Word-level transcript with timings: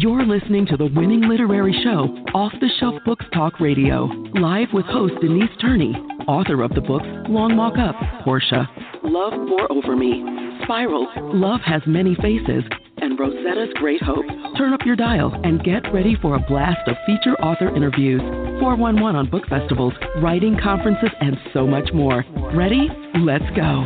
You're 0.00 0.24
listening 0.24 0.64
to 0.68 0.78
the 0.78 0.86
winning 0.96 1.28
literary 1.28 1.78
show, 1.84 2.08
Off 2.32 2.54
the 2.58 2.70
Shelf 2.80 2.94
Books 3.04 3.26
Talk 3.34 3.60
Radio, 3.60 4.04
live 4.32 4.68
with 4.72 4.86
host 4.86 5.12
Denise 5.20 5.50
Turney, 5.60 5.92
author 6.26 6.62
of 6.62 6.70
the 6.70 6.80
books 6.80 7.04
Long 7.28 7.54
Walk 7.54 7.74
Up, 7.76 7.94
Portia, 8.24 8.66
Love 9.04 9.34
Pour 9.46 9.70
Over 9.70 9.96
Me, 9.96 10.24
Spiral, 10.62 11.06
Love 11.34 11.60
Has 11.66 11.82
Many 11.86 12.14
Faces, 12.14 12.64
and 12.96 13.18
Rosetta's 13.18 13.74
Great 13.74 14.00
Hope. 14.02 14.24
Turn 14.56 14.72
up 14.72 14.80
your 14.86 14.96
dial 14.96 15.38
and 15.44 15.62
get 15.62 15.82
ready 15.92 16.16
for 16.22 16.36
a 16.36 16.40
blast 16.48 16.88
of 16.88 16.96
feature 17.04 17.38
author 17.42 17.68
interviews, 17.76 18.22
411 18.58 19.16
on 19.16 19.28
book 19.28 19.46
festivals, 19.50 19.92
writing 20.22 20.56
conferences, 20.64 21.10
and 21.20 21.36
so 21.52 21.66
much 21.66 21.90
more. 21.92 22.24
Ready? 22.54 22.88
Let's 23.18 23.44
go. 23.54 23.84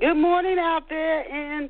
Good 0.00 0.16
morning 0.16 0.56
out 0.58 0.88
there 0.88 1.20
in 1.28 1.68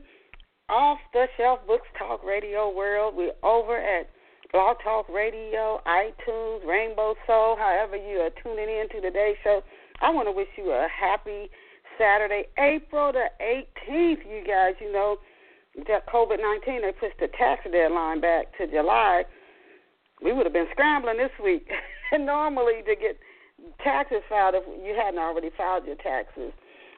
off 0.70 0.98
the 1.12 1.26
shelf 1.36 1.58
books 1.66 1.88
talk 1.98 2.22
radio 2.24 2.70
world. 2.70 3.14
We're 3.16 3.34
over 3.42 3.76
at 3.76 4.08
Blog 4.52 4.76
Talk 4.82 5.08
Radio, 5.08 5.80
iTunes, 5.86 6.64
Rainbow 6.66 7.14
Soul, 7.26 7.56
however 7.58 7.96
you 7.96 8.18
are 8.18 8.30
tuning 8.42 8.68
in 8.68 8.88
to 8.90 9.00
today's 9.00 9.36
show. 9.42 9.62
I 10.00 10.10
want 10.10 10.28
to 10.28 10.32
wish 10.32 10.48
you 10.56 10.70
a 10.70 10.86
happy 10.88 11.50
Saturday, 11.98 12.46
April 12.58 13.12
the 13.12 13.26
18th, 13.42 14.24
you 14.24 14.42
guys. 14.46 14.74
You 14.80 14.92
know, 14.92 15.18
COVID 15.78 16.38
19, 16.40 16.82
they 16.82 16.92
pushed 16.92 17.18
the 17.18 17.28
tax 17.36 17.62
deadline 17.70 18.20
back 18.20 18.56
to 18.58 18.66
July. 18.66 19.24
We 20.22 20.32
would 20.32 20.46
have 20.46 20.52
been 20.52 20.68
scrambling 20.72 21.18
this 21.18 21.34
week 21.42 21.68
normally 22.12 22.82
to 22.86 22.94
get 22.94 23.18
taxes 23.82 24.22
filed 24.28 24.54
if 24.54 24.64
you 24.84 24.94
hadn't 24.94 25.20
already 25.20 25.50
filed 25.56 25.84
your 25.86 25.96
taxes. 25.96 26.52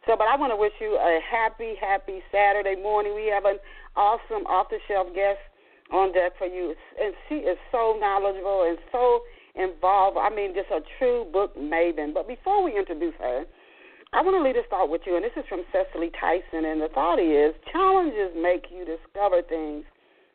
So, 0.07 0.17
but 0.19 0.27
I 0.27 0.35
want 0.35 0.51
to 0.51 0.59
wish 0.59 0.75
you 0.81 0.99
a 0.99 1.21
happy, 1.23 1.75
happy 1.79 2.23
Saturday 2.33 2.75
morning. 2.75 3.15
We 3.15 3.31
have 3.31 3.45
an 3.45 3.59
awesome 3.95 4.47
off 4.51 4.67
the 4.69 4.79
shelf 4.89 5.07
guest 5.15 5.39
on 5.93 6.13
deck 6.13 6.33
for 6.39 6.47
you, 6.47 6.75
and 6.99 7.15
she 7.29 7.47
is 7.47 7.57
so 7.71 7.97
knowledgeable 8.01 8.67
and 8.67 8.79
so 8.91 9.23
involved. 9.55 10.19
I 10.19 10.29
mean, 10.35 10.55
just 10.55 10.71
a 10.75 10.81
true 10.99 11.27
book 11.31 11.55
maven. 11.57 12.13
But 12.15 12.27
before 12.27 12.65
we 12.65 12.77
introduce 12.77 13.15
her, 13.21 13.45
I 14.13 14.23
want 14.23 14.35
to 14.35 14.43
lead 14.43 14.59
us 14.59 14.67
thought 14.69 14.91
with 14.91 15.03
you, 15.07 15.15
and 15.15 15.25
this 15.25 15.37
is 15.37 15.45
from 15.49 15.63
Cicely 15.71 16.11
Tyson, 16.19 16.67
and 16.67 16.83
the 16.83 16.89
thought 16.93 17.23
is 17.23 17.55
challenges 17.71 18.35
make 18.35 18.67
you 18.75 18.85
discover 18.85 19.41
things 19.41 19.85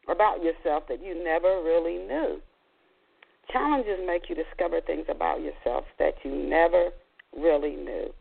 about 0.08 0.42
yourself 0.42 0.84
that 0.88 1.04
you 1.04 1.12
never 1.12 1.62
really 1.62 1.98
knew. 1.98 2.40
Challenges 3.52 4.00
make 4.06 4.30
you 4.30 4.36
discover 4.36 4.80
things 4.80 5.06
about 5.10 5.42
yourself 5.42 5.84
that 6.00 6.16
you 6.24 6.32
never 6.32 6.90
really 7.36 7.76
knew 7.76 8.14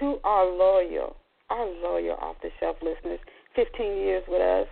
to 0.00 0.18
our 0.24 0.46
loyal, 0.46 1.16
our 1.50 1.66
loyal 1.66 2.16
off 2.20 2.36
the 2.42 2.50
shelf 2.60 2.76
listeners, 2.82 3.20
15 3.54 3.96
years 3.96 4.22
with 4.28 4.42
us, 4.42 4.68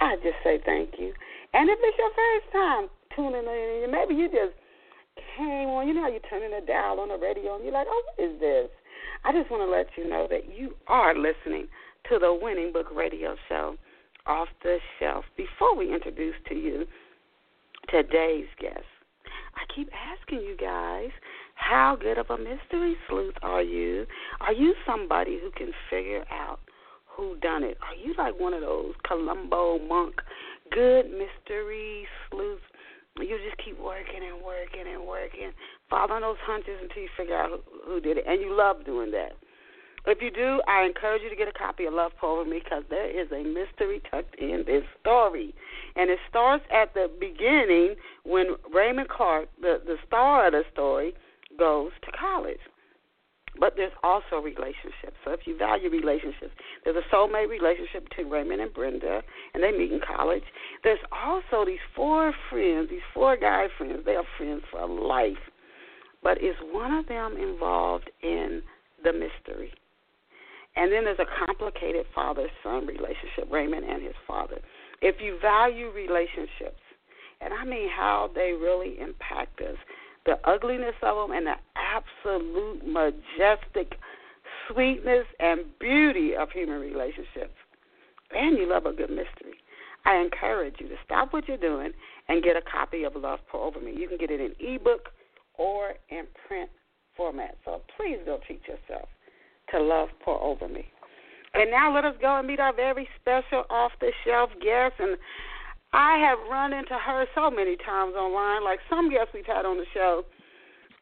I 0.00 0.16
just 0.16 0.36
say 0.44 0.60
thank 0.64 0.98
you. 0.98 1.12
And 1.54 1.68
if 1.68 1.78
it's 1.82 1.98
your 1.98 2.10
first 2.10 2.52
time 2.52 2.88
tuning 3.14 3.46
in, 3.46 3.90
maybe 3.90 4.14
you 4.14 4.28
just 4.28 4.54
came 5.36 5.68
on, 5.68 5.86
you 5.86 5.94
know 5.94 6.02
how 6.02 6.08
you 6.08 6.20
turn 6.30 6.42
in 6.42 6.52
a 6.54 6.64
dial 6.64 7.00
on 7.00 7.08
the 7.08 7.18
radio 7.18 7.56
and 7.56 7.64
you're 7.64 7.72
like, 7.72 7.86
oh, 7.88 8.02
what 8.06 8.30
is 8.30 8.40
this? 8.40 8.68
I 9.24 9.32
just 9.32 9.50
want 9.50 9.62
to 9.62 9.70
let 9.70 9.86
you 9.96 10.08
know 10.08 10.26
that 10.30 10.54
you 10.54 10.74
are 10.86 11.14
listening 11.14 11.68
to 12.08 12.18
the 12.18 12.32
Winning 12.40 12.72
Book 12.72 12.86
Radio 12.94 13.36
Show 13.48 13.76
off 14.26 14.48
the 14.62 14.78
shelf. 14.98 15.24
Before 15.36 15.76
we 15.76 15.92
introduce 15.92 16.34
to 16.48 16.54
you 16.54 16.86
today's 17.88 18.46
guest, 18.60 18.86
I 19.54 19.62
keep 19.74 19.88
asking 19.92 20.40
you 20.40 20.56
guys 20.56 21.10
how 21.62 21.96
good 21.96 22.18
of 22.18 22.26
a 22.28 22.36
mystery 22.36 22.96
sleuth 23.08 23.34
are 23.42 23.62
you? 23.62 24.06
Are 24.40 24.52
you 24.52 24.74
somebody 24.84 25.38
who 25.40 25.50
can 25.52 25.72
figure 25.88 26.24
out 26.30 26.58
who 27.06 27.36
done 27.36 27.62
it? 27.62 27.78
Are 27.82 27.94
you 27.94 28.14
like 28.18 28.38
one 28.38 28.52
of 28.52 28.62
those 28.62 28.94
Columbo 29.06 29.78
monk 29.78 30.16
good 30.72 31.04
mystery 31.04 32.06
sleuths? 32.30 32.62
You 33.18 33.38
just 33.44 33.62
keep 33.64 33.78
working 33.78 34.20
and 34.26 34.42
working 34.42 34.92
and 34.92 35.06
working, 35.06 35.52
following 35.88 36.22
those 36.22 36.40
hunches 36.42 36.78
until 36.82 37.02
you 37.02 37.08
figure 37.16 37.36
out 37.36 37.50
who, 37.50 37.92
who 37.92 38.00
did 38.00 38.18
it, 38.18 38.24
and 38.26 38.40
you 38.40 38.56
love 38.56 38.84
doing 38.84 39.10
that. 39.12 39.32
If 40.04 40.20
you 40.20 40.32
do, 40.32 40.60
I 40.66 40.84
encourage 40.84 41.22
you 41.22 41.30
to 41.30 41.36
get 41.36 41.46
a 41.46 41.52
copy 41.52 41.84
of 41.84 41.94
Love 41.94 42.12
Me 42.48 42.60
because 42.64 42.82
there 42.90 43.08
is 43.08 43.30
a 43.30 43.44
mystery 43.44 44.02
tucked 44.10 44.34
in 44.34 44.64
this 44.66 44.82
story. 45.00 45.54
And 45.94 46.10
it 46.10 46.18
starts 46.28 46.64
at 46.74 46.92
the 46.94 47.08
beginning 47.20 47.94
when 48.24 48.56
Raymond 48.74 49.08
Clark, 49.10 49.48
the, 49.60 49.80
the 49.86 49.96
star 50.06 50.48
of 50.48 50.52
the 50.54 50.64
story, 50.72 51.14
goes 51.58 51.90
to 52.04 52.10
college. 52.18 52.60
But 53.60 53.74
there's 53.76 53.92
also 54.02 54.36
relationships. 54.42 55.16
So 55.24 55.32
if 55.32 55.40
you 55.44 55.58
value 55.58 55.90
relationships, 55.90 56.54
there's 56.84 56.96
a 56.96 57.14
soulmate 57.14 57.50
relationship 57.50 58.08
between 58.08 58.30
Raymond 58.30 58.62
and 58.62 58.72
Brenda, 58.72 59.22
and 59.52 59.62
they 59.62 59.72
meet 59.72 59.92
in 59.92 60.00
college. 60.00 60.44
There's 60.82 60.98
also 61.12 61.66
these 61.66 61.84
four 61.94 62.32
friends, 62.48 62.88
these 62.88 63.04
four 63.12 63.36
guy 63.36 63.66
friends. 63.76 64.00
They 64.06 64.16
are 64.16 64.24
friends 64.38 64.62
for 64.70 64.86
life. 64.88 65.36
But 66.22 66.38
is 66.38 66.54
one 66.70 66.94
of 66.94 67.06
them 67.08 67.36
involved 67.36 68.10
in 68.22 68.62
the 69.04 69.12
mystery? 69.12 69.72
And 70.74 70.90
then 70.90 71.04
there's 71.04 71.18
a 71.18 71.46
complicated 71.46 72.06
father 72.14 72.46
son 72.62 72.86
relationship, 72.86 73.50
Raymond 73.50 73.84
and 73.84 74.02
his 74.02 74.14
father. 74.26 74.60
If 75.02 75.16
you 75.20 75.38
value 75.42 75.90
relationships, 75.90 76.80
and 77.42 77.52
I 77.52 77.64
mean 77.64 77.90
how 77.90 78.30
they 78.34 78.52
really 78.52 78.98
impact 78.98 79.60
us, 79.60 79.76
the 80.26 80.38
ugliness 80.44 80.94
of 81.02 81.28
them 81.28 81.36
and 81.36 81.46
the 81.46 81.56
absolute 81.76 82.86
majestic 82.86 83.98
sweetness 84.68 85.26
and 85.40 85.60
beauty 85.80 86.34
of 86.36 86.50
human 86.50 86.80
relationships. 86.80 87.54
And 88.34 88.56
you 88.56 88.68
love 88.68 88.86
a 88.86 88.92
good 88.92 89.10
mystery. 89.10 89.58
I 90.04 90.16
encourage 90.16 90.76
you 90.78 90.88
to 90.88 90.96
stop 91.04 91.32
what 91.32 91.46
you're 91.46 91.56
doing 91.56 91.92
and 92.28 92.42
get 92.42 92.56
a 92.56 92.62
copy 92.62 93.04
of 93.04 93.14
Love 93.14 93.40
Pour 93.50 93.66
Over 93.66 93.80
Me. 93.80 93.94
You 93.96 94.08
can 94.08 94.18
get 94.18 94.30
it 94.30 94.40
in 94.40 94.54
ebook 94.58 95.10
or 95.54 95.94
in 96.08 96.24
print 96.46 96.70
format. 97.16 97.56
So 97.64 97.82
please 97.96 98.18
don't 98.24 98.42
treat 98.42 98.62
yourself 98.66 99.08
to 99.70 99.80
Love 99.80 100.08
Pour 100.24 100.40
Over 100.42 100.68
Me. 100.68 100.86
And 101.54 101.70
now 101.70 101.94
let 101.94 102.04
us 102.04 102.14
go 102.20 102.38
and 102.38 102.48
meet 102.48 102.60
our 102.60 102.72
very 102.72 103.08
special 103.20 103.64
off 103.68 103.92
the 104.00 104.10
shelf 104.24 104.50
guest. 104.62 104.94
And 104.98 105.16
I 105.92 106.16
have 106.18 106.38
run 106.50 106.72
into 106.72 106.94
her 106.94 107.26
so 107.34 107.50
many 107.50 107.76
times 107.76 108.14
online. 108.14 108.64
Like 108.64 108.80
some 108.88 109.10
guests 109.10 109.30
we've 109.34 109.46
had 109.46 109.66
on 109.66 109.76
the 109.76 109.84
show, 109.92 110.24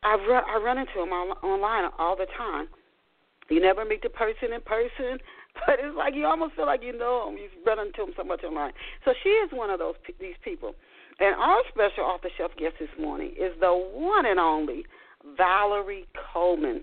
I've 0.02 0.20
run, 0.28 0.42
I 0.48 0.56
run 0.56 0.78
into 0.78 0.94
them 0.96 1.10
online 1.10 1.90
all 1.98 2.16
the 2.16 2.26
time. 2.36 2.68
You 3.48 3.60
never 3.60 3.84
meet 3.84 4.02
the 4.02 4.08
person 4.08 4.52
in 4.54 4.60
person, 4.62 5.18
but 5.66 5.78
it's 5.78 5.96
like 5.96 6.14
you 6.14 6.26
almost 6.26 6.54
feel 6.54 6.66
like 6.66 6.82
you 6.82 6.96
know 6.96 7.26
them. 7.26 7.38
You've 7.38 7.64
run 7.64 7.78
into 7.78 8.06
them 8.06 8.14
so 8.16 8.24
much 8.24 8.42
online. 8.42 8.72
So 9.04 9.12
she 9.22 9.30
is 9.30 9.50
one 9.52 9.70
of 9.70 9.78
those 9.78 9.94
these 10.20 10.38
people. 10.42 10.74
And 11.20 11.34
our 11.36 11.62
special 11.68 12.04
off 12.04 12.22
the 12.22 12.30
shelf 12.36 12.52
guest 12.58 12.76
this 12.80 12.88
morning 12.98 13.32
is 13.38 13.52
the 13.60 13.70
one 13.70 14.24
and 14.26 14.40
only 14.40 14.86
Valerie 15.36 16.06
Coleman. 16.32 16.82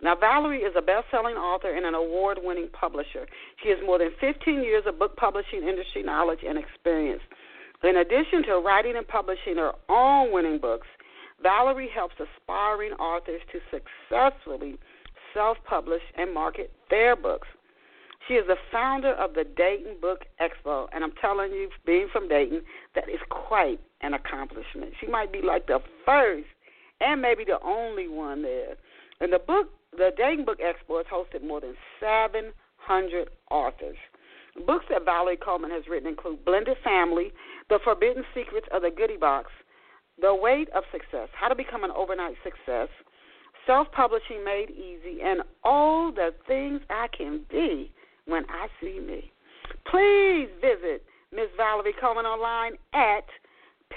Now, 0.00 0.14
Valerie 0.14 0.60
is 0.60 0.74
a 0.76 0.82
best 0.82 1.06
selling 1.10 1.34
author 1.34 1.74
and 1.74 1.84
an 1.84 1.94
award 1.94 2.38
winning 2.42 2.68
publisher. 2.68 3.26
She 3.62 3.70
has 3.70 3.78
more 3.84 3.98
than 3.98 4.10
15 4.20 4.62
years 4.62 4.84
of 4.86 4.98
book 4.98 5.16
publishing 5.16 5.66
industry 5.66 6.04
knowledge 6.04 6.40
and 6.46 6.56
experience. 6.56 7.22
In 7.82 7.96
addition 7.96 8.42
to 8.44 8.58
writing 8.58 8.96
and 8.96 9.06
publishing 9.06 9.56
her 9.56 9.72
own 9.88 10.32
winning 10.32 10.58
books, 10.58 10.86
Valerie 11.42 11.90
helps 11.94 12.14
aspiring 12.18 12.92
authors 12.92 13.40
to 13.52 13.60
successfully 13.70 14.76
self 15.32 15.58
publish 15.64 16.02
and 16.16 16.34
market 16.34 16.72
their 16.90 17.14
books. 17.14 17.46
She 18.26 18.34
is 18.34 18.46
the 18.46 18.56
founder 18.72 19.12
of 19.12 19.34
the 19.34 19.44
Dayton 19.44 19.96
Book 20.00 20.24
Expo, 20.40 20.88
and 20.92 21.04
I'm 21.04 21.12
telling 21.20 21.52
you, 21.52 21.70
being 21.86 22.08
from 22.12 22.28
Dayton, 22.28 22.62
that 22.94 23.08
is 23.08 23.20
quite 23.30 23.80
an 24.02 24.14
accomplishment. 24.14 24.92
She 25.00 25.06
might 25.06 25.32
be 25.32 25.40
like 25.40 25.66
the 25.66 25.78
first 26.04 26.46
and 27.00 27.22
maybe 27.22 27.44
the 27.44 27.58
only 27.64 28.08
one 28.08 28.42
there. 28.42 28.74
And 29.20 29.32
the 29.32 29.38
book, 29.38 29.68
the 29.92 30.10
Dayton 30.16 30.44
Book 30.44 30.58
Expo, 30.58 30.98
has 30.98 31.06
hosted 31.06 31.46
more 31.46 31.60
than 31.60 31.74
700 32.00 33.28
authors. 33.50 33.96
Books 34.66 34.86
that 34.90 35.04
Valerie 35.04 35.36
Coleman 35.36 35.70
has 35.70 35.84
written 35.88 36.08
include 36.08 36.44
Blended 36.44 36.76
Family, 36.82 37.32
The 37.68 37.78
Forbidden 37.84 38.24
Secrets 38.34 38.66
of 38.72 38.82
the 38.82 38.90
Goodie 38.90 39.16
Box, 39.16 39.50
The 40.20 40.34
Weight 40.34 40.68
of 40.74 40.84
Success, 40.90 41.28
How 41.38 41.48
to 41.48 41.54
Become 41.54 41.84
an 41.84 41.90
Overnight 41.90 42.34
Success, 42.42 42.88
Self 43.66 43.88
Publishing 43.92 44.42
Made 44.44 44.70
Easy, 44.70 45.20
and 45.22 45.42
All 45.64 46.10
the 46.10 46.30
Things 46.46 46.80
I 46.88 47.08
Can 47.16 47.44
Be 47.50 47.92
When 48.26 48.44
I 48.48 48.68
See 48.80 49.00
Me. 49.00 49.30
Please 49.90 50.48
visit 50.60 51.04
Miss 51.32 51.48
Valerie 51.56 51.94
Coleman 52.00 52.24
online 52.24 52.72
at 52.94 53.24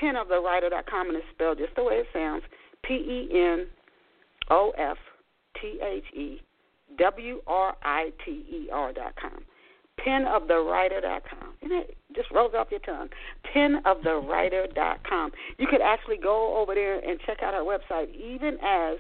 penofthewriter.com, 0.02 1.08
and 1.08 1.18
it's 1.18 1.26
spelled 1.34 1.58
just 1.58 1.76
the 1.76 1.84
way 1.84 1.96
it 1.96 2.08
sounds. 2.14 2.44
P 2.84 2.94
E 2.94 3.30
N 3.34 3.68
O 4.50 4.74
F 4.78 4.98
T 5.62 5.80
H 5.82 6.04
E 6.14 6.42
W 6.98 7.42
R 7.48 7.76
I 7.84 8.12
T 8.26 8.32
E 8.32 8.70
R 8.72 8.92
dot 8.92 9.14
com 9.22 9.44
penofthewriter.com. 10.06 11.54
And 11.62 11.72
it 11.72 11.98
just 12.16 12.32
rolls 12.32 12.54
off 12.58 12.68
your 12.72 12.80
tongue. 12.82 13.10
Penofthewriter.com. 13.56 15.32
You 15.58 15.68
could 15.68 15.82
actually 15.82 16.18
go 16.18 16.58
over 16.58 16.76
there 16.76 17.00
and 17.00 17.20
check 17.26 17.44
out 17.44 17.54
her 17.54 17.62
website, 17.62 18.14
even 18.16 18.58
as 18.64 18.98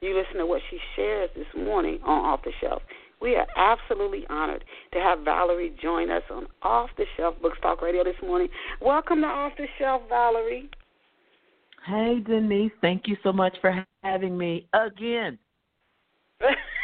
you 0.00 0.16
listen 0.16 0.38
to 0.38 0.46
what 0.46 0.60
she 0.70 0.78
shares 0.96 1.30
this 1.34 1.46
morning 1.56 1.98
on 2.04 2.24
Off 2.24 2.40
the 2.44 2.52
Shelf 2.60 2.82
We 3.20 3.36
are 3.36 3.46
absolutely 3.56 4.26
honored 4.28 4.64
to 4.92 4.98
have 5.00 5.20
Valerie 5.20 5.74
join 5.80 6.10
us 6.10 6.22
on 6.30 6.46
Off 6.62 6.90
the 6.96 7.06
Shelf 7.16 7.40
Books 7.40 7.58
Talk 7.62 7.80
Radio 7.80 8.04
this 8.04 8.16
morning. 8.22 8.48
Welcome 8.80 9.22
to 9.22 9.26
Off 9.26 9.52
the 9.56 9.66
Shelf, 9.78 10.02
Valerie. 10.08 10.68
Hey, 11.86 12.20
Denise. 12.26 12.72
Thank 12.80 13.06
you 13.06 13.16
so 13.22 13.32
much 13.32 13.56
for 13.60 13.84
having 14.02 14.36
me 14.36 14.66
again. 14.72 15.38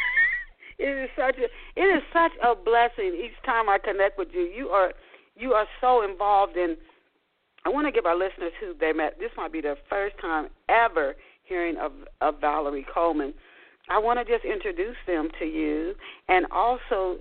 it 0.81 1.03
is 1.03 1.09
such 1.15 1.37
a 1.37 1.45
it 1.79 1.85
is 1.85 2.01
such 2.11 2.31
a 2.43 2.55
blessing 2.55 3.13
each 3.13 3.37
time 3.45 3.69
I 3.69 3.77
connect 3.77 4.17
with 4.17 4.29
you. 4.33 4.41
You 4.41 4.69
are 4.69 4.93
you 5.35 5.53
are 5.53 5.67
so 5.79 6.03
involved 6.03 6.57
in. 6.57 6.75
I 7.63 7.69
want 7.69 7.85
to 7.85 7.91
give 7.91 8.07
our 8.07 8.17
listeners 8.17 8.53
who 8.59 8.73
they 8.79 8.91
met. 8.91 9.19
This 9.19 9.29
might 9.37 9.53
be 9.53 9.61
their 9.61 9.77
first 9.87 10.15
time 10.19 10.47
ever 10.67 11.15
hearing 11.43 11.77
of 11.77 11.91
of 12.21 12.41
Valerie 12.41 12.85
Coleman. 12.91 13.33
I 13.89 13.99
want 13.99 14.19
to 14.19 14.25
just 14.25 14.45
introduce 14.45 14.95
them 15.05 15.29
to 15.39 15.45
you 15.45 15.93
and 16.27 16.45
also 16.51 17.19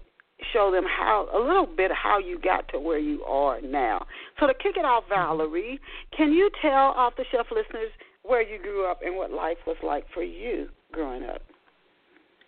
show 0.53 0.71
them 0.71 0.85
how 0.85 1.29
a 1.35 1.39
little 1.39 1.67
bit 1.67 1.91
how 1.93 2.19
you 2.19 2.39
got 2.39 2.69
to 2.69 2.81
where 2.81 2.99
you 2.99 3.23
are 3.25 3.61
now. 3.61 4.07
So 4.39 4.47
to 4.47 4.55
kick 4.55 4.77
it 4.77 4.85
off, 4.85 5.05
Valerie, 5.09 5.79
can 6.17 6.33
you 6.33 6.51
tell 6.63 6.95
off 6.97 7.15
the 7.17 7.25
shelf 7.31 7.49
listeners 7.51 7.91
where 8.23 8.43
you 8.43 8.59
grew 8.63 8.91
up 8.91 9.01
and 9.05 9.17
what 9.17 9.31
life 9.31 9.59
was 9.67 9.77
like 9.83 10.05
for 10.15 10.23
you 10.23 10.69
growing 10.93 11.25
up? 11.25 11.43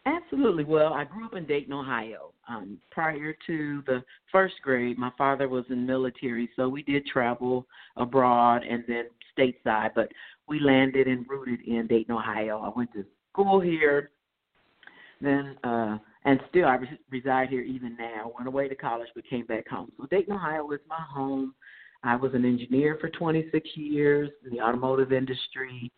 Absolutely. 0.04 0.64
Well, 0.64 0.93
I 0.93 1.04
grew 1.04 1.25
up 1.25 1.34
in 1.34 1.46
Dayton, 1.46 1.72
Ohio. 1.72 2.32
Um, 2.49 2.78
prior 2.90 3.34
to 3.46 3.82
the 3.87 4.02
first 4.32 4.54
grade, 4.62 4.99
my 4.99 5.10
father 5.16 5.49
was 5.49 5.64
in 5.70 5.87
military, 5.87 6.50
so 6.56 6.69
we 6.69 6.82
did 6.82 7.06
travel 7.06 7.66
abroad 7.96 8.62
and 8.69 8.82
then 8.88 9.04
stateside, 9.38 9.90
but 9.94 10.10
we 10.49 10.58
landed 10.58 11.06
and 11.06 11.25
rooted 11.28 11.60
in 11.69 11.87
Dayton, 11.87 12.14
Ohio. 12.14 12.58
I 12.60 12.76
went 12.76 12.93
to 12.94 13.04
school 13.32 13.60
here, 13.60 14.10
then 15.20 15.56
uh 15.64 15.99
and 16.25 16.40
still 16.50 16.66
I 16.66 16.78
reside 17.10 17.48
here 17.48 17.62
even 17.62 17.96
now. 17.96 18.32
Went 18.37 18.46
away 18.48 18.69
to 18.69 18.75
college 18.75 19.08
but 19.14 19.28
came 19.28 19.46
back 19.46 19.69
home. 19.69 19.90
So 19.98 20.06
Dayton, 20.10 20.34
Ohio 20.34 20.70
is 20.72 20.81
my 20.88 21.00
home. 21.00 21.55
I 22.05 22.16
was 22.16 22.34
an 22.34 22.44
engineer 22.44 22.98
for 23.00 23.08
26 23.08 23.69
years 23.75 24.31
in 24.44 24.50
the 24.50 24.60
automotive 24.60 25.12
industry 25.12 25.90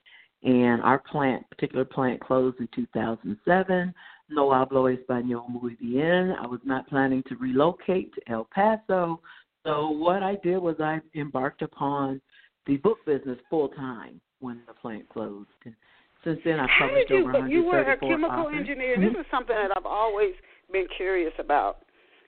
and 0.45 0.83
our 0.83 0.99
plant, 0.99 1.49
particular 1.51 1.85
plant, 1.85 2.21
closed 2.21 2.61
in 2.61 2.69
2007. 2.75 3.95
No 4.31 4.51
hablo 4.51 4.95
español 4.95 5.49
muy 5.49 5.77
bien. 5.81 6.35
I 6.41 6.47
was 6.47 6.61
not 6.65 6.89
planning 6.89 7.23
to 7.29 7.37
relocate 7.37 8.13
to 8.15 8.21
El 8.31 8.49
Paso. 8.55 9.21
So 9.65 9.89
what 9.91 10.23
I 10.23 10.37
did 10.43 10.59
was 10.59 10.77
I 10.81 11.01
embarked 11.15 11.63
upon 11.63 12.21
the 12.67 12.77
book 12.79 12.99
business 13.07 13.39
full 13.49 13.69
time 13.69 14.21
when 14.41 14.61
the 14.67 14.75
plant 14.75 15.09
closed. 15.09 15.49
And 15.65 15.75
since 16.23 16.41
then, 16.45 16.61
I've 16.61 16.69
published 16.79 17.11
you, 17.11 17.21
over 17.21 17.33
134 17.33 17.49
You 17.49 17.65
were 17.65 17.93
a 17.93 17.99
chemical 17.99 18.47
authors. 18.47 18.57
engineer. 18.59 18.97
Mm-hmm. 18.97 19.15
This 19.15 19.21
is 19.21 19.27
something 19.31 19.57
that 19.57 19.77
I've 19.77 19.87
always 19.87 20.33
been 20.73 20.87
curious 20.97 21.33
about. 21.39 21.79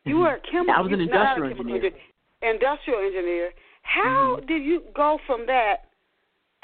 You 0.04 0.14
mm-hmm. 0.14 0.22
were 0.22 0.34
a 0.34 0.40
chemical. 0.40 0.72
Engineer. 0.72 0.76
I 0.76 0.80
was 0.80 0.92
an 0.92 1.00
industrial 1.00 1.50
engineer. 1.50 1.76
engineer. 1.76 2.54
Industrial 2.54 3.00
engineer. 3.00 3.50
How 3.82 4.36
mm-hmm. 4.36 4.46
did 4.46 4.62
you 4.62 4.82
go 4.94 5.18
from 5.26 5.46
that 5.46 5.76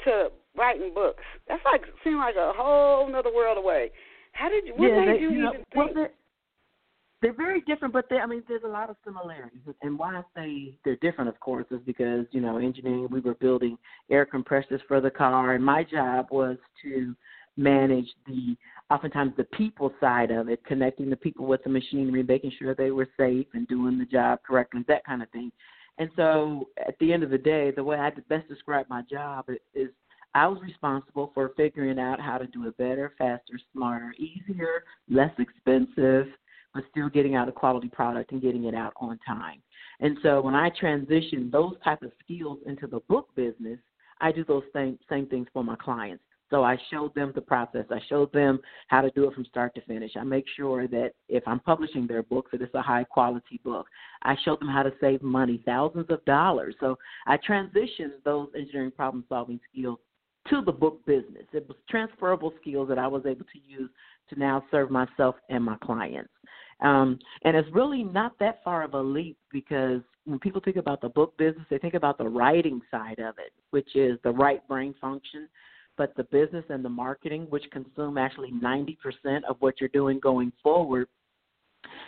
to 0.05 0.29
writing 0.57 0.93
books. 0.93 1.23
That's 1.47 1.63
like 1.65 1.81
seemed 2.03 2.17
like 2.17 2.35
a 2.35 2.53
whole 2.55 3.13
other 3.15 3.33
world 3.33 3.57
away. 3.57 3.91
How 4.33 4.49
did 4.49 4.65
you? 4.65 4.73
What 4.75 4.89
yeah, 4.89 4.99
made 4.99 5.15
they, 5.15 5.21
you, 5.21 5.31
you 5.31 5.41
know, 5.41 5.49
even 5.49 5.65
well, 5.75 5.85
think? 5.87 5.95
they're, 5.95 6.11
they're 7.21 7.33
very 7.33 7.61
different, 7.61 7.93
but 7.93 8.05
they, 8.09 8.17
I 8.17 8.25
mean, 8.25 8.43
there's 8.47 8.63
a 8.63 8.67
lot 8.67 8.89
of 8.89 8.95
similarities. 9.05 9.61
And 9.81 9.97
why 9.97 10.15
I 10.15 10.23
say 10.35 10.77
they're 10.83 10.97
different, 10.97 11.29
of 11.29 11.39
course, 11.39 11.65
is 11.71 11.79
because 11.85 12.25
you 12.31 12.41
know, 12.41 12.57
engineering. 12.57 13.07
We 13.09 13.19
were 13.19 13.35
building 13.35 13.77
air 14.11 14.25
compressors 14.25 14.81
for 14.87 15.01
the 15.01 15.11
car, 15.11 15.53
and 15.53 15.63
my 15.63 15.83
job 15.83 16.27
was 16.31 16.57
to 16.83 17.15
manage 17.55 18.07
the 18.25 18.55
oftentimes 18.89 19.33
the 19.37 19.43
people 19.45 19.93
side 19.99 20.31
of 20.31 20.49
it, 20.49 20.63
connecting 20.65 21.09
the 21.09 21.15
people 21.15 21.45
with 21.45 21.63
the 21.63 21.69
machinery, 21.69 22.23
making 22.23 22.51
sure 22.57 22.75
they 22.75 22.91
were 22.91 23.07
safe 23.17 23.47
and 23.53 23.67
doing 23.67 23.97
the 23.97 24.05
job 24.05 24.39
correctly, 24.45 24.83
that 24.87 25.05
kind 25.05 25.21
of 25.21 25.29
thing. 25.29 25.51
And 25.99 26.09
so, 26.15 26.69
at 26.87 26.97
the 26.99 27.13
end 27.13 27.21
of 27.21 27.29
the 27.29 27.37
day, 27.37 27.71
the 27.71 27.83
way 27.83 27.97
I 27.97 28.09
best 28.27 28.47
describe 28.47 28.87
my 28.89 29.03
job 29.03 29.45
is 29.75 29.89
I 30.35 30.47
was 30.47 30.59
responsible 30.61 31.31
for 31.33 31.51
figuring 31.55 31.99
out 31.99 32.19
how 32.19 32.37
to 32.37 32.47
do 32.47 32.67
it 32.67 32.77
better, 32.77 33.13
faster, 33.17 33.59
smarter, 33.71 34.13
easier, 34.17 34.83
less 35.09 35.31
expensive, 35.37 36.27
but 36.73 36.83
still 36.89 37.09
getting 37.09 37.35
out 37.35 37.49
a 37.49 37.51
quality 37.51 37.89
product 37.89 38.31
and 38.31 38.41
getting 38.41 38.65
it 38.65 38.73
out 38.73 38.93
on 38.97 39.19
time. 39.25 39.61
And 39.99 40.17
so 40.23 40.41
when 40.41 40.55
I 40.55 40.71
transition 40.79 41.49
those 41.51 41.75
type 41.83 42.01
of 42.01 42.11
skills 42.23 42.59
into 42.65 42.87
the 42.87 43.01
book 43.01 43.29
business, 43.35 43.79
I 44.21 44.31
do 44.31 44.43
those 44.43 44.63
same 44.73 44.97
same 45.09 45.27
things 45.27 45.47
for 45.53 45.63
my 45.63 45.75
clients. 45.75 46.23
So 46.49 46.63
I 46.63 46.77
showed 46.91 47.15
them 47.15 47.31
the 47.33 47.41
process. 47.41 47.85
I 47.89 47.99
showed 48.09 48.31
them 48.31 48.59
how 48.87 49.01
to 49.01 49.09
do 49.11 49.27
it 49.27 49.33
from 49.33 49.45
start 49.45 49.73
to 49.75 49.81
finish. 49.81 50.11
I 50.15 50.23
make 50.23 50.45
sure 50.55 50.87
that 50.87 51.13
if 51.27 51.43
I'm 51.47 51.59
publishing 51.59 52.05
their 52.05 52.21
book, 52.21 52.49
that 52.51 52.61
it's 52.61 52.75
a 52.75 52.81
high 52.81 53.05
quality 53.05 53.59
book. 53.63 53.87
I 54.21 54.35
showed 54.45 54.59
them 54.59 54.67
how 54.67 54.83
to 54.83 54.93
save 55.01 55.23
money, 55.23 55.63
thousands 55.65 56.05
of 56.09 56.23
dollars. 56.25 56.75
So 56.79 56.97
I 57.25 57.37
transitioned 57.37 58.21
those 58.23 58.49
engineering 58.55 58.91
problem 58.91 59.25
solving 59.29 59.59
skills 59.71 59.97
to 60.49 60.61
the 60.61 60.71
book 60.71 61.05
business. 61.05 61.45
It 61.53 61.67
was 61.67 61.77
transferable 61.89 62.53
skills 62.61 62.89
that 62.89 62.99
I 62.99 63.07
was 63.07 63.25
able 63.25 63.45
to 63.45 63.59
use 63.65 63.89
to 64.29 64.39
now 64.39 64.63
serve 64.71 64.91
myself 64.91 65.35
and 65.49 65.63
my 65.63 65.77
clients. 65.83 66.29
Um, 66.81 67.19
and 67.43 67.55
it's 67.55 67.69
really 67.71 68.03
not 68.03 68.37
that 68.39 68.61
far 68.63 68.83
of 68.83 68.93
a 68.93 69.01
leap 69.01 69.37
because 69.51 70.01
when 70.25 70.39
people 70.39 70.61
think 70.63 70.77
about 70.77 71.01
the 71.01 71.09
book 71.09 71.37
business, 71.37 71.65
they 71.69 71.77
think 71.77 71.93
about 71.93 72.17
the 72.17 72.27
writing 72.27 72.81
side 72.91 73.19
of 73.19 73.35
it, 73.37 73.53
which 73.71 73.95
is 73.95 74.19
the 74.23 74.31
right 74.31 74.65
brain 74.67 74.93
function. 74.99 75.47
But 75.95 76.15
the 76.15 76.23
business 76.25 76.65
and 76.69 76.83
the 76.83 76.89
marketing, 76.89 77.45
which 77.49 77.63
consume 77.71 78.17
actually 78.17 78.51
90% 78.51 78.97
of 79.47 79.57
what 79.59 79.79
you're 79.79 79.89
doing 79.89 80.19
going 80.19 80.51
forward, 80.61 81.07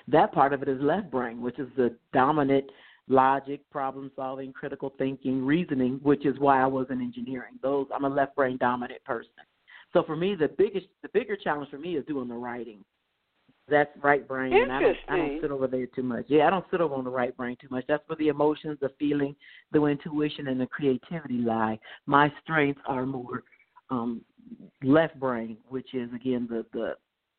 that 0.07 0.31
part 0.31 0.53
of 0.53 0.61
it 0.61 0.69
is 0.69 0.81
left 0.81 1.11
brain, 1.11 1.41
which 1.41 1.59
is 1.59 1.67
the 1.77 1.95
dominant 2.13 2.65
logic, 3.07 3.61
problem 3.71 4.11
solving, 4.15 4.51
critical 4.53 4.93
thinking, 4.97 5.45
reasoning, 5.45 5.99
which 6.03 6.25
is 6.25 6.39
why 6.39 6.61
I 6.61 6.65
was 6.65 6.87
in 6.89 7.01
engineering. 7.01 7.59
Those 7.61 7.87
I'm 7.93 8.05
a 8.05 8.09
left 8.09 8.35
brain 8.35 8.57
dominant 8.57 9.03
person. 9.03 9.31
So 9.93 10.03
for 10.03 10.15
me, 10.15 10.35
the 10.35 10.49
biggest, 10.49 10.87
the 11.03 11.09
bigger 11.09 11.35
challenge 11.35 11.69
for 11.69 11.77
me 11.77 11.95
is 11.95 12.05
doing 12.05 12.27
the 12.27 12.35
writing. 12.35 12.83
That's 13.67 13.89
right 14.03 14.27
brain, 14.27 14.53
and 14.53 14.71
I 14.71 14.79
don't, 14.79 14.97
I 15.07 15.17
don't 15.17 15.41
sit 15.41 15.51
over 15.51 15.65
there 15.65 15.87
too 15.87 16.03
much. 16.03 16.25
Yeah, 16.27 16.45
I 16.45 16.51
don't 16.51 16.65
sit 16.69 16.81
over 16.81 16.93
on 16.93 17.03
the 17.03 17.09
right 17.09 17.35
brain 17.35 17.57
too 17.59 17.67
much. 17.71 17.83
That's 17.87 18.03
where 18.05 18.15
the 18.17 18.27
emotions, 18.27 18.77
the 18.79 18.91
feeling, 18.99 19.35
the 19.71 19.83
intuition, 19.85 20.49
and 20.49 20.61
the 20.61 20.67
creativity 20.67 21.39
lie. 21.39 21.79
My 22.05 22.31
strengths 22.43 22.81
are 22.85 23.07
more 23.07 23.43
um, 23.89 24.21
left 24.83 25.19
brain, 25.19 25.57
which 25.67 25.95
is 25.95 26.13
again 26.13 26.47
the 26.47 26.63
the 26.73 26.93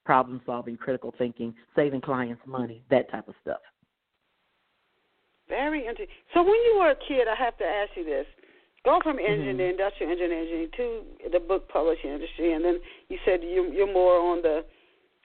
problem 0.04 0.40
solving, 0.46 0.76
critical 0.76 1.14
thinking, 1.16 1.54
saving 1.76 2.00
clients 2.00 2.42
money, 2.44 2.82
that 2.90 3.10
type 3.10 3.28
of 3.28 3.34
stuff. 3.42 3.58
Very 5.48 5.80
interesting. 5.80 6.14
So 6.34 6.42
when 6.42 6.54
you 6.66 6.78
were 6.78 6.90
a 6.90 6.96
kid, 7.08 7.28
I 7.28 7.36
have 7.42 7.56
to 7.58 7.64
ask 7.64 7.90
you 7.96 8.04
this: 8.04 8.26
go 8.84 9.00
from 9.02 9.18
engine 9.18 9.58
mm-hmm. 9.58 9.70
industrial 9.78 10.12
engineering 10.12 10.68
to 10.76 11.02
the 11.32 11.40
book 11.40 11.68
publishing 11.68 12.10
industry, 12.10 12.52
and 12.52 12.64
then 12.64 12.80
you 13.08 13.18
said 13.24 13.42
you, 13.42 13.70
you're 13.72 13.92
more 13.92 14.18
on 14.18 14.42
the 14.42 14.64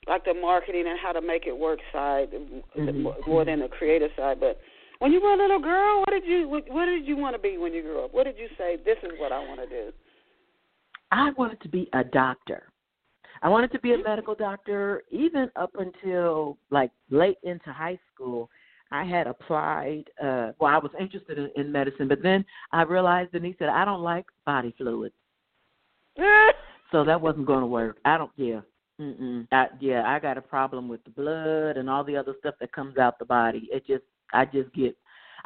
like 0.07 0.25
the 0.25 0.33
marketing 0.33 0.85
and 0.87 0.99
how 0.99 1.11
to 1.11 1.21
make 1.21 1.45
it 1.45 1.57
work 1.57 1.79
side 1.93 2.29
mm-hmm. 2.31 3.07
more 3.29 3.45
than 3.45 3.59
the 3.59 3.67
creative 3.67 4.09
side. 4.17 4.39
But 4.39 4.59
when 4.99 5.11
you 5.11 5.21
were 5.21 5.33
a 5.33 5.37
little 5.37 5.59
girl, 5.59 5.99
what 6.01 6.09
did 6.09 6.25
you 6.25 6.47
what, 6.47 6.63
what 6.69 6.85
did 6.85 7.07
you 7.07 7.17
want 7.17 7.35
to 7.35 7.41
be 7.41 7.57
when 7.57 7.73
you 7.73 7.81
grew 7.81 8.03
up? 8.03 8.13
What 8.13 8.25
did 8.25 8.37
you 8.37 8.47
say? 8.57 8.77
This 8.83 8.97
is 9.03 9.11
what 9.17 9.31
I 9.31 9.39
want 9.39 9.59
to 9.61 9.67
do. 9.67 9.91
I 11.11 11.31
wanted 11.37 11.61
to 11.61 11.69
be 11.69 11.89
a 11.93 12.03
doctor. 12.03 12.63
I 13.43 13.49
wanted 13.49 13.71
to 13.71 13.79
be 13.79 13.93
a 13.93 13.97
medical 13.97 14.35
doctor 14.35 15.01
even 15.09 15.49
up 15.55 15.71
until 15.77 16.57
like 16.69 16.91
late 17.09 17.37
into 17.43 17.73
high 17.73 17.99
school. 18.13 18.49
I 18.91 19.03
had 19.03 19.27
applied. 19.27 20.03
Uh, 20.21 20.51
well, 20.59 20.73
I 20.73 20.77
was 20.77 20.91
interested 20.99 21.37
in, 21.37 21.49
in 21.55 21.71
medicine, 21.71 22.07
but 22.07 22.21
then 22.21 22.45
I 22.71 22.83
realized, 22.83 23.33
and 23.33 23.45
he 23.45 23.55
said, 23.57 23.69
I 23.69 23.85
don't 23.85 24.01
like 24.01 24.25
body 24.45 24.73
fluids, 24.77 25.15
so 26.91 27.03
that 27.03 27.19
wasn't 27.19 27.47
going 27.47 27.61
to 27.61 27.67
work. 27.67 27.97
I 28.05 28.17
don't. 28.17 28.31
Yeah. 28.35 28.61
Mm-mm. 28.99 29.47
I, 29.51 29.67
yeah, 29.79 30.03
I 30.05 30.19
got 30.19 30.37
a 30.37 30.41
problem 30.41 30.87
with 30.87 31.03
the 31.03 31.09
blood 31.09 31.77
and 31.77 31.89
all 31.89 32.03
the 32.03 32.15
other 32.15 32.35
stuff 32.39 32.55
that 32.59 32.71
comes 32.71 32.97
out 32.97 33.17
the 33.17 33.25
body. 33.25 33.67
It 33.71 33.87
just, 33.87 34.03
I 34.31 34.45
just 34.45 34.71
get, 34.75 34.95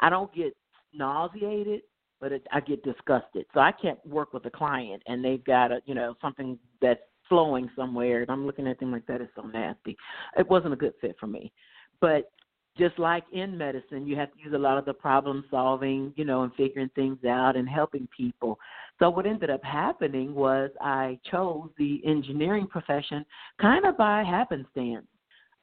I 0.00 0.10
don't 0.10 0.34
get 0.34 0.54
nauseated, 0.92 1.80
but 2.20 2.32
it, 2.32 2.46
I 2.52 2.60
get 2.60 2.82
disgusted. 2.84 3.46
So 3.54 3.60
I 3.60 3.72
can't 3.72 4.04
work 4.04 4.34
with 4.34 4.44
a 4.44 4.50
client 4.50 5.02
and 5.06 5.24
they've 5.24 5.42
got 5.42 5.72
a, 5.72 5.80
you 5.86 5.94
know, 5.94 6.16
something 6.20 6.58
that's 6.82 7.00
flowing 7.28 7.70
somewhere, 7.74 8.22
and 8.22 8.30
I'm 8.30 8.46
looking 8.46 8.68
at 8.68 8.78
them 8.78 8.92
like 8.92 9.06
that 9.06 9.20
is 9.20 9.28
so 9.34 9.42
nasty. 9.42 9.96
It 10.38 10.48
wasn't 10.48 10.74
a 10.74 10.76
good 10.76 10.94
fit 11.00 11.16
for 11.18 11.26
me. 11.26 11.52
But 12.00 12.30
just 12.78 12.98
like 12.98 13.24
in 13.32 13.56
medicine, 13.56 14.06
you 14.06 14.16
have 14.16 14.32
to 14.32 14.38
use 14.38 14.52
a 14.54 14.58
lot 14.58 14.78
of 14.78 14.84
the 14.84 14.92
problem 14.92 15.44
solving, 15.50 16.12
you 16.16 16.24
know, 16.24 16.42
and 16.42 16.52
figuring 16.54 16.90
things 16.94 17.18
out 17.24 17.56
and 17.56 17.68
helping 17.68 18.08
people. 18.16 18.58
So 18.98 19.10
what 19.10 19.26
ended 19.26 19.50
up 19.50 19.62
happening 19.62 20.34
was 20.34 20.70
I 20.80 21.18
chose 21.30 21.68
the 21.78 22.00
engineering 22.04 22.66
profession 22.66 23.24
kind 23.60 23.84
of 23.84 23.96
by 23.96 24.24
happenstance. 24.24 25.06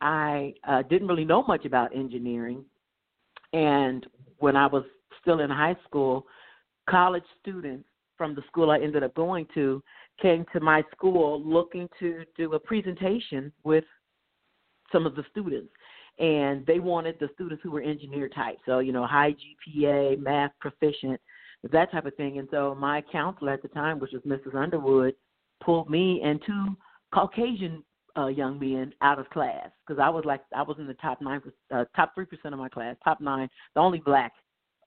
I 0.02 0.54
uh, 0.68 0.82
didn't 0.84 1.08
really 1.08 1.26
know 1.26 1.44
much 1.44 1.66
about 1.66 1.96
engineering, 1.96 2.64
and 3.54 4.06
when 4.40 4.56
I 4.56 4.68
was 4.68 4.84
still 5.22 5.40
in 5.40 5.50
high 5.50 5.78
school, 5.88 6.26
college 6.90 7.24
students 7.42 7.88
from 8.18 8.36
the 8.36 8.42
school 8.48 8.70
I 8.70 8.80
ended 8.80 9.04
up 9.04 9.16
going 9.16 9.48
to 9.54 9.82
came 10.22 10.46
to 10.54 10.60
my 10.60 10.84
school 10.96 11.42
looking 11.44 11.90
to 12.00 12.24
do 12.38 12.54
a 12.54 12.60
presentation 12.60 13.52
with 13.64 13.86
some 14.92 15.06
of 15.06 15.16
the 15.16 15.24
students 15.32 15.70
and 16.20 16.66
they 16.66 16.80
wanted 16.80 17.16
the 17.20 17.30
students 17.34 17.64
who 17.64 17.72
were 17.72 17.82
engineer 17.82 18.30
type, 18.30 18.58
so 18.66 18.80
you 18.80 18.92
know, 18.92 19.06
high 19.06 19.36
GPA, 19.78 20.20
math 20.20 20.52
proficient, 20.60 21.20
that 21.72 21.92
type 21.92 22.06
of 22.06 22.16
thing. 22.16 22.40
And 22.40 22.48
so 22.52 22.76
my 22.76 23.04
counselor 23.12 23.54
at 23.54 23.62
the 23.62 23.70
time, 23.70 24.00
which 24.00 24.12
was 24.12 24.22
Mrs. 24.24 24.56
Underwood, 24.56 25.16
pulled 25.64 25.90
me 25.90 26.22
and 26.24 26.40
two 26.46 26.76
Caucasian 27.14 27.84
uh, 28.18 28.28
young 28.28 28.60
men 28.60 28.94
out 29.02 29.20
of 29.20 29.30
class 29.30 29.70
because 29.86 30.00
I 30.00 30.10
was 30.10 30.24
like 30.26 30.42
I 30.56 30.62
was 30.62 30.78
in 30.80 30.88
the 30.88 30.94
top 30.96 31.22
nine, 31.22 31.42
uh, 31.74 31.86
top 31.96 32.14
three 32.16 32.26
percent 32.26 32.54
of 32.54 32.60
my 32.60 32.70
class, 32.70 32.96
top 33.04 33.22
nine, 33.22 33.50
the 33.74 33.82
only 33.82 34.00
black 34.00 34.34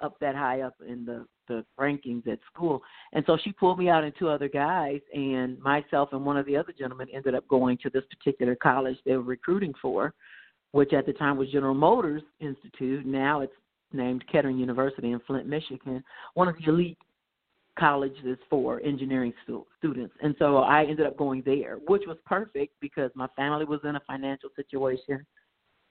up 0.01 0.19
that 0.21 0.35
high 0.35 0.61
up 0.61 0.75
in 0.87 1.05
the 1.05 1.27
the 1.49 1.65
rankings 1.79 2.27
at 2.27 2.39
school. 2.53 2.83
And 3.13 3.25
so 3.27 3.39
she 3.43 3.53
pulled 3.53 3.79
me 3.79 3.89
out 3.89 4.05
and 4.05 4.13
two 4.19 4.29
other 4.29 4.49
guys, 4.49 5.01
and 5.15 5.59
myself 5.61 6.11
and 6.13 6.25
one 6.25 6.37
of 6.37 6.47
the 6.47 6.57
other 6.57 6.73
gentlemen 6.77 7.09
ended 7.13 7.35
up 7.35 7.47
going 7.49 7.79
to 7.83 7.91
this 7.91 8.05
particular 8.11 8.57
college 8.57 8.97
they 9.05 9.17
were 9.17 9.23
recruiting 9.23 9.73
for, 9.81 10.13
which 10.77 10.93
at 10.93 11.07
the 11.07 11.13
time 11.15 11.39
was 11.39 11.49
General 11.49 11.73
Motors 11.73 12.23
Institute. 12.39 13.07
Now 13.07 13.41
it's 13.41 13.55
named 13.95 14.23
Kettering 14.31 14.59
University 14.59 15.11
in 15.13 15.21
Flint, 15.27 15.47
Michigan, 15.47 16.05
one 16.35 16.49
of 16.49 16.55
the 16.59 16.71
elite 16.71 16.99
colleges 17.79 18.37
for 18.51 18.83
engineering 18.83 19.33
stu- 19.43 19.67
students. 19.79 20.15
And 20.23 20.35
so 20.39 20.59
I 20.59 20.83
ended 20.83 21.07
up 21.07 21.17
going 21.17 21.43
there, 21.47 21.79
which 21.87 22.03
was 22.07 22.19
perfect 22.27 22.75
because 22.83 23.11
my 23.15 23.27
family 23.37 23.65
was 23.65 23.81
in 23.85 23.97
a 23.97 24.03
financial 24.07 24.51
situation. 24.55 25.25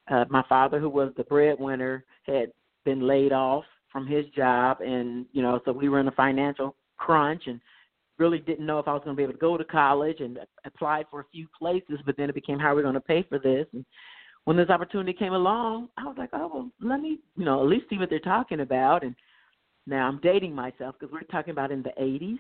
Uh, 0.08 0.25
my 0.30 0.44
father, 0.48 0.80
who 0.80 0.89
was 0.89 1.12
the 1.18 1.24
breadwinner, 1.24 2.06
had 2.27 2.51
been 2.84 3.08
laid 3.08 3.34
off 3.34 3.63
from 3.92 4.06
his 4.06 4.25
job, 4.36 4.82
and 4.82 5.25
you 5.32 5.42
know, 5.42 5.60
so 5.65 5.72
we 5.72 5.89
were 5.89 6.00
in 6.00 6.08
a 6.10 6.12
financial 6.12 6.75
crunch 6.98 7.48
and 7.48 7.60
really 8.20 8.38
didn't 8.38 8.68
know 8.68 8.77
if 8.77 8.88
I 8.88 8.94
was 8.94 9.01
going 9.04 9.15
to 9.15 9.18
be 9.18 9.24
able 9.24 9.34
to 9.34 9.39
go 9.39 9.58
to 9.58 9.65
college 9.65 10.20
and 10.20 10.38
applied 10.63 11.08
for 11.10 11.22
a 11.22 11.25
few 11.32 11.48
places, 11.58 11.98
but 12.06 12.15
then 12.18 12.30
it 12.30 12.36
became 12.36 12.60
how 12.60 12.68
are 12.68 12.75
we 12.75 12.84
going 12.84 12.94
to 12.94 13.01
pay 13.01 13.24
for 13.24 13.39
this? 13.39 13.65
And 13.74 13.84
when 14.46 14.58
this 14.58 14.70
opportunity 14.70 15.14
came 15.14 15.34
along, 15.34 15.90
I 15.98 16.04
was 16.04 16.16
like, 16.18 16.30
oh 16.34 16.50
well, 16.52 16.72
let 16.82 17.02
me, 17.02 17.20
you 17.36 17.46
know, 17.46 17.62
at 17.62 17.68
least 17.68 17.86
see 17.90 17.98
what 17.98 18.10
they're 18.10 18.20
talking 18.20 18.62
about. 18.62 19.04
And 19.04 19.16
now 19.86 20.08
I'm 20.08 20.20
dating 20.22 20.54
myself 20.54 20.96
because 20.98 21.12
we're 21.12 21.22
talking 21.22 21.52
about 21.52 21.72
in 21.72 21.84
the 21.84 21.92
80s, 22.00 22.40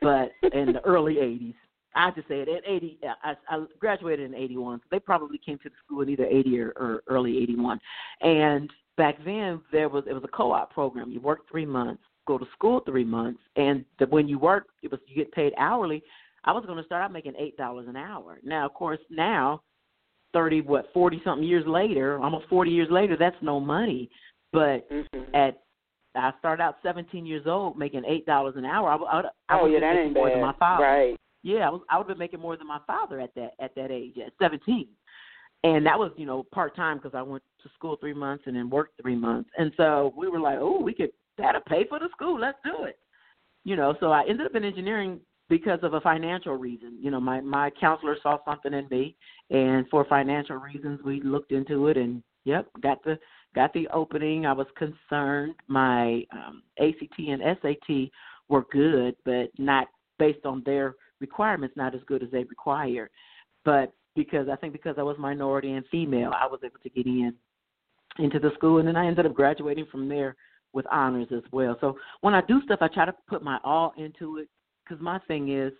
but 0.00 0.30
in 0.52 0.72
the 0.72 0.84
early 0.84 1.14
80s. 1.14 1.54
I 1.94 2.04
have 2.04 2.14
to 2.16 2.22
say 2.28 2.40
it 2.40 2.48
at 2.48 2.62
80. 2.70 3.00
I, 3.24 3.34
I 3.48 3.64
graduated 3.80 4.30
in 4.30 4.36
81, 4.36 4.78
so 4.78 4.84
they 4.90 5.00
probably 5.00 5.38
came 5.44 5.58
to 5.58 5.70
the 5.70 5.74
school 5.84 6.02
in 6.02 6.10
either 6.10 6.26
80 6.26 6.60
or, 6.60 6.68
or 6.76 7.02
early 7.08 7.38
81. 7.38 7.80
And 8.20 8.70
back 8.96 9.16
then, 9.24 9.62
there 9.72 9.88
was 9.88 10.04
it 10.06 10.12
was 10.12 10.22
a 10.22 10.28
co-op 10.28 10.72
program. 10.72 11.10
You 11.10 11.20
worked 11.20 11.50
three 11.50 11.66
months, 11.66 12.02
go 12.26 12.36
to 12.36 12.46
school 12.52 12.82
three 12.86 13.04
months, 13.04 13.40
and 13.56 13.86
the, 13.98 14.06
when 14.06 14.28
you 14.28 14.38
work, 14.38 14.66
it 14.82 14.90
was 14.90 15.00
you 15.08 15.16
get 15.16 15.32
paid 15.32 15.54
hourly. 15.58 16.02
I 16.44 16.52
was 16.52 16.64
going 16.66 16.78
to 16.78 16.84
start 16.84 17.02
out 17.02 17.12
making 17.12 17.34
eight 17.38 17.56
dollars 17.56 17.88
an 17.88 17.96
hour. 17.96 18.38
Now, 18.44 18.66
of 18.66 18.74
course, 18.74 19.00
now 19.10 19.62
thirty 20.32 20.60
what 20.60 20.86
forty 20.92 21.20
something 21.24 21.46
years 21.46 21.66
later, 21.66 22.18
almost 22.18 22.46
forty 22.48 22.70
years 22.70 22.88
later, 22.90 23.16
that's 23.18 23.36
no 23.42 23.60
money. 23.60 24.10
But 24.52 24.90
mm-hmm. 24.90 25.34
at 25.34 25.60
I 26.14 26.32
started 26.38 26.62
out 26.62 26.76
17 26.82 27.26
years 27.26 27.46
old 27.46 27.78
making 27.78 28.04
eight 28.06 28.26
dollars 28.26 28.54
an 28.56 28.64
hour. 28.64 28.88
I, 28.88 28.96
I, 28.96 29.22
I 29.48 29.60
oh 29.60 29.66
yeah, 29.66 29.80
that 29.80 29.96
ain't 29.96 30.14
more 30.14 30.28
bad. 30.28 30.34
than 30.34 30.42
my 30.42 30.54
father. 30.54 30.84
Right. 30.84 31.16
Yeah, 31.42 31.68
I 31.68 31.70
was 31.70 31.82
I 31.90 31.96
would 31.96 32.04
have 32.04 32.08
been 32.08 32.18
making 32.18 32.40
more 32.40 32.56
than 32.56 32.66
my 32.66 32.80
father 32.86 33.20
at 33.20 33.34
that 33.36 33.52
at 33.60 33.74
that 33.76 33.90
age 33.90 34.16
at 34.18 34.32
17, 34.40 34.88
and 35.64 35.86
that 35.86 35.98
was 35.98 36.12
you 36.16 36.26
know 36.26 36.44
part 36.52 36.74
time 36.74 36.98
because 36.98 37.14
I 37.14 37.22
went 37.22 37.42
to 37.62 37.68
school 37.74 37.96
three 37.96 38.14
months 38.14 38.44
and 38.46 38.56
then 38.56 38.70
worked 38.70 39.00
three 39.00 39.16
months, 39.16 39.50
and 39.56 39.72
so 39.76 40.12
we 40.16 40.28
were 40.28 40.40
like, 40.40 40.58
oh, 40.60 40.80
we 40.80 40.94
could 40.94 41.10
that'll 41.36 41.60
pay 41.62 41.86
for 41.88 41.98
the 41.98 42.08
school. 42.10 42.38
Let's 42.38 42.58
do 42.64 42.84
it. 42.84 42.98
You 43.64 43.76
know, 43.76 43.94
so 44.00 44.10
I 44.10 44.24
ended 44.28 44.46
up 44.46 44.54
in 44.54 44.64
engineering 44.64 45.20
because 45.48 45.80
of 45.82 45.94
a 45.94 46.00
financial 46.00 46.54
reason. 46.54 46.98
You 47.00 47.10
know, 47.10 47.20
my 47.20 47.40
my 47.40 47.70
counselor 47.80 48.16
saw 48.22 48.38
something 48.44 48.74
in 48.74 48.86
me, 48.90 49.16
and 49.50 49.88
for 49.88 50.04
financial 50.04 50.56
reasons, 50.56 51.00
we 51.04 51.20
looked 51.22 51.52
into 51.52 51.88
it, 51.88 51.96
and 51.96 52.22
yep, 52.44 52.68
got 52.82 53.02
the 53.04 53.18
got 53.54 53.72
the 53.72 53.88
opening. 53.88 54.46
I 54.46 54.52
was 54.52 54.66
concerned. 54.76 55.54
My 55.66 56.24
um, 56.32 56.62
ACT 56.78 57.18
and 57.18 57.42
SAT 57.62 58.10
were 58.48 58.66
good, 58.70 59.16
but 59.24 59.48
not 59.58 59.88
based 60.18 60.44
on 60.44 60.62
their 60.64 60.96
requirements, 61.20 61.76
not 61.76 61.94
as 61.94 62.00
good 62.06 62.22
as 62.22 62.30
they 62.30 62.44
require. 62.44 63.10
But 63.64 63.92
because 64.14 64.48
I 64.50 64.56
think 64.56 64.72
because 64.72 64.96
I 64.98 65.02
was 65.02 65.16
minority 65.18 65.72
and 65.72 65.84
female, 65.90 66.32
I 66.34 66.46
was 66.46 66.60
able 66.64 66.78
to 66.82 66.90
get 66.90 67.06
in 67.06 67.34
into 68.18 68.38
the 68.38 68.50
school, 68.54 68.78
and 68.78 68.88
then 68.88 68.96
I 68.96 69.06
ended 69.06 69.26
up 69.26 69.34
graduating 69.34 69.86
from 69.90 70.08
there 70.08 70.36
with 70.74 70.86
honors 70.90 71.28
as 71.34 71.42
well. 71.50 71.76
So 71.80 71.96
when 72.20 72.34
I 72.34 72.42
do 72.42 72.60
stuff, 72.62 72.80
I 72.82 72.88
try 72.88 73.06
to 73.06 73.14
put 73.28 73.42
my 73.42 73.58
all 73.64 73.94
into 73.96 74.38
it 74.38 74.48
because 74.88 75.02
my 75.02 75.18
thing 75.26 75.52
is 75.52 75.72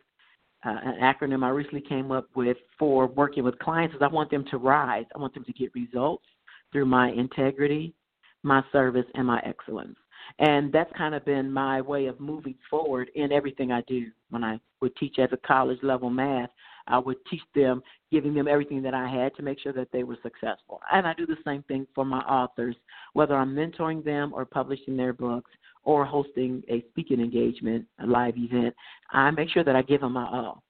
uh, 0.67 0.77
an 0.85 0.97
acronym 1.01 1.45
I 1.45 1.51
recently 1.51 1.81
came 1.81 2.11
up 2.11 2.29
with 2.35 2.57
for 2.79 3.07
working 3.07 3.45
with 3.45 3.59
clients 3.59 3.95
is 3.95 4.03
I 4.03 4.09
want 4.09 4.31
them 4.31 4.45
to 4.51 4.59
rise. 4.59 5.05
I 5.15 5.19
want 5.19 5.35
them 5.35 5.45
to 5.45 5.53
get 5.53 5.75
results 5.75 6.25
through 6.73 6.87
my 6.87 7.11
integrity, 7.11 7.95
my 8.43 8.63
service, 8.73 9.07
and 9.15 9.27
my 9.27 9.41
excellence. 9.45 9.97
And 10.41 10.73
that's 10.73 10.91
kind 10.97 11.15
of 11.15 11.25
been 11.25 11.51
my 11.51 11.81
way 11.81 12.07
of 12.07 12.21
moving 12.21 12.57
forward 12.69 13.11
in 13.15 13.33
everything 13.33 13.73
I 13.73 13.83
do. 13.83 14.07
When 14.31 14.45
I 14.45 14.61
would 14.83 14.95
teach 14.97 15.19
at 15.19 15.31
the 15.31 15.39
college 15.39 15.79
level 15.83 16.11
math, 16.11 16.51
I 16.87 16.99
would 16.99 17.17
teach 17.31 17.43
them, 17.55 17.83
giving 18.11 18.35
them 18.35 18.49
everything 18.49 18.83
that 18.83 18.95
I 18.95 19.09
had 19.09 19.35
to 19.37 19.43
make 19.43 19.61
sure 19.61 19.73
that 19.75 19.89
they 19.93 20.03
were 20.03 20.19
successful. 20.23 20.81
And 20.93 21.07
I 21.07 21.15
do 21.15 21.27
the 21.27 21.37
same 21.45 21.63
thing 21.65 21.87
for 21.95 22.05
my 22.05 22.21
authors, 22.21 22.77
whether 23.13 23.37
I'm 23.37 23.55
mentoring 23.55 24.05
them 24.05 24.33
or 24.35 24.45
publishing 24.45 24.97
their 24.97 25.13
books 25.13 25.51
or 25.89 26.05
hosting 26.05 26.63
a 26.69 26.85
speaking 26.91 27.19
engagement, 27.19 27.83
a 28.03 28.07
live 28.07 28.35
event. 28.37 28.75
I 29.11 29.31
make 29.31 29.49
sure 29.49 29.65
that 29.65 29.75
I 29.75 29.81
give 29.81 30.03
them 30.03 30.13
my 30.13 30.27
all. 30.27 30.63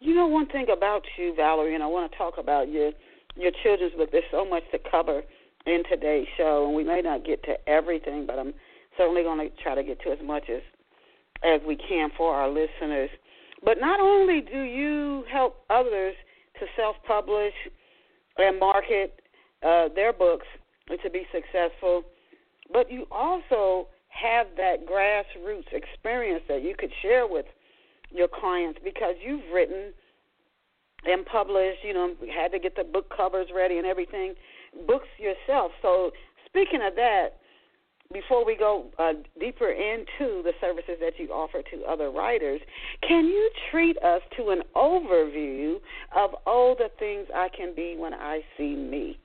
You 0.00 0.16
know 0.16 0.26
one 0.26 0.48
thing 0.48 0.66
about 0.76 1.02
you, 1.16 1.32
Valerie, 1.36 1.76
and 1.76 1.82
I 1.82 1.86
want 1.86 2.10
to 2.10 2.18
talk 2.18 2.34
about 2.36 2.68
your 2.68 2.90
your 3.36 3.52
children's 3.62 3.94
book. 3.94 4.08
There's 4.10 4.24
so 4.32 4.44
much 4.44 4.64
to 4.72 4.78
cover 4.90 5.22
in 5.64 5.84
today's 5.88 6.26
show, 6.36 6.66
and 6.66 6.74
we 6.74 6.82
may 6.82 7.00
not 7.02 7.24
get 7.24 7.44
to 7.44 7.54
everything, 7.68 8.26
but 8.26 8.36
I'm 8.36 8.52
certainly 8.98 9.22
going 9.22 9.48
to 9.48 9.62
try 9.62 9.76
to 9.76 9.84
get 9.84 10.02
to 10.02 10.10
as 10.10 10.18
much 10.24 10.50
as 10.50 10.62
as 11.44 11.60
we 11.64 11.76
can 11.76 12.10
for 12.16 12.34
our 12.34 12.48
listeners. 12.48 13.10
But 13.64 13.78
not 13.78 14.00
only 14.00 14.40
do 14.40 14.62
you 14.62 15.22
help 15.32 15.62
others 15.70 16.16
to 16.58 16.66
self-publish 16.76 17.54
and 18.38 18.58
market 18.58 19.20
uh, 19.62 19.86
their 19.94 20.12
books 20.12 20.46
to 20.88 21.10
be 21.10 21.22
successful, 21.30 22.02
but 22.72 22.90
you 22.90 23.06
also 23.12 23.86
have 24.10 24.48
that 24.56 24.86
grassroots 24.86 25.72
experience 25.72 26.42
that 26.48 26.62
you 26.62 26.74
could 26.76 26.90
share 27.02 27.26
with 27.26 27.46
your 28.10 28.28
clients 28.28 28.78
because 28.84 29.14
you've 29.24 29.52
written 29.52 29.92
and 31.04 31.24
published, 31.24 31.78
you 31.82 31.94
know, 31.94 32.14
had 32.34 32.52
to 32.52 32.58
get 32.58 32.76
the 32.76 32.84
book 32.84 33.10
covers 33.16 33.48
ready 33.54 33.78
and 33.78 33.86
everything, 33.86 34.34
books 34.86 35.08
yourself. 35.18 35.72
So, 35.80 36.10
speaking 36.46 36.80
of 36.86 36.94
that, 36.96 37.40
before 38.12 38.44
we 38.44 38.56
go 38.56 38.86
uh, 38.98 39.12
deeper 39.38 39.70
into 39.70 40.42
the 40.42 40.52
services 40.60 40.96
that 41.00 41.12
you 41.16 41.28
offer 41.28 41.62
to 41.70 41.84
other 41.84 42.10
writers, 42.10 42.60
can 43.06 43.24
you 43.24 43.50
treat 43.70 43.96
us 43.98 44.20
to 44.36 44.50
an 44.50 44.62
overview 44.74 45.76
of 46.16 46.30
all 46.44 46.74
the 46.74 46.90
things 46.98 47.28
I 47.34 47.48
can 47.56 47.74
be 47.74 47.94
when 47.96 48.12
I 48.12 48.40
see 48.58 48.74
me? 48.74 49.18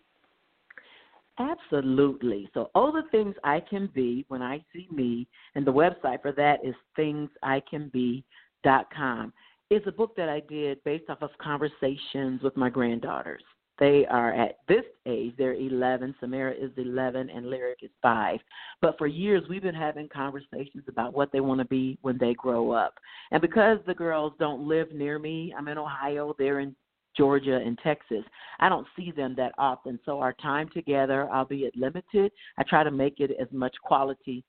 Absolutely. 1.37 2.49
So, 2.53 2.71
all 2.73 2.93
the 2.93 3.03
things 3.11 3.35
I 3.43 3.59
can 3.59 3.89
be 3.93 4.23
when 4.29 4.41
I 4.41 4.63
see 4.73 4.87
me, 4.89 5.27
and 5.55 5.67
the 5.67 5.73
website 5.73 6.21
for 6.21 6.31
that 6.33 6.63
is 6.63 6.73
thingsicanbe.com. 6.97 9.33
It's 9.71 9.87
a 9.87 9.91
book 9.91 10.15
that 10.15 10.29
I 10.29 10.41
did 10.41 10.83
based 10.83 11.09
off 11.09 11.21
of 11.21 11.31
conversations 11.39 12.41
with 12.41 12.55
my 12.55 12.69
granddaughters. 12.69 13.43
They 13.77 14.05
are 14.05 14.33
at 14.33 14.59
this 14.69 14.85
age, 15.05 15.33
they're 15.37 15.53
11. 15.53 16.15
Samara 16.19 16.53
is 16.53 16.71
11 16.77 17.29
and 17.29 17.49
Lyric 17.49 17.79
is 17.81 17.91
5. 18.01 18.39
But 18.81 18.97
for 18.97 19.07
years, 19.07 19.43
we've 19.49 19.63
been 19.63 19.75
having 19.75 20.07
conversations 20.07 20.85
about 20.87 21.13
what 21.13 21.33
they 21.33 21.41
want 21.41 21.59
to 21.59 21.65
be 21.65 21.97
when 22.01 22.17
they 22.17 22.35
grow 22.35 22.71
up. 22.71 22.93
And 23.31 23.41
because 23.41 23.79
the 23.85 23.93
girls 23.93 24.31
don't 24.39 24.65
live 24.65 24.93
near 24.93 25.19
me, 25.19 25.53
I'm 25.57 25.67
in 25.67 25.77
Ohio, 25.77 26.33
they're 26.37 26.61
in 26.61 26.73
Georgia 27.17 27.57
and 27.57 27.77
Texas. 27.83 28.23
I 28.59 28.69
don't 28.69 28.87
see 28.95 29.11
them 29.11 29.35
that 29.37 29.53
often. 29.57 29.99
So 30.05 30.19
our 30.19 30.33
time 30.33 30.69
together, 30.73 31.29
albeit 31.31 31.75
limited, 31.75 32.31
I 32.57 32.63
try 32.63 32.83
to 32.83 32.91
make 32.91 33.19
it 33.19 33.31
as 33.39 33.47
much 33.51 33.75
quality 33.83 34.43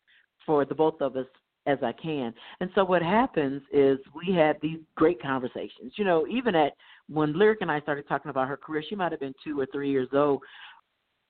for 0.44 0.64
the 0.64 0.74
both 0.74 1.00
of 1.00 1.16
us 1.16 1.26
as 1.66 1.78
I 1.82 1.92
can. 1.92 2.32
And 2.60 2.70
so 2.74 2.84
what 2.84 3.02
happens 3.02 3.62
is 3.72 3.98
we 4.14 4.34
have 4.34 4.56
these 4.62 4.78
great 4.94 5.20
conversations. 5.20 5.92
You 5.96 6.04
know, 6.04 6.26
even 6.28 6.54
at 6.54 6.72
when 7.08 7.36
Lyric 7.36 7.58
and 7.60 7.70
I 7.70 7.80
started 7.80 8.08
talking 8.08 8.30
about 8.30 8.48
her 8.48 8.56
career, 8.56 8.84
she 8.88 8.94
might 8.94 9.12
have 9.12 9.20
been 9.20 9.34
two 9.44 9.58
or 9.60 9.66
three 9.66 9.90
years 9.90 10.08
old. 10.12 10.42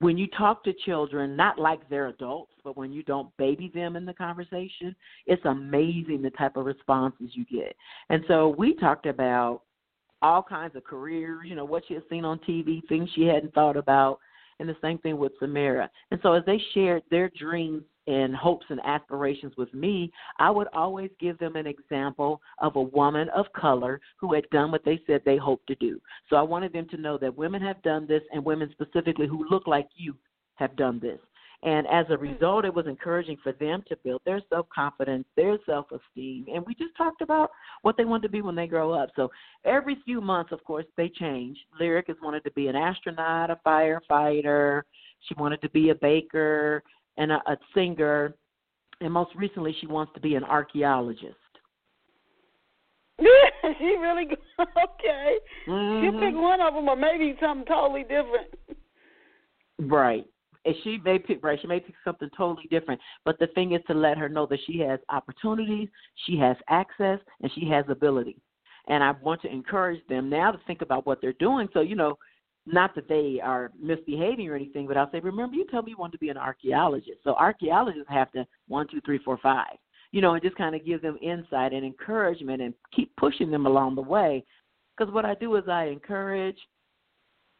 When 0.00 0.19
you 0.19 0.26
talk 0.37 0.62
to 0.64 0.75
children, 0.85 1.37
not 1.37 1.59
like 1.59 1.88
they're 1.88 2.09
adults, 2.09 2.52
but 2.62 2.76
when 2.76 2.93
you 2.93 3.02
don't 3.02 3.35
baby 3.38 3.71
them 3.75 3.97
in 3.97 4.05
the 4.05 4.12
conversation, 4.12 4.95
it's 5.26 5.45
amazing 5.47 6.21
the 6.21 6.31
type 6.31 6.59
of 6.59 6.66
responses 6.66 7.31
you 7.33 7.47
get. 7.47 7.75
And 8.11 8.23
so 8.28 8.55
we 8.59 8.75
talked 8.75 9.07
about 9.07 9.62
all 10.26 10.42
kinds 10.42 10.75
of 10.75 10.85
careers, 10.85 11.40
you 11.45 11.54
know, 11.54 11.64
what 11.64 11.85
she 11.87 11.95
had 11.95 12.02
seen 12.11 12.25
on 12.25 12.38
TV, 12.40 12.87
things 12.88 13.09
she 13.14 13.23
hadn't 13.23 13.54
thought 13.54 13.76
about, 13.76 14.18
and 14.59 14.68
the 14.68 14.76
same 14.83 14.99
thing 14.99 15.18
with 15.18 15.33
Samara. 15.38 15.90
And 16.11 16.18
so 16.23 16.33
as 16.33 16.45
they 16.47 16.61
shared 16.75 17.02
their 17.11 17.30
dreams 17.38 17.83
and 18.09 18.35
hopes 18.35 18.66
and 18.68 18.80
aspirations 18.85 19.52
with 19.56 19.73
me, 19.75 20.11
I 20.38 20.50
would 20.50 20.68
always 20.73 21.11
give 21.21 21.38
them 21.38 21.56
an 21.56 21.66
example 21.66 22.40
of 22.61 22.76
a 22.76 22.83
woman 22.83 23.28
of 23.30 23.47
color 23.52 24.00
who 24.18 24.35
had 24.35 24.49
done 24.50 24.71
what 24.73 24.85
they 24.85 25.00
said 25.06 25.23
they 25.25 25.37
hoped 25.37 25.66
to 25.68 25.75
do. 25.76 26.00
So 26.28 26.37
I 26.37 26.42
wanted 26.42 26.73
them 26.73 26.88
to 26.90 26.97
know 26.97 27.18
that 27.18 27.37
women 27.37 27.62
have 27.62 27.83
done 27.83 28.06
this, 28.06 28.23
and 28.33 28.45
women 28.45 28.71
specifically 28.73 29.26
who 29.26 29.47
look 29.49 29.66
like 29.66 29.88
you 29.95 30.16
have 30.56 30.75
done 30.76 30.99
this. 31.00 31.18
And 31.63 31.87
as 31.87 32.07
a 32.11 32.19
result, 32.19 32.65
it 32.65 32.75
was 32.75 32.87
encouraging 32.87 33.39
for 33.43 33.53
them 33.53 33.83
to 33.89 33.97
build 34.05 34.21
their 34.25 34.43
self 34.51 34.69
confidence, 34.69 35.25
their 35.37 35.59
self 35.65 35.87
esteem. 35.91 36.47
And 36.53 36.65
we 36.67 36.75
just 36.75 36.97
talked 36.97 37.23
about 37.23 37.51
what 37.83 37.97
they 37.97 38.05
want 38.05 38.23
to 38.25 38.29
be 38.29 38.43
when 38.43 38.55
they 38.55 38.67
grow 38.67 38.93
up. 38.93 39.11
So 39.17 39.31
every 39.65 39.97
few 40.05 40.21
months, 40.21 40.53
of 40.53 40.63
course, 40.65 40.85
they 40.97 41.09
change. 41.09 41.57
Lyric 41.81 42.09
has 42.09 42.17
wanted 42.23 42.45
to 42.45 42.51
be 42.53 42.69
an 42.69 42.77
astronaut, 42.77 43.51
a 43.51 43.59
firefighter. 43.67 44.83
She 45.21 45.35
wanted 45.39 45.63
to 45.63 45.71
be 45.71 45.91
a 45.91 45.95
baker 45.95 46.83
and 47.17 47.33
a, 47.33 47.43
a 47.47 47.57
singer. 47.75 48.35
And 49.01 49.13
most 49.13 49.35
recently, 49.35 49.75
she 49.81 49.87
wants 49.87 50.13
to 50.15 50.21
be 50.21 50.35
an 50.35 50.45
archaeologist. 50.45 51.35
she 53.79 53.97
really 53.99 54.25
okay. 54.61 55.37
Mm-hmm. 55.67 56.05
You 56.05 56.13
pick 56.21 56.35
one 56.35 56.61
of 56.61 56.75
them, 56.75 56.89
or 56.89 56.97
maybe 56.97 57.35
something 57.41 57.67
totally 57.67 58.03
different. 58.03 58.53
Right 59.79 60.27
and 60.67 60.75
she 60.83 60.99
may 61.05 61.19
pick 61.19 61.43
right, 61.43 61.59
she 61.61 61.69
may 61.69 61.81
pick 61.81 61.95
something 62.05 62.29
totally 62.37 62.67
different. 62.69 63.01
But 63.25 63.39
the 63.39 63.47
thing 63.49 63.73
is 63.73 63.81
to 63.87 63.95
let 63.95 64.19
her 64.19 64.29
know 64.29 64.47
that 64.47 64.59
she 64.67 64.79
has 64.81 64.99
opportunities, 65.09 65.89
she 66.27 66.37
has 66.39 66.57
access, 66.69 67.21
and 67.41 67.51
she 67.55 67.69
has 67.71 67.85
ability. 67.89 68.37
And 68.89 69.03
I 69.03 69.13
want 69.23 69.43
to 69.43 69.51
encourage 69.51 70.07
them 70.09 70.29
now 70.29 70.51
to 70.53 70.61
think 70.67 70.83
about 70.83 71.07
what 71.07 71.21
they're 71.21 71.33
doing. 71.35 71.69
So, 71.73 71.81
you 71.81 71.97
know, 71.97 72.19
not 72.67 72.95
that 72.97 73.09
they 73.09 73.41
are 73.43 73.71
misbehaving 73.81 74.49
or 74.49 74.57
anything, 74.57 74.87
but 74.89 74.97
I'll 74.97 75.11
say, 75.11 75.21
remember, 75.21 75.55
you 75.55 75.67
told 75.71 75.85
me 75.85 75.93
you 75.93 75.97
want 75.97 76.13
to 76.13 76.19
be 76.19 76.31
an 76.31 76.37
archaeologist. 76.37 77.19
So 77.23 77.35
archaeologists 77.35 78.09
have 78.09 78.33
to 78.33 78.45
one, 78.67 78.89
two, 78.89 79.01
three, 79.03 79.19
four, 79.19 79.39
five. 79.43 79.77
You 80.13 80.21
know, 80.21 80.35
and 80.35 80.43
just 80.43 80.57
kind 80.57 80.75
of 80.75 80.85
give 80.85 81.03
them 81.03 81.19
insight 81.21 81.73
and 81.73 81.85
encouragement 81.85 82.63
and 82.63 82.75
keep 82.95 83.15
pushing 83.17 83.51
them 83.51 83.67
along 83.67 83.97
the 83.97 84.03
way. 84.03 84.45
Because 84.97 85.13
what 85.13 85.25
I 85.25 85.35
do 85.35 85.57
is 85.57 85.65
I 85.69 85.87
encourage, 85.87 86.59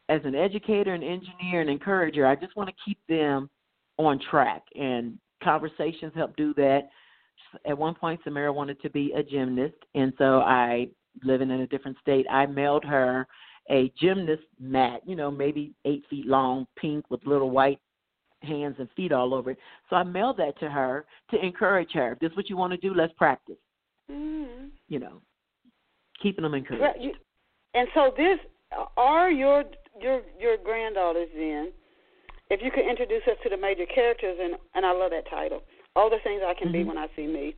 as 0.09 0.21
an 0.25 0.35
educator 0.35 0.95
and 0.95 1.03
engineer 1.03 1.61
and 1.61 1.71
encourager, 1.71 2.27
I 2.27 2.37
just 2.37 2.57
want 2.57 2.69
to 2.69 2.75
keep 2.85 2.99
them 3.09 3.51
on 3.99 4.21
track. 4.31 4.63
And 4.75 5.19
conversations 5.43 6.13
help 6.15 6.37
do 6.37 6.55
that. 6.55 6.89
At 7.67 7.77
one 7.77 7.95
point, 7.95 8.21
Samara 8.25 8.53
wanted 8.53 8.81
to 8.83 8.91
be 8.91 9.13
a 9.17 9.23
gymnast, 9.23 9.77
and 9.95 10.13
so 10.19 10.41
I, 10.41 10.89
living 11.23 11.51
in 11.51 11.61
a 11.61 11.67
different 11.67 11.97
state, 12.01 12.27
I 12.31 12.47
mailed 12.47 12.85
her 12.85 13.27
a 13.71 13.93
gymnast 14.01 14.43
mat, 14.61 15.01
you 15.07 15.17
know, 15.17 15.31
maybe 15.31 15.73
eight 15.85 16.05
feet 16.09 16.27
long, 16.27 16.67
pink 16.77 17.05
with 17.11 17.25
little 17.27 17.51
white 17.51 17.81
hands 18.43 18.77
and 18.79 18.89
feet 18.97 19.13
all 19.13 19.35
over 19.35 19.51
it. 19.53 19.59
So 19.91 19.97
I 19.97 20.03
mailed 20.03 20.37
that 20.39 20.59
to 20.61 20.69
her 20.69 21.05
to 21.31 21.45
encourage 21.45 21.91
her. 21.93 22.13
If 22.13 22.21
this 22.21 22.31
is 22.31 22.37
what 22.37 22.49
you 22.49 22.57
want 22.57 22.73
to 22.73 22.77
do, 22.79 22.95
let's 22.95 23.13
practice. 23.15 23.57
Mm-hmm. 24.11 24.67
You 24.89 24.99
know, 24.99 25.21
keeping 26.23 26.43
them 26.43 26.55
encouraged. 26.55 26.83
Well, 26.83 26.95
you, 26.99 27.13
and 27.75 27.89
so 27.95 28.13
this 28.17 28.39
are 28.97 29.31
your 29.31 29.65
your 30.01 30.21
your 30.39 30.57
granddaughters 30.57 31.29
then, 31.35 31.73
if 32.51 32.61
you 32.63 32.71
could 32.71 32.89
introduce 32.89 33.23
us 33.27 33.37
to 33.43 33.51
the 33.51 33.57
major 33.57 33.87
characters 33.87 34.39
and 34.41 34.57
and 34.75 34.85
I 34.85 34.93
love 34.93 35.11
that 35.11 35.29
title. 35.29 35.63
All 35.95 36.11
the 36.11 36.19
things 36.23 36.43
I 36.45 36.55
can 36.55 36.69
mm-hmm. 36.69 36.83
be 36.83 36.85
when 36.85 36.99
I 36.99 37.07
see 37.17 37.27
me. 37.27 37.55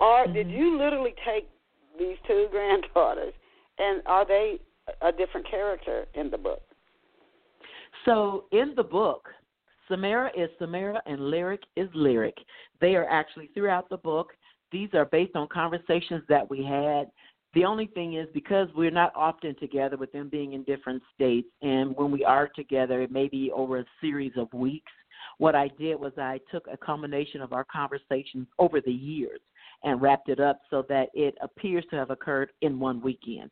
Are 0.00 0.24
mm-hmm. 0.24 0.34
did 0.34 0.50
you 0.50 0.78
literally 0.78 1.14
take 1.26 1.48
these 1.98 2.16
two 2.26 2.48
granddaughters 2.52 3.34
and 3.78 4.02
are 4.06 4.26
they 4.26 4.58
a 5.00 5.12
different 5.12 5.48
character 5.48 6.06
in 6.14 6.30
the 6.30 6.38
book? 6.38 6.62
So 8.04 8.44
in 8.52 8.74
the 8.76 8.82
book, 8.82 9.28
Samara 9.88 10.30
is 10.36 10.50
Samara 10.58 11.00
and 11.06 11.30
Lyric 11.30 11.62
is 11.76 11.88
Lyric. 11.94 12.36
They 12.80 12.94
are 12.94 13.08
actually 13.08 13.50
throughout 13.54 13.88
the 13.88 13.98
book. 13.98 14.32
These 14.70 14.88
are 14.94 15.04
based 15.04 15.36
on 15.36 15.48
conversations 15.48 16.22
that 16.28 16.48
we 16.48 16.64
had 16.64 17.10
the 17.54 17.64
only 17.64 17.86
thing 17.86 18.14
is 18.14 18.28
because 18.32 18.68
we're 18.74 18.90
not 18.90 19.12
often 19.14 19.54
together 19.58 19.96
with 19.96 20.10
them 20.12 20.28
being 20.28 20.54
in 20.54 20.62
different 20.64 21.02
states, 21.14 21.48
and 21.60 21.94
when 21.96 22.10
we 22.10 22.24
are 22.24 22.48
together, 22.48 23.02
it 23.02 23.10
may 23.10 23.28
be 23.28 23.50
over 23.52 23.78
a 23.78 23.84
series 24.00 24.32
of 24.36 24.52
weeks. 24.52 24.92
What 25.38 25.54
I 25.54 25.68
did 25.78 25.98
was 26.00 26.12
I 26.16 26.40
took 26.50 26.66
a 26.72 26.76
combination 26.76 27.40
of 27.42 27.52
our 27.52 27.64
conversations 27.64 28.46
over 28.58 28.80
the 28.80 28.92
years 28.92 29.40
and 29.84 30.00
wrapped 30.00 30.28
it 30.28 30.40
up 30.40 30.60
so 30.70 30.84
that 30.88 31.08
it 31.14 31.34
appears 31.42 31.84
to 31.90 31.96
have 31.96 32.10
occurred 32.10 32.50
in 32.62 32.78
one 32.78 33.00
weekend. 33.00 33.50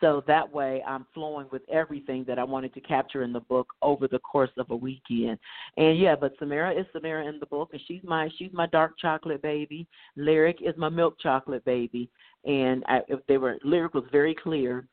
So 0.00 0.24
that 0.26 0.50
way 0.50 0.82
I'm 0.86 1.06
flowing 1.12 1.46
with 1.52 1.62
everything 1.70 2.24
that 2.26 2.38
I 2.38 2.44
wanted 2.44 2.72
to 2.74 2.80
capture 2.80 3.22
in 3.22 3.32
the 3.32 3.40
book 3.40 3.68
over 3.82 4.08
the 4.08 4.18
course 4.20 4.50
of 4.56 4.70
a 4.70 4.76
weekend. 4.76 5.38
And 5.76 5.98
yeah, 5.98 6.16
but 6.16 6.32
Samara 6.38 6.72
is 6.72 6.86
Samara 6.92 7.26
in 7.26 7.38
the 7.38 7.46
book 7.46 7.70
and 7.72 7.82
she's 7.86 8.02
my 8.02 8.28
she's 8.38 8.52
my 8.52 8.66
dark 8.66 8.98
chocolate 8.98 9.42
baby. 9.42 9.86
Lyric 10.16 10.58
is 10.62 10.74
my 10.76 10.88
milk 10.88 11.16
chocolate 11.20 11.64
baby 11.64 12.08
and 12.44 12.82
I, 12.88 13.00
if 13.08 13.20
they 13.26 13.36
were 13.36 13.58
lyric 13.64 13.94
was 13.94 14.04
very 14.10 14.34
clear 14.34 14.86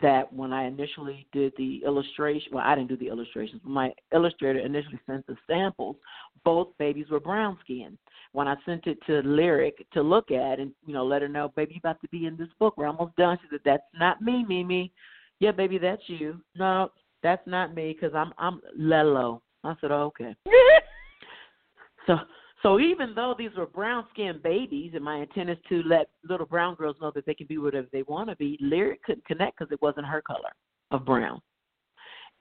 that 0.00 0.32
when 0.32 0.52
I 0.52 0.66
initially 0.66 1.26
did 1.32 1.52
the 1.56 1.82
illustration, 1.84 2.52
well, 2.52 2.64
I 2.64 2.76
didn't 2.76 2.90
do 2.90 2.96
the 2.96 3.08
illustrations. 3.08 3.60
My 3.64 3.92
illustrator 4.14 4.60
initially 4.60 5.00
sent 5.06 5.26
the 5.26 5.36
samples. 5.48 5.96
Both 6.44 6.68
babies 6.78 7.06
were 7.10 7.18
brown 7.18 7.58
skinned. 7.64 7.98
When 8.32 8.46
I 8.46 8.54
sent 8.64 8.86
it 8.86 8.98
to 9.06 9.22
Lyric 9.22 9.84
to 9.92 10.02
look 10.02 10.30
at 10.30 10.60
and 10.60 10.72
you 10.86 10.94
know 10.94 11.04
let 11.04 11.22
her 11.22 11.28
know, 11.28 11.52
baby, 11.56 11.74
you 11.74 11.80
about 11.82 12.00
to 12.02 12.08
be 12.08 12.26
in 12.26 12.36
this 12.36 12.48
book. 12.58 12.76
We're 12.76 12.86
almost 12.86 13.16
done. 13.16 13.38
She 13.42 13.48
said, 13.50 13.60
"That's 13.64 13.82
not 13.98 14.22
me, 14.22 14.44
Mimi." 14.46 14.92
Yeah, 15.40 15.52
baby, 15.52 15.78
that's 15.78 16.02
you. 16.06 16.40
No, 16.56 16.90
that's 17.22 17.46
not 17.46 17.74
me 17.74 17.96
because 17.98 18.14
I'm 18.14 18.32
I'm 18.38 18.60
Lelo. 18.78 19.40
I 19.64 19.74
said, 19.80 19.90
oh, 19.90 20.12
okay. 20.18 20.34
so 22.06 22.16
so 22.62 22.78
even 22.78 23.14
though 23.14 23.34
these 23.36 23.50
were 23.56 23.66
brown 23.66 24.04
skinned 24.12 24.42
babies, 24.42 24.92
and 24.94 25.04
my 25.04 25.16
intent 25.16 25.50
is 25.50 25.58
to 25.68 25.82
let 25.84 26.10
little 26.28 26.46
brown 26.46 26.74
girls 26.74 26.96
know 27.00 27.10
that 27.14 27.24
they 27.26 27.34
can 27.34 27.46
be 27.46 27.58
whatever 27.58 27.88
they 27.92 28.02
want 28.02 28.28
to 28.28 28.36
be, 28.36 28.58
Lyric 28.60 29.02
couldn't 29.02 29.24
connect 29.24 29.58
because 29.58 29.72
it 29.72 29.80
wasn't 29.82 30.06
her 30.06 30.22
color 30.22 30.50
of 30.90 31.04
brown. 31.04 31.40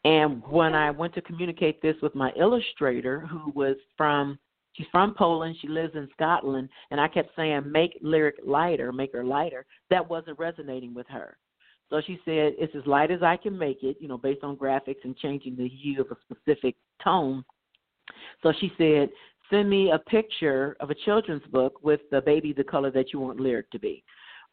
And 0.05 0.41
when 0.43 0.75
I 0.75 0.91
went 0.91 1.13
to 1.15 1.21
communicate 1.21 1.81
this 1.81 1.95
with 2.01 2.15
my 2.15 2.31
illustrator, 2.37 3.21
who 3.21 3.51
was 3.53 3.75
from, 3.97 4.39
she's 4.73 4.87
from 4.91 5.13
Poland, 5.13 5.55
she 5.61 5.67
lives 5.67 5.95
in 5.95 6.07
Scotland, 6.13 6.69
and 6.91 6.99
I 6.99 7.07
kept 7.07 7.35
saying, 7.35 7.71
make 7.71 7.97
Lyric 8.01 8.35
lighter, 8.45 8.91
make 8.91 9.13
her 9.13 9.23
lighter, 9.23 9.65
that 9.89 10.09
wasn't 10.09 10.39
resonating 10.39 10.93
with 10.93 11.07
her. 11.07 11.37
So 11.89 12.01
she 12.05 12.19
said, 12.23 12.53
it's 12.59 12.75
as 12.75 12.85
light 12.85 13.09
as 13.09 13.23
I 13.23 13.35
can 13.35 13.57
make 13.57 13.81
it, 13.81 13.97
you 13.99 14.07
know, 14.07 14.17
based 14.17 14.43
on 14.43 14.55
graphics 14.55 15.03
and 15.03 15.17
changing 15.17 15.55
the 15.55 15.67
hue 15.67 16.01
of 16.01 16.07
a 16.11 16.17
specific 16.33 16.75
tone. 17.03 17.43
So 18.43 18.53
she 18.59 18.71
said, 18.77 19.09
send 19.49 19.69
me 19.69 19.91
a 19.91 19.97
picture 19.97 20.77
of 20.79 20.91
a 20.91 20.95
children's 20.95 21.45
book 21.51 21.83
with 21.83 22.01
the 22.11 22.21
baby 22.21 22.53
the 22.53 22.63
color 22.63 22.91
that 22.91 23.11
you 23.11 23.19
want 23.19 23.39
lyric 23.39 23.71
to 23.71 23.79
be. 23.79 24.03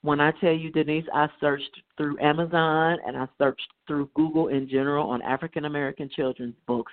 When 0.02 0.20
I 0.20 0.31
tell 0.40 0.52
you, 0.52 0.70
Denise, 0.70 1.07
I 1.12 1.29
searched 1.40 1.83
through 1.96 2.18
Amazon 2.20 2.98
and 3.07 3.16
I 3.16 3.26
searched 3.38 3.66
through 3.87 4.11
Google 4.14 4.48
in 4.48 4.68
general 4.68 5.09
on 5.09 5.20
African 5.22 5.64
American 5.64 6.09
children's 6.09 6.55
books. 6.66 6.92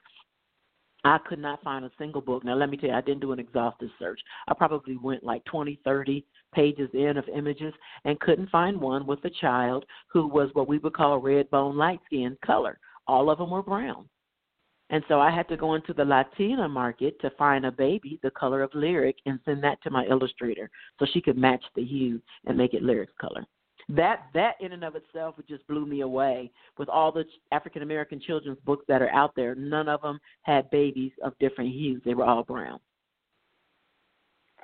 I 1.06 1.18
could 1.28 1.40
not 1.40 1.62
find 1.64 1.84
a 1.84 1.92
single 1.98 2.22
book. 2.22 2.46
Now, 2.46 2.56
let 2.56 2.70
me 2.70 2.78
tell 2.78 2.90
you, 2.90 2.96
I 2.96 3.02
didn't 3.02 3.22
do 3.22 3.34
an 3.34 3.40
exhaustive 3.40 3.90
search. 4.00 4.22
I 4.48 4.54
probably 4.54 4.98
went 4.98 5.24
like 5.24 5.44
20, 5.46 5.80
30 5.84 6.26
pages 6.54 6.90
in 6.94 7.18
of 7.18 7.28
images 7.28 7.74
and 8.06 8.20
couldn't 8.22 8.50
find 8.50 8.80
one 8.80 9.06
with 9.06 9.24
a 9.26 9.30
child 9.30 9.86
who 10.08 10.28
was 10.28 10.50
what 10.54 10.68
we 10.68 10.78
would 10.78 10.94
call 10.94 11.18
red 11.18 11.50
bone 11.50 11.76
light 11.76 12.00
skin 12.06 12.38
color. 12.46 12.80
All 13.08 13.30
of 13.30 13.38
them 13.38 13.50
were 13.50 13.64
brown. 13.64 14.08
And 14.90 15.04
so 15.08 15.20
I 15.20 15.32
had 15.32 15.48
to 15.50 15.58
go 15.58 15.74
into 15.74 15.94
the 15.94 16.06
Latina 16.06 16.70
market 16.70 17.20
to 17.22 17.32
find 17.32 17.66
a 17.66 17.72
baby 17.72 18.20
the 18.22 18.32
color 18.32 18.62
of 18.62 18.74
lyric 18.74 19.18
and 19.26 19.40
send 19.44 19.64
that 19.64 19.82
to 19.84 19.90
my 19.90 20.06
illustrator 20.06 20.70
so 21.00 21.06
she 21.12 21.22
could 21.22 21.38
match 21.38 21.64
the 21.76 21.84
hue 21.84 22.22
and 22.46 22.58
make 22.58 22.74
it 22.74 22.84
lyric's 22.84 23.14
color. 23.20 23.46
That 23.90 24.28
that 24.34 24.56
in 24.60 24.72
and 24.72 24.84
of 24.84 24.96
itself 24.96 25.36
just 25.48 25.68
blew 25.68 25.86
me 25.86 26.02
away. 26.02 26.52
With 26.78 26.90
all 26.90 27.12
the 27.12 27.26
African 27.52 27.82
American 27.82 28.20
children's 28.20 28.60
books 28.66 28.86
that 28.88 29.02
are 29.02 29.12
out 29.12 29.36
there, 29.36 29.56
none 29.56 29.90
of 29.90 30.02
them 30.02 30.20
had 30.44 30.70
babies 30.70 31.12
of 31.24 31.38
different 31.40 31.72
hues. 31.72 32.02
They 32.06 32.14
were 32.14 32.26
all 32.26 32.44
brown. 32.44 32.80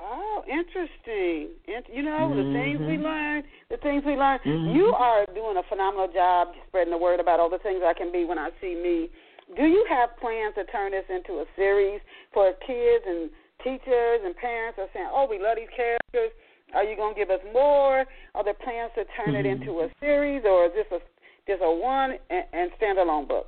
Oh, 0.02 0.44
interesting. 0.50 1.50
You 1.94 2.04
know, 2.04 2.34
the 2.34 2.42
mm-hmm. 2.42 2.54
things 2.54 2.80
we 2.80 2.98
learn, 2.98 3.44
the 3.70 3.78
things 3.78 4.04
we 4.06 4.16
learn. 4.16 4.40
Mm-hmm. 4.46 4.76
You 4.76 4.86
are 4.88 5.26
doing 5.36 5.58
a 5.58 5.64
phenomenal 5.68 6.08
job 6.14 6.50
spreading 6.68 6.92
the 6.92 6.98
word 6.98 7.20
about 7.20 7.42
all 7.42 7.50
the 7.50 7.60
things 7.60 7.82
I 7.86 7.94
can 7.94 8.12
be 8.12 8.24
when 8.24 8.40
I 8.40 8.50
see 8.62 8.76
me 8.76 9.10
do 9.56 9.66
you 9.66 9.86
have 9.90 10.18
plans 10.22 10.54
to 10.56 10.66
turn 10.66 10.92
this 10.92 11.06
into 11.10 11.42
a 11.42 11.46
series 11.56 12.02
for 12.34 12.54
kids 12.66 13.04
and 13.08 13.30
teachers 13.64 14.22
and 14.24 14.36
parents 14.36 14.78
are 14.78 14.90
saying, 14.94 15.10
"Oh, 15.12 15.26
we 15.26 15.40
love 15.40 15.58
these 15.58 15.70
characters. 15.76 16.32
Are 16.74 16.84
you 16.84 16.96
going 16.96 17.14
to 17.16 17.20
give 17.20 17.30
us 17.30 17.40
more? 17.54 18.06
Are 18.36 18.44
there 18.44 18.54
plans 18.54 18.92
to 18.96 19.04
turn 19.18 19.36
mm-hmm. 19.36 19.46
it 19.46 19.46
into 19.46 19.82
a 19.82 19.90
series, 20.00 20.44
or 20.46 20.66
is 20.66 20.72
this 20.74 20.86
a 20.92 21.00
just 21.48 21.62
a 21.64 21.72
one 21.72 22.12
and, 22.30 22.44
and 22.54 22.72
standalone 22.80 23.28
book?" 23.28 23.48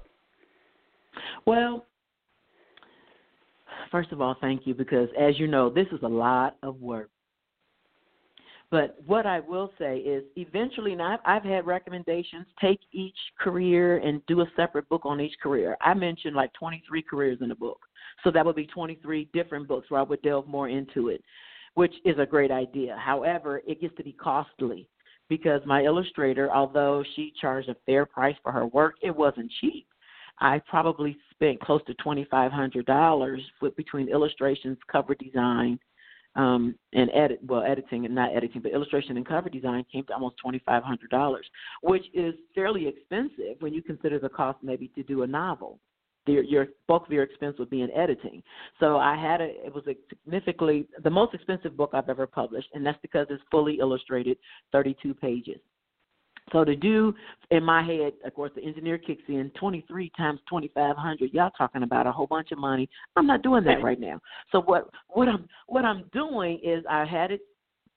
Well, 1.46 1.86
first 3.92 4.12
of 4.12 4.22
all, 4.22 4.36
thank 4.42 4.66
you 4.66 4.74
because, 4.74 5.10
as 5.20 5.40
you 5.40 5.48
know, 5.48 5.70
this 5.70 5.88
is 5.92 6.00
a 6.04 6.08
lot 6.08 6.58
of 6.64 6.82
work. 6.82 7.10
But 8.72 8.96
what 9.06 9.26
I 9.26 9.42
will 9.42 9.70
say 9.78 9.98
is, 9.98 10.24
eventually, 10.38 10.94
and 10.94 11.02
I've, 11.02 11.20
I've 11.26 11.44
had 11.44 11.66
recommendations. 11.68 12.46
Take 12.62 12.80
each 12.94 13.18
career 13.38 13.98
and 13.98 14.26
do 14.28 14.42
a 14.42 14.46
separate 14.56 14.88
book 14.88 15.02
on 15.04 15.20
each 15.20 15.38
career. 15.44 15.76
I 15.82 15.94
mentioned 15.94 16.38
like 16.38 16.54
23 16.54 17.02
careers 17.02 17.40
in 17.42 17.50
the 17.50 17.56
book, 17.56 17.80
so 18.24 18.32
that 18.32 18.46
would 18.46 18.56
be 18.56 18.68
23 18.68 19.30
different 19.34 19.68
books 19.68 19.92
where 19.92 20.00
I 20.00 20.04
would 20.04 20.22
delve 20.22 20.48
more 20.48 20.70
into 20.70 21.10
it, 21.10 21.22
which 21.76 21.94
is 22.06 22.18
a 22.20 22.26
great 22.26 22.52
idea. 22.52 22.98
However, 23.00 23.62
it 23.68 23.82
gets 23.82 23.96
to 23.98 24.04
be 24.04 24.14
costly 24.14 24.88
because 25.30 25.62
my 25.66 25.84
illustrator, 25.84 26.52
although 26.52 27.04
she 27.16 27.34
charged 27.40 27.70
a 27.70 27.76
fair 27.86 28.06
price 28.06 28.36
for 28.44 28.52
her 28.52 28.66
work, 28.68 28.96
it 29.02 29.16
wasn't 29.16 29.52
cheap. 29.62 29.88
I 30.40 30.60
probably 30.70 31.16
spent 31.32 31.62
close 31.62 31.82
to 31.88 31.94
twenty 31.96 32.26
five 32.30 32.52
hundred 32.52 32.86
dollars 32.86 33.42
with 33.62 33.76
between 33.76 34.10
illustrations, 34.10 34.78
cover 34.92 35.16
design, 35.16 35.80
um, 36.36 36.76
and 36.94 37.10
edit 37.14 37.40
well 37.46 37.64
editing 37.64 38.06
and 38.06 38.16
not 38.16 38.36
editing, 38.36 38.62
but 38.62 38.72
illustration 38.72 39.18
and 39.18 39.26
cover 39.26 39.50
design 39.50 39.86
came 39.92 40.04
to 40.06 40.14
almost 40.14 40.36
twenty 40.42 40.60
five 40.66 40.84
hundred 40.84 41.10
dollars, 41.12 41.46
which 41.84 42.06
is 42.14 42.34
fairly 42.56 42.88
expensive 42.88 43.56
when 43.60 43.74
you 43.74 43.82
consider 43.82 44.20
the 44.20 44.30
cost 44.30 44.58
maybe 44.64 44.90
to 44.96 45.04
do 45.04 45.24
a 45.24 45.28
novel. 45.28 45.80
Your, 46.28 46.44
your 46.44 46.68
bulk 46.88 47.08
of 47.08 47.12
your 47.12 47.24
expense 47.24 47.58
would 47.58 47.70
be 47.70 47.82
in 47.82 47.92
editing. 47.92 48.44
So 48.80 48.98
I 48.98 49.16
had 49.16 49.42
a 49.42 49.66
it 49.66 49.74
was 49.74 49.84
a 49.88 49.96
significantly 50.10 50.88
the 51.04 51.10
most 51.10 51.34
expensive 51.34 51.76
book 51.76 51.92
I've 51.94 52.10
ever 52.10 52.28
published, 52.28 52.70
and 52.74 52.86
that's 52.86 53.00
because 53.02 53.28
it's 53.30 53.42
fully 53.50 53.80
illustrated, 53.80 54.38
thirty 54.72 54.96
two 55.02 55.14
pages. 55.14 55.60
So 56.52 56.64
to 56.64 56.76
do 56.76 57.14
in 57.50 57.64
my 57.64 57.84
head, 57.84 58.14
of 58.26 58.34
course, 58.34 58.52
the 58.56 58.64
engineer 58.64 58.98
kicks 58.98 59.24
in 59.28 59.52
23 59.60 60.12
times 60.18 60.40
2,500. 60.50 61.34
Y'all 61.34 61.52
talking 61.58 61.84
about 61.84 62.08
a 62.08 62.12
whole 62.12 62.28
bunch 62.28 62.52
of 62.52 62.58
money. 62.58 62.90
I'm 63.16 63.28
not 63.28 63.42
doing 63.42 63.64
that 63.66 63.84
right 63.84 64.00
now. 64.00 64.20
So 64.52 64.62
what 64.62 64.90
what 65.10 65.28
I'm 65.28 65.48
what 65.68 65.86
I'm 65.86 66.06
doing 66.14 66.60
is 66.64 66.84
I 66.90 67.06
had 67.06 67.32
it 67.32 67.42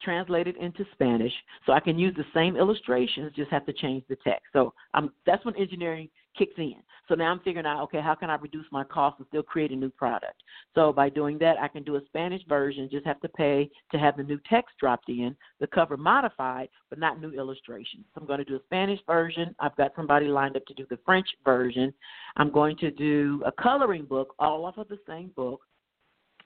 translated 0.03 0.57
into 0.57 0.85
Spanish, 0.93 1.33
so 1.67 1.73
I 1.73 1.81
can 1.81 1.99
use 1.99 2.15
the 2.17 2.25
same 2.35 2.57
illustrations, 2.57 3.33
just 3.35 3.51
have 3.51 3.65
to 3.67 3.73
change 3.73 4.05
the 4.09 4.17
text. 4.17 4.45
So 4.53 4.73
I'm 4.93 5.11
that's 5.27 5.45
when 5.45 5.57
engineering 5.57 6.09
kicks 6.37 6.55
in. 6.59 6.77
So 7.09 7.15
now 7.15 7.31
I'm 7.31 7.41
figuring 7.41 7.67
out, 7.67 7.83
okay, 7.83 8.01
how 8.01 8.15
can 8.15 8.31
I 8.31 8.37
reduce 8.37 8.65
my 8.73 8.83
cost 8.85 9.19
and 9.19 9.27
still 9.29 9.43
create 9.43 9.71
a 9.73 9.77
new 9.77 9.91
product? 9.91 10.43
So 10.75 10.93
by 10.93 11.11
doing 11.11 11.39
that, 11.39 11.57
I 11.61 11.69
can 11.69 11.83
do 11.83 11.97
a 11.97 12.05
Spanish 12.07 12.43
version, 12.49 12.89
just 12.91 13.07
have 13.07 13.21
to 13.21 13.29
pay 13.29 13.71
to 13.93 13.99
have 13.99 14.17
the 14.17 14.23
new 14.23 14.41
text 14.49 14.75
dropped 14.81 15.09
in, 15.09 15.37
the 15.61 15.67
cover 15.67 15.97
modified, 15.97 16.69
but 16.89 16.99
not 16.99 17.21
new 17.21 17.33
illustrations. 17.33 18.05
So 18.15 18.21
I'm 18.21 18.27
going 18.27 18.39
to 18.39 18.45
do 18.45 18.57
a 18.57 18.63
Spanish 18.65 19.01
version. 19.07 19.55
I've 19.61 19.77
got 19.77 19.93
somebody 19.97 20.27
lined 20.27 20.57
up 20.57 20.65
to 20.67 20.75
do 20.75 20.87
the 20.89 20.99
French 21.05 21.29
version. 21.45 21.93
I'm 22.37 22.51
going 22.51 22.77
to 22.79 22.91
do 22.91 23.43
a 23.45 23.53
coloring 23.53 24.07
book, 24.07 24.35
all 24.39 24.65
off 24.65 24.79
of 24.79 24.89
the 24.89 24.99
same 25.07 25.31
book. 25.37 25.61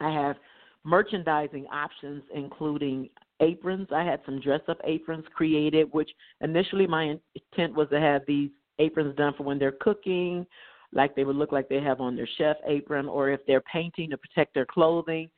I 0.00 0.10
have 0.10 0.36
merchandising 0.84 1.66
options, 1.66 2.22
including 2.34 3.10
aprons. 3.40 3.88
I 3.94 4.02
had 4.02 4.20
some 4.26 4.40
dress 4.40 4.60
up 4.68 4.80
aprons 4.84 5.24
created, 5.34 5.88
which 5.92 6.10
initially 6.40 6.86
my 6.86 7.16
intent 7.34 7.74
was 7.74 7.88
to 7.90 8.00
have 8.00 8.22
these 8.26 8.50
aprons 8.78 9.16
done 9.16 9.34
for 9.36 9.42
when 9.42 9.58
they're 9.58 9.72
cooking, 9.72 10.46
like 10.92 11.14
they 11.14 11.24
would 11.24 11.36
look 11.36 11.52
like 11.52 11.68
they 11.68 11.80
have 11.80 12.00
on 12.00 12.16
their 12.16 12.28
chef 12.38 12.56
apron, 12.66 13.06
or 13.06 13.30
if 13.30 13.40
they're 13.46 13.62
painting 13.72 14.10
to 14.10 14.18
protect 14.18 14.54
their 14.54 14.66
clothing. 14.66 15.28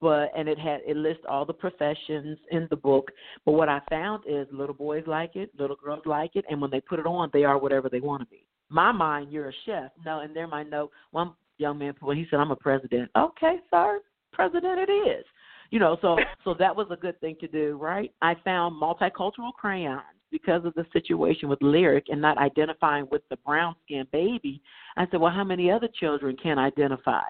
But 0.00 0.30
and 0.34 0.48
it 0.48 0.58
had 0.58 0.80
it 0.86 0.96
lists 0.96 1.24
all 1.28 1.44
the 1.44 1.52
professions 1.52 2.38
in 2.50 2.66
the 2.70 2.76
book. 2.76 3.10
But 3.44 3.52
what 3.52 3.68
I 3.68 3.80
found 3.90 4.24
is 4.26 4.46
little 4.50 4.74
boys 4.74 5.04
like 5.06 5.36
it, 5.36 5.50
little 5.58 5.76
girls 5.76 6.02
like 6.06 6.36
it, 6.36 6.44
and 6.48 6.60
when 6.60 6.70
they 6.70 6.80
put 6.80 6.98
it 6.98 7.06
on, 7.06 7.28
they 7.32 7.44
are 7.44 7.58
whatever 7.58 7.90
they 7.90 8.00
want 8.00 8.22
to 8.22 8.26
be. 8.26 8.46
My 8.70 8.92
mind, 8.92 9.30
you're 9.30 9.50
a 9.50 9.52
chef. 9.66 9.90
No, 10.06 10.20
and 10.20 10.34
their 10.34 10.46
mind, 10.46 10.70
no. 10.70 10.90
One 11.10 11.34
young 11.58 11.76
man, 11.76 11.94
when 12.00 12.16
he 12.16 12.26
said, 12.30 12.38
"I'm 12.38 12.50
a 12.50 12.56
president," 12.56 13.10
okay, 13.14 13.58
sir, 13.70 14.00
president 14.32 14.88
it 14.88 14.90
is. 14.90 15.24
You 15.70 15.80
know, 15.80 15.98
so 16.00 16.16
so 16.44 16.54
that 16.54 16.74
was 16.74 16.86
a 16.90 16.96
good 16.96 17.20
thing 17.20 17.36
to 17.40 17.48
do, 17.48 17.76
right? 17.76 18.10
I 18.22 18.36
found 18.42 18.80
multicultural 18.80 19.52
crayons 19.52 20.02
because 20.30 20.64
of 20.64 20.74
the 20.74 20.86
situation 20.92 21.48
with 21.48 21.62
Lyric 21.62 22.06
and 22.08 22.20
not 22.20 22.38
identifying 22.38 23.06
with 23.10 23.22
the 23.30 23.36
brown 23.38 23.74
skinned 23.84 24.10
baby, 24.10 24.62
I 24.96 25.06
said, 25.10 25.20
Well, 25.20 25.32
how 25.32 25.44
many 25.44 25.70
other 25.70 25.88
children 25.98 26.36
can 26.36 26.58
identify? 26.58 27.22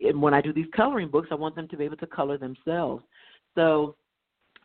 And 0.00 0.20
when 0.20 0.34
I 0.34 0.40
do 0.40 0.52
these 0.52 0.66
coloring 0.74 1.08
books, 1.08 1.28
I 1.30 1.36
want 1.36 1.56
them 1.56 1.68
to 1.68 1.76
be 1.76 1.84
able 1.84 1.96
to 1.96 2.06
color 2.06 2.36
themselves. 2.36 3.02
So 3.54 3.96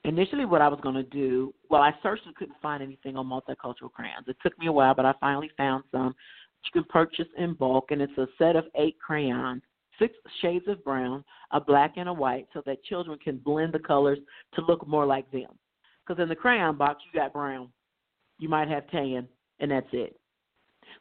initially 0.04 0.46
what 0.46 0.62
I 0.62 0.68
was 0.68 0.80
going 0.82 0.96
to 0.96 1.04
do, 1.04 1.54
well, 1.70 1.82
I 1.82 1.94
searched 2.04 2.26
and 2.26 2.36
couldn't 2.36 2.60
find 2.62 2.84
anything 2.84 3.16
on 3.16 3.28
multicultural 3.28 3.92
crayons. 3.92 4.28
It 4.28 4.38
took 4.44 4.58
me 4.60 4.68
a 4.68 4.72
while, 4.72 4.94
but 4.94 5.06
I 5.06 5.14
finally 5.22 5.50
found 5.58 5.84
some 5.92 6.16
you 6.66 6.82
can 6.82 6.90
purchase 6.90 7.28
in 7.38 7.54
bulk, 7.54 7.92
and 7.92 8.02
it's 8.02 8.18
a 8.18 8.28
set 8.38 8.56
of 8.56 8.66
eight 8.76 8.98
crayons, 9.00 9.62
six 10.00 10.14
shades 10.42 10.68
of 10.68 10.84
brown, 10.84 11.24
a 11.52 11.60
black, 11.60 11.94
and 11.98 12.08
a 12.08 12.14
white, 12.14 12.48
so 12.54 12.62
that 12.66 12.84
children 12.84 13.18
can 13.18 13.38
blend 13.38 13.74
the 13.74 13.80
colors 13.80 14.20
to 14.54 14.62
look 14.68 14.88
more 14.88 15.06
like 15.06 15.30
them. 15.32 15.50
Because 16.12 16.24
in 16.24 16.28
the 16.28 16.36
crayon 16.36 16.76
box, 16.76 17.02
you 17.06 17.18
got 17.18 17.32
brown, 17.32 17.70
you 18.38 18.50
might 18.50 18.68
have 18.68 18.86
tan, 18.92 19.30
and 19.62 19.72
that's 19.72 19.88
it. 19.94 20.20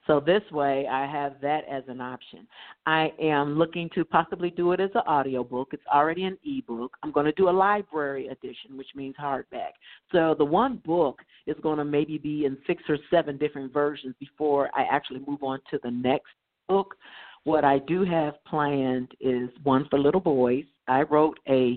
So 0.06 0.20
this 0.20 0.42
way, 0.52 0.86
I 0.86 1.04
have 1.04 1.34
that 1.42 1.62
as 1.68 1.82
an 1.88 2.00
option. 2.00 2.46
I 2.86 3.12
am 3.20 3.58
looking 3.58 3.90
to 3.96 4.04
possibly 4.04 4.50
do 4.50 4.70
it 4.70 4.78
as 4.78 4.90
an 4.94 5.02
audio 5.08 5.42
book. 5.42 5.70
It's 5.72 5.82
already 5.92 6.26
an 6.26 6.38
ebook. 6.44 6.96
I'm 7.02 7.10
going 7.10 7.26
to 7.26 7.32
do 7.32 7.48
a 7.48 7.50
library 7.50 8.28
edition, 8.28 8.76
which 8.76 8.86
means 8.94 9.16
hardback. 9.20 9.72
So 10.12 10.36
the 10.38 10.44
one 10.44 10.80
book 10.86 11.18
is 11.48 11.56
going 11.60 11.78
to 11.78 11.84
maybe 11.84 12.16
be 12.16 12.44
in 12.44 12.56
six 12.64 12.80
or 12.88 12.96
seven 13.10 13.36
different 13.36 13.72
versions 13.72 14.14
before 14.20 14.70
I 14.76 14.84
actually 14.88 15.24
move 15.26 15.42
on 15.42 15.58
to 15.72 15.80
the 15.82 15.90
next 15.90 16.30
book. 16.68 16.94
What 17.42 17.64
I 17.64 17.80
do 17.80 18.04
have 18.04 18.34
planned 18.44 19.10
is 19.18 19.48
one 19.64 19.88
for 19.90 19.98
little 19.98 20.20
boys. 20.20 20.66
I 20.86 21.02
wrote 21.02 21.40
a 21.48 21.76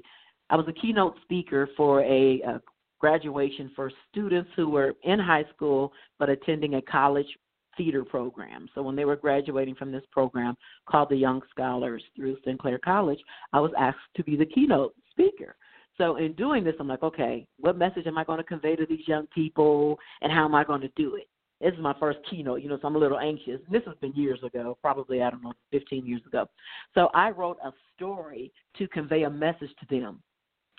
I 0.49 0.55
was 0.55 0.67
a 0.67 0.73
keynote 0.73 1.15
speaker 1.23 1.67
for 1.75 2.01
a, 2.01 2.41
a 2.41 2.61
graduation 3.03 3.69
for 3.75 3.91
students 4.09 4.49
who 4.55 4.69
were 4.69 4.93
in 5.03 5.19
high 5.19 5.43
school 5.53 5.91
but 6.19 6.29
attending 6.29 6.75
a 6.75 6.81
college 6.83 7.27
theater 7.75 8.05
program. 8.05 8.65
So 8.73 8.81
when 8.81 8.95
they 8.95 9.03
were 9.03 9.17
graduating 9.17 9.75
from 9.75 9.91
this 9.91 10.05
program 10.09 10.55
called 10.89 11.09
the 11.09 11.17
Young 11.17 11.41
Scholars 11.51 12.01
through 12.15 12.37
Sinclair 12.45 12.77
College, 12.77 13.19
I 13.51 13.59
was 13.59 13.71
asked 13.77 13.97
to 14.15 14.23
be 14.23 14.37
the 14.37 14.45
keynote 14.45 14.95
speaker. 15.11 15.57
So 15.97 16.15
in 16.15 16.31
doing 16.31 16.63
this, 16.63 16.75
I'm 16.79 16.87
like, 16.87 17.03
okay, 17.03 17.45
what 17.59 17.77
message 17.77 18.07
am 18.07 18.17
I 18.17 18.23
going 18.23 18.37
to 18.37 18.43
convey 18.45 18.77
to 18.77 18.85
these 18.85 19.05
young 19.05 19.27
people, 19.35 19.99
and 20.21 20.31
how 20.31 20.45
am 20.45 20.55
I 20.55 20.63
going 20.63 20.79
to 20.79 20.91
do 20.95 21.15
it? 21.15 21.27
This 21.59 21.73
is 21.73 21.81
my 21.81 21.95
first 21.99 22.19
keynote, 22.29 22.61
you 22.61 22.69
know, 22.69 22.79
so 22.81 22.87
I'm 22.87 22.95
a 22.95 22.99
little 22.99 23.19
anxious. 23.19 23.59
This 23.69 23.83
has 23.85 23.97
been 23.99 24.13
years 24.13 24.39
ago, 24.43 24.77
probably 24.81 25.21
I 25.21 25.29
don't 25.29 25.43
know, 25.43 25.51
15 25.71 26.05
years 26.05 26.21
ago. 26.25 26.45
So 26.93 27.09
I 27.13 27.31
wrote 27.31 27.57
a 27.65 27.71
story 27.97 28.53
to 28.77 28.87
convey 28.87 29.23
a 29.23 29.29
message 29.29 29.71
to 29.81 29.85
them 29.93 30.23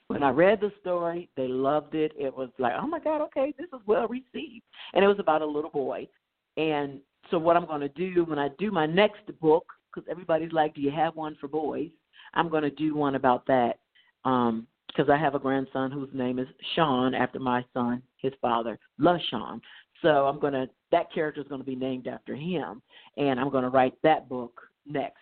when 0.08 0.22
I 0.22 0.30
read 0.30 0.60
the 0.60 0.72
story, 0.80 1.28
they 1.36 1.48
loved 1.48 1.94
it. 1.94 2.12
It 2.18 2.34
was 2.34 2.50
like, 2.58 2.74
oh 2.78 2.86
my 2.86 3.00
God, 3.00 3.22
okay, 3.22 3.54
this 3.58 3.68
is 3.72 3.80
well 3.86 4.06
received. 4.08 4.64
And 4.92 5.04
it 5.04 5.08
was 5.08 5.18
about 5.18 5.42
a 5.42 5.46
little 5.46 5.70
boy. 5.70 6.06
And 6.56 7.00
so, 7.30 7.38
what 7.38 7.56
I'm 7.56 7.66
going 7.66 7.80
to 7.80 7.88
do 7.88 8.24
when 8.24 8.38
I 8.38 8.48
do 8.58 8.70
my 8.70 8.86
next 8.86 9.22
book, 9.40 9.66
because 9.92 10.08
everybody's 10.10 10.52
like, 10.52 10.74
do 10.74 10.80
you 10.80 10.90
have 10.90 11.16
one 11.16 11.36
for 11.40 11.48
boys? 11.48 11.90
I'm 12.34 12.48
going 12.48 12.62
to 12.62 12.70
do 12.70 12.94
one 12.94 13.14
about 13.14 13.46
that 13.46 13.78
um, 14.24 14.66
because 14.88 15.08
I 15.10 15.16
have 15.16 15.34
a 15.34 15.38
grandson 15.38 15.90
whose 15.90 16.10
name 16.12 16.38
is 16.38 16.48
Sean, 16.74 17.14
after 17.14 17.38
my 17.38 17.64
son, 17.72 18.02
his 18.18 18.32
father, 18.40 18.78
LaShawn. 19.00 19.60
So 20.02 20.26
I'm 20.26 20.38
going 20.38 20.52
to 20.52 20.68
that 20.92 21.12
character 21.12 21.40
is 21.40 21.48
going 21.48 21.60
to 21.60 21.66
be 21.66 21.74
named 21.74 22.06
after 22.06 22.36
him, 22.36 22.82
and 23.16 23.40
I'm 23.40 23.50
going 23.50 23.64
to 23.64 23.70
write 23.70 23.94
that 24.02 24.28
book 24.28 24.60
next. 24.86 25.16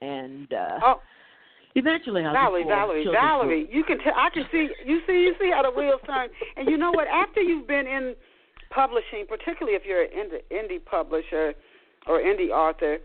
And 0.00 0.52
uh, 0.52 0.78
oh, 0.82 1.00
Eventually, 1.78 2.24
I'll 2.24 2.32
Valerie, 2.32 2.64
Valerie, 2.64 3.06
Valerie. 3.06 3.68
You 3.70 3.84
can. 3.84 3.98
T- 3.98 4.10
I 4.14 4.28
can 4.34 4.44
see. 4.50 4.68
You 4.84 5.00
see. 5.06 5.12
You 5.12 5.34
see 5.40 5.50
how 5.54 5.62
the 5.62 5.70
wheels 5.70 6.00
turn. 6.06 6.28
And 6.56 6.68
you 6.68 6.76
know 6.76 6.90
what? 6.90 7.06
After 7.06 7.40
you've 7.40 7.68
been 7.68 7.86
in 7.86 8.14
publishing, 8.70 9.26
particularly 9.28 9.76
if 9.76 9.82
you're 9.86 10.02
an 10.02 10.10
indie, 10.10 10.42
indie 10.50 10.84
publisher 10.84 11.54
or 12.06 12.18
indie 12.20 12.50
author, 12.50 12.98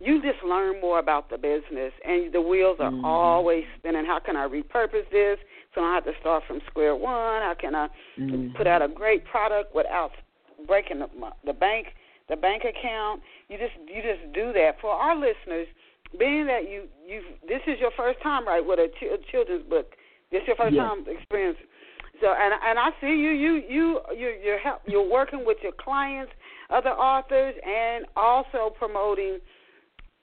you 0.00 0.20
just 0.22 0.42
learn 0.44 0.80
more 0.80 0.98
about 0.98 1.30
the 1.30 1.38
business, 1.38 1.92
and 2.04 2.32
the 2.32 2.40
wheels 2.40 2.78
are 2.80 2.90
mm-hmm. 2.90 3.04
always 3.04 3.64
spinning. 3.78 4.04
How 4.04 4.18
can 4.24 4.36
I 4.36 4.46
repurpose 4.46 5.08
this 5.10 5.38
so 5.74 5.80
I 5.80 5.84
don't 5.84 5.94
have 5.94 6.04
to 6.04 6.20
start 6.20 6.42
from 6.46 6.60
square 6.66 6.96
one? 6.96 7.42
How 7.42 7.54
can 7.58 7.74
I 7.74 7.88
mm-hmm. 8.18 8.56
put 8.56 8.66
out 8.66 8.82
a 8.82 8.88
great 8.88 9.24
product 9.24 9.74
without 9.74 10.10
breaking 10.66 11.00
the, 11.00 11.08
the 11.44 11.52
bank 11.52 11.88
the 12.28 12.36
bank 12.36 12.62
account? 12.64 13.20
You 13.48 13.58
just 13.58 13.74
you 13.86 14.02
just 14.02 14.32
do 14.34 14.52
that 14.52 14.80
for 14.80 14.90
our 14.90 15.14
listeners 15.14 15.68
being 16.18 16.46
that 16.46 16.68
you 16.68 16.84
you 17.06 17.22
this 17.46 17.60
is 17.66 17.78
your 17.80 17.90
first 17.96 18.22
time 18.22 18.46
right 18.46 18.64
with 18.64 18.78
a, 18.78 18.88
ch- 18.88 19.12
a 19.12 19.18
children's 19.30 19.68
book. 19.68 19.92
This 20.30 20.42
is 20.42 20.48
your 20.48 20.56
first 20.56 20.74
yes. 20.74 20.82
time 20.82 21.04
experience. 21.08 21.58
So 22.20 22.28
and 22.28 22.54
and 22.66 22.78
I 22.78 22.90
see 23.00 23.08
you 23.08 23.30
you 23.30 23.62
you 23.68 24.00
you 24.16 24.34
you're 24.42 24.58
help 24.58 24.80
you're 24.86 25.08
working 25.08 25.44
with 25.44 25.58
your 25.62 25.72
clients, 25.72 26.32
other 26.70 26.90
authors, 26.90 27.54
and 27.66 28.06
also 28.16 28.72
promoting. 28.78 29.38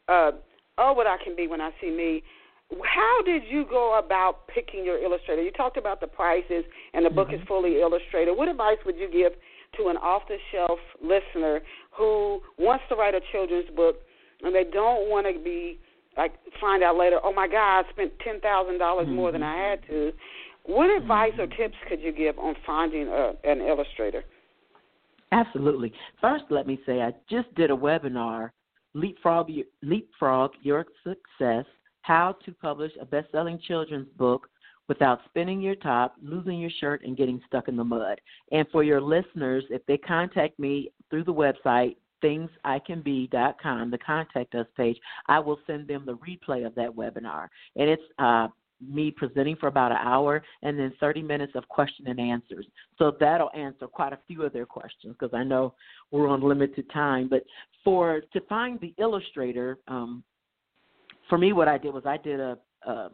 Uh, 0.07 0.31
oh, 0.77 0.93
what 0.93 1.07
I 1.07 1.17
can 1.23 1.35
be 1.35 1.47
when 1.47 1.61
I 1.61 1.71
see 1.79 1.89
me. 1.89 2.23
How 2.83 3.21
did 3.25 3.43
you 3.49 3.65
go 3.69 3.99
about 3.99 4.47
picking 4.47 4.85
your 4.85 4.97
illustrator? 4.97 5.41
You 5.41 5.51
talked 5.51 5.75
about 5.75 5.99
the 5.99 6.07
prices, 6.07 6.63
and 6.93 7.05
the 7.05 7.09
book 7.09 7.27
mm-hmm. 7.27 7.41
is 7.41 7.47
fully 7.47 7.81
illustrated. 7.81 8.33
What 8.33 8.47
advice 8.47 8.77
would 8.85 8.95
you 8.95 9.09
give 9.11 9.33
to 9.77 9.89
an 9.89 9.97
off-the-shelf 9.97 10.79
listener 11.01 11.59
who 11.91 12.41
wants 12.57 12.85
to 12.87 12.95
write 12.95 13.13
a 13.13 13.19
children's 13.31 13.69
book? 13.75 13.97
And 14.43 14.53
they 14.53 14.63
don't 14.63 15.09
want 15.09 15.27
to 15.27 15.41
be 15.43 15.79
like 16.17 16.33
find 16.59 16.83
out 16.83 16.97
later, 16.97 17.19
oh 17.23 17.33
my 17.33 17.47
God, 17.47 17.85
I 17.85 17.89
spent 17.91 18.11
ten 18.19 18.39
thousand 18.41 18.79
dollars 18.79 19.07
more 19.07 19.31
than 19.31 19.43
I 19.43 19.69
had 19.69 19.79
to. 19.87 20.11
What 20.63 20.89
mm-hmm. 20.89 21.01
advice 21.01 21.33
or 21.39 21.47
tips 21.47 21.75
could 21.87 22.01
you 22.01 22.11
give 22.11 22.37
on 22.37 22.55
finding 22.65 23.07
a, 23.07 23.33
an 23.43 23.61
illustrator? 23.61 24.23
Absolutely. 25.31 25.93
First, 26.19 26.43
let 26.49 26.67
me 26.67 26.79
say 26.85 27.01
I 27.01 27.13
just 27.29 27.53
did 27.55 27.71
a 27.71 27.75
webinar, 27.75 28.49
Leapfrog, 28.93 29.49
Leapfrog 29.81 30.51
Your 30.61 30.85
Success, 31.03 31.65
How 32.01 32.35
to 32.43 32.51
Publish 32.51 32.91
a 32.99 33.05
Best-Selling 33.05 33.59
Children's 33.65 34.09
Book 34.17 34.49
Without 34.89 35.19
Spinning 35.29 35.61
Your 35.61 35.75
Top, 35.75 36.15
Losing 36.21 36.59
Your 36.59 36.69
Shirt, 36.81 37.05
and 37.05 37.15
Getting 37.15 37.41
Stuck 37.47 37.69
in 37.69 37.77
the 37.77 37.83
Mud. 37.83 38.19
And 38.51 38.67
for 38.73 38.83
your 38.83 38.99
listeners, 38.99 39.63
if 39.69 39.85
they 39.85 39.97
contact 39.97 40.59
me 40.59 40.91
through 41.09 41.23
the 41.23 41.33
website, 41.33 41.95
thingsicanbe.com, 42.23 43.91
the 43.91 43.97
contact 43.97 44.55
us 44.55 44.67
page, 44.77 44.97
I 45.27 45.39
will 45.39 45.59
send 45.67 45.87
them 45.87 46.05
the 46.05 46.17
replay 46.17 46.65
of 46.65 46.75
that 46.75 46.89
webinar. 46.89 47.47
And 47.75 47.89
it's 47.89 48.03
uh, 48.19 48.47
me 48.81 49.11
presenting 49.11 49.55
for 49.55 49.67
about 49.67 49.91
an 49.91 49.99
hour 50.01 50.43
and 50.63 50.77
then 50.77 50.93
30 50.99 51.21
minutes 51.21 51.53
of 51.55 51.67
question 51.67 52.07
and 52.07 52.19
answers. 52.19 52.65
So 52.97 53.15
that'll 53.19 53.51
answer 53.55 53.87
quite 53.87 54.13
a 54.13 54.19
few 54.27 54.43
of 54.43 54.53
their 54.53 54.65
questions 54.65 55.15
because 55.19 55.33
I 55.33 55.43
know 55.43 55.73
we're 56.11 56.27
on 56.27 56.41
limited 56.41 56.89
time. 56.91 57.27
But 57.29 57.43
for 57.83 58.21
to 58.33 58.41
find 58.41 58.79
the 58.79 58.93
illustrator, 58.97 59.77
um, 59.87 60.23
for 61.29 61.37
me, 61.37 61.53
what 61.53 61.67
I 61.67 61.77
did 61.77 61.93
was 61.93 62.05
I 62.05 62.17
did 62.17 62.39
a, 62.39 62.57
a 62.85 63.11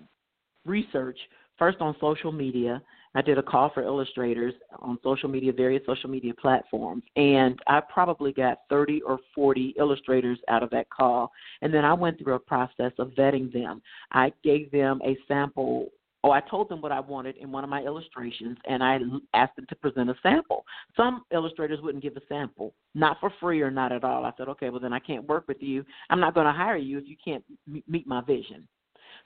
research 0.65 1.19
first 1.57 1.77
on 1.81 1.95
social 1.99 2.31
media. 2.31 2.81
I 3.17 3.23
did 3.23 3.39
a 3.39 3.43
call 3.43 3.71
for 3.73 3.81
illustrators 3.81 4.53
on 4.77 4.99
social 5.03 5.27
media, 5.27 5.51
various 5.51 5.81
social 5.87 6.07
media 6.07 6.35
platforms, 6.35 7.01
and 7.15 7.59
I 7.65 7.79
probably 7.79 8.31
got 8.31 8.59
30 8.69 9.01
or 9.01 9.17
40 9.33 9.73
illustrators 9.79 10.37
out 10.49 10.61
of 10.61 10.69
that 10.69 10.87
call. 10.91 11.31
And 11.63 11.73
then 11.73 11.83
I 11.83 11.93
went 11.93 12.19
through 12.19 12.35
a 12.35 12.39
process 12.39 12.91
of 12.99 13.09
vetting 13.17 13.51
them. 13.51 13.81
I 14.11 14.31
gave 14.43 14.69
them 14.69 15.01
a 15.03 15.17
sample 15.27 15.87
Oh, 16.23 16.31
I 16.31 16.41
told 16.41 16.67
them 16.67 16.81
what 16.81 16.91
I 16.91 16.99
wanted 16.99 17.37
in 17.37 17.51
one 17.51 17.63
of 17.63 17.69
my 17.69 17.81
illustrations, 17.83 18.57
and 18.67 18.83
I 18.83 18.99
asked 19.33 19.55
them 19.55 19.67
to 19.69 19.75
present 19.75 20.09
a 20.09 20.15
sample. 20.21 20.65
Some 20.97 21.23
illustrators 21.31 21.79
wouldn't 21.81 22.03
give 22.03 22.17
a 22.17 22.21
sample, 22.27 22.73
not 22.95 23.17
for 23.19 23.31
free 23.39 23.61
or 23.61 23.69
not 23.71 23.91
at 23.91 24.03
all. 24.03 24.25
I 24.25 24.33
said, 24.35 24.49
okay, 24.49 24.69
well 24.69 24.79
then 24.79 24.93
I 24.93 24.99
can't 24.99 25.27
work 25.27 25.47
with 25.47 25.61
you. 25.61 25.85
I'm 26.09 26.19
not 26.19 26.33
going 26.33 26.47
to 26.47 26.51
hire 26.51 26.75
you 26.75 26.97
if 26.97 27.07
you 27.07 27.15
can't 27.23 27.45
meet 27.87 28.07
my 28.07 28.21
vision. 28.21 28.67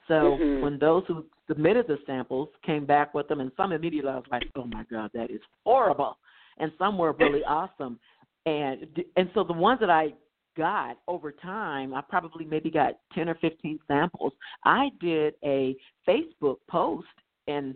So 0.08 0.14
mm-hmm. 0.14 0.62
when 0.62 0.78
those 0.78 1.04
who 1.06 1.24
submitted 1.48 1.86
the 1.86 1.98
samples 2.06 2.48
came 2.64 2.84
back 2.84 3.14
with 3.14 3.28
them, 3.28 3.40
and 3.40 3.52
some 3.56 3.72
immediately 3.72 4.10
I 4.10 4.16
was 4.16 4.24
like, 4.30 4.44
"Oh 4.56 4.64
my 4.64 4.84
God, 4.90 5.10
that 5.14 5.30
is 5.30 5.40
horrible," 5.64 6.18
and 6.58 6.72
some 6.78 6.98
were 6.98 7.12
really 7.12 7.44
awesome, 7.48 7.98
and 8.46 8.86
and 9.16 9.30
so 9.34 9.44
the 9.44 9.52
ones 9.52 9.80
that 9.80 9.90
I 9.90 10.14
got 10.56 10.98
over 11.08 11.32
time, 11.32 11.94
I 11.94 12.02
probably 12.02 12.44
maybe 12.44 12.70
got 12.70 12.94
ten 13.14 13.28
or 13.28 13.34
fifteen 13.36 13.78
samples. 13.86 14.32
I 14.64 14.90
did 15.00 15.34
a 15.44 15.76
Facebook 16.06 16.56
post 16.68 17.06
and 17.46 17.74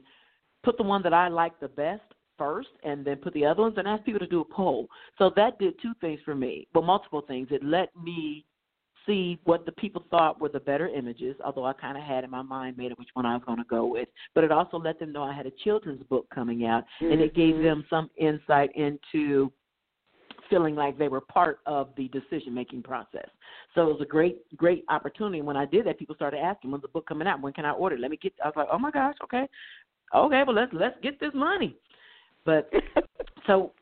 put 0.63 0.77
the 0.77 0.83
one 0.83 1.03
that 1.03 1.15
I 1.15 1.29
liked 1.29 1.61
the 1.61 1.69
best 1.69 2.03
first 2.37 2.69
and 2.83 3.05
then 3.05 3.17
put 3.17 3.33
the 3.35 3.47
other 3.47 3.63
ones 3.63 3.75
and 3.79 3.89
asked 3.89 4.05
people 4.05 4.21
to 4.21 4.27
do 4.27 4.41
a 4.41 4.45
poll. 4.45 4.89
So 5.17 5.33
that 5.37 5.59
did 5.59 5.81
two 5.81 5.93
things 6.01 6.21
for 6.25 6.35
me. 6.35 6.67
Well, 6.75 6.85
multiple 6.85 7.23
things. 7.27 7.49
It 7.51 7.65
let 7.65 7.89
me 7.97 8.45
see 9.07 9.39
what 9.45 9.65
the 9.67 9.73
people 9.73 10.05
thought 10.11 10.41
were 10.41 10.49
the 10.49 10.61
better 10.61 10.89
images, 10.89 11.37
although 11.45 11.65
I 11.65 11.73
kind 11.73 11.97
of 11.97 12.05
had 12.05 12.25
in 12.25 12.31
my 12.31 12.43
mind 12.43 12.77
made 12.77 12.93
up 12.93 12.99
which 12.99 13.09
one 13.15 13.27
I 13.27 13.35
was 13.35 13.43
going 13.47 13.59
to 13.59 13.65
go 13.65 13.87
with. 13.87 14.09
But 14.35 14.45
it 14.45 14.53
also 14.53 14.79
let 14.79 14.99
them 14.99 15.13
know 15.13 15.23
I 15.23 15.35
had 15.35 15.47
a 15.47 15.53
children's 15.65 16.03
book 16.05 16.27
coming 16.35 16.67
out, 16.67 16.85
mm-hmm. 17.01 17.13
and 17.13 17.21
it 17.21 17.35
gave 17.35 17.55
mm-hmm. 17.55 17.65
them 17.65 17.85
some 17.89 18.11
insight 18.17 18.71
into 18.77 19.53
feeling 20.49 20.75
like 20.75 20.99
they 20.99 21.09
were 21.09 21.21
part 21.21 21.59
of 21.67 21.89
the 21.97 22.09
decision 22.09 22.55
making 22.55 22.83
process. 22.83 23.29
So 23.75 23.83
it 23.83 23.93
was 23.93 24.01
a 24.01 24.07
great, 24.07 24.39
great 24.57 24.85
opportunity. 24.89 25.43
When 25.43 25.57
I 25.57 25.67
did 25.67 25.87
that, 25.87 25.99
people 25.99 26.15
started 26.15 26.39
asking, 26.39 26.71
"When's 26.71 26.83
the 26.83 26.89
book 26.89 27.07
coming 27.07 27.27
out? 27.27 27.41
When 27.41 27.53
can 27.53 27.65
I 27.65 27.73
order? 27.73 27.99
Let 27.99 28.11
me 28.11 28.17
get." 28.17 28.33
I 28.45 28.49
was 28.49 28.57
like, 28.57 28.69
"Oh 28.71 28.79
my 28.79 28.91
gosh, 28.91 29.17
okay, 29.25 29.49
okay, 30.15 30.43
well 30.47 30.55
let's 30.55 30.73
let's 30.73 30.97
get 31.03 31.19
this 31.21 31.33
money." 31.35 31.77
But 32.45 32.71
so 33.47 33.73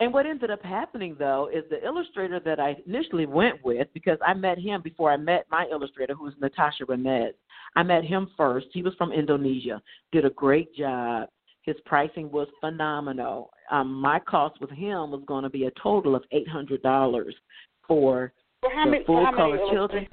and 0.00 0.12
what 0.12 0.26
ended 0.26 0.50
up 0.50 0.62
happening 0.62 1.16
though 1.18 1.48
is 1.52 1.64
the 1.70 1.84
illustrator 1.84 2.40
that 2.40 2.60
I 2.60 2.76
initially 2.86 3.26
went 3.26 3.64
with, 3.64 3.88
because 3.94 4.18
I 4.26 4.34
met 4.34 4.58
him 4.58 4.82
before 4.82 5.10
I 5.10 5.16
met 5.16 5.46
my 5.50 5.66
illustrator, 5.70 6.14
who's 6.14 6.34
Natasha 6.40 6.84
Ramez. 6.84 7.32
I 7.76 7.82
met 7.82 8.04
him 8.04 8.30
first. 8.36 8.66
He 8.72 8.82
was 8.82 8.94
from 8.94 9.12
Indonesia, 9.12 9.82
did 10.12 10.24
a 10.24 10.30
great 10.30 10.74
job. 10.74 11.28
His 11.62 11.76
pricing 11.84 12.30
was 12.30 12.46
phenomenal. 12.60 13.50
Um, 13.70 13.92
my 13.92 14.20
cost 14.20 14.60
with 14.60 14.70
him 14.70 15.10
was 15.10 15.22
going 15.26 15.42
to 15.42 15.50
be 15.50 15.64
a 15.64 15.70
total 15.82 16.14
of 16.14 16.22
eight 16.30 16.48
hundred 16.48 16.82
dollars 16.82 17.34
for 17.88 18.32
the 18.62 18.68
many, 18.84 19.04
full 19.04 19.26
color 19.34 19.58
children. 19.72 20.06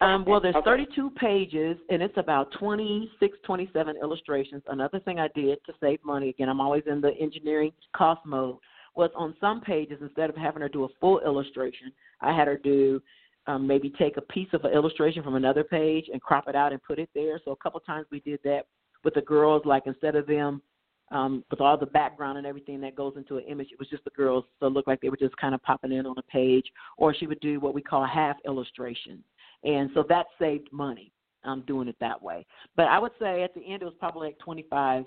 Um, 0.00 0.24
well, 0.26 0.40
there's 0.40 0.54
okay. 0.54 0.64
32 0.64 1.10
pages, 1.10 1.76
and 1.90 2.02
it's 2.02 2.16
about 2.16 2.50
26, 2.58 3.38
27 3.44 3.96
illustrations. 4.02 4.62
Another 4.68 4.98
thing 5.00 5.18
I 5.18 5.28
did 5.34 5.58
to 5.66 5.74
save 5.78 5.98
money, 6.04 6.30
again, 6.30 6.48
I'm 6.48 6.60
always 6.60 6.84
in 6.86 7.02
the 7.02 7.12
engineering 7.20 7.72
cost 7.94 8.24
mode, 8.24 8.56
was 8.96 9.10
on 9.14 9.34
some 9.40 9.60
pages, 9.60 9.98
instead 10.00 10.30
of 10.30 10.36
having 10.36 10.62
her 10.62 10.68
do 10.68 10.84
a 10.84 10.88
full 11.00 11.20
illustration, 11.20 11.92
I 12.20 12.34
had 12.34 12.48
her 12.48 12.56
do 12.56 13.00
um, 13.46 13.66
maybe 13.66 13.92
take 13.98 14.16
a 14.16 14.22
piece 14.22 14.48
of 14.52 14.64
an 14.64 14.72
illustration 14.72 15.22
from 15.22 15.34
another 15.34 15.64
page 15.64 16.06
and 16.12 16.20
crop 16.20 16.48
it 16.48 16.56
out 16.56 16.72
and 16.72 16.82
put 16.82 16.98
it 16.98 17.10
there. 17.14 17.40
So 17.44 17.52
a 17.52 17.56
couple 17.56 17.80
times 17.80 18.06
we 18.10 18.20
did 18.20 18.40
that 18.44 18.66
with 19.04 19.14
the 19.14 19.22
girls, 19.22 19.62
like 19.64 19.84
instead 19.86 20.16
of 20.16 20.26
them 20.26 20.62
um, 21.10 21.44
with 21.50 21.60
all 21.60 21.76
the 21.76 21.86
background 21.86 22.38
and 22.38 22.46
everything 22.46 22.80
that 22.82 22.94
goes 22.94 23.14
into 23.16 23.36
an 23.36 23.44
image, 23.44 23.68
it 23.72 23.78
was 23.78 23.88
just 23.88 24.04
the 24.04 24.10
girls, 24.10 24.44
so 24.60 24.66
it 24.66 24.72
looked 24.72 24.88
like 24.88 25.00
they 25.00 25.08
were 25.08 25.16
just 25.16 25.36
kind 25.36 25.54
of 25.54 25.62
popping 25.62 25.92
in 25.92 26.06
on 26.06 26.16
a 26.18 26.22
page. 26.22 26.66
Or 26.96 27.14
she 27.14 27.26
would 27.26 27.40
do 27.40 27.60
what 27.60 27.74
we 27.74 27.82
call 27.82 28.06
half 28.06 28.36
illustration 28.46 29.22
and 29.64 29.90
so 29.94 30.04
that 30.08 30.26
saved 30.38 30.68
money 30.72 31.12
um, 31.44 31.62
doing 31.66 31.88
it 31.88 31.96
that 32.00 32.20
way. 32.20 32.46
But 32.76 32.86
I 32.86 32.98
would 32.98 33.12
say 33.20 33.42
at 33.42 33.54
the 33.54 33.62
end 33.62 33.82
it 33.82 33.86
was 33.86 33.94
probably 33.98 34.28
like 34.28 34.38
25, 34.38 35.04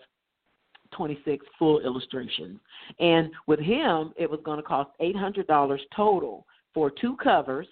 26 0.91 1.45
full 1.57 1.79
illustrations. 1.81 2.59
And 2.99 3.31
with 3.47 3.59
him, 3.59 4.13
it 4.17 4.29
was 4.29 4.39
going 4.43 4.57
to 4.57 4.63
cost 4.63 4.91
$800 5.01 5.79
total 5.95 6.45
for 6.73 6.89
two 6.89 7.15
covers, 7.17 7.67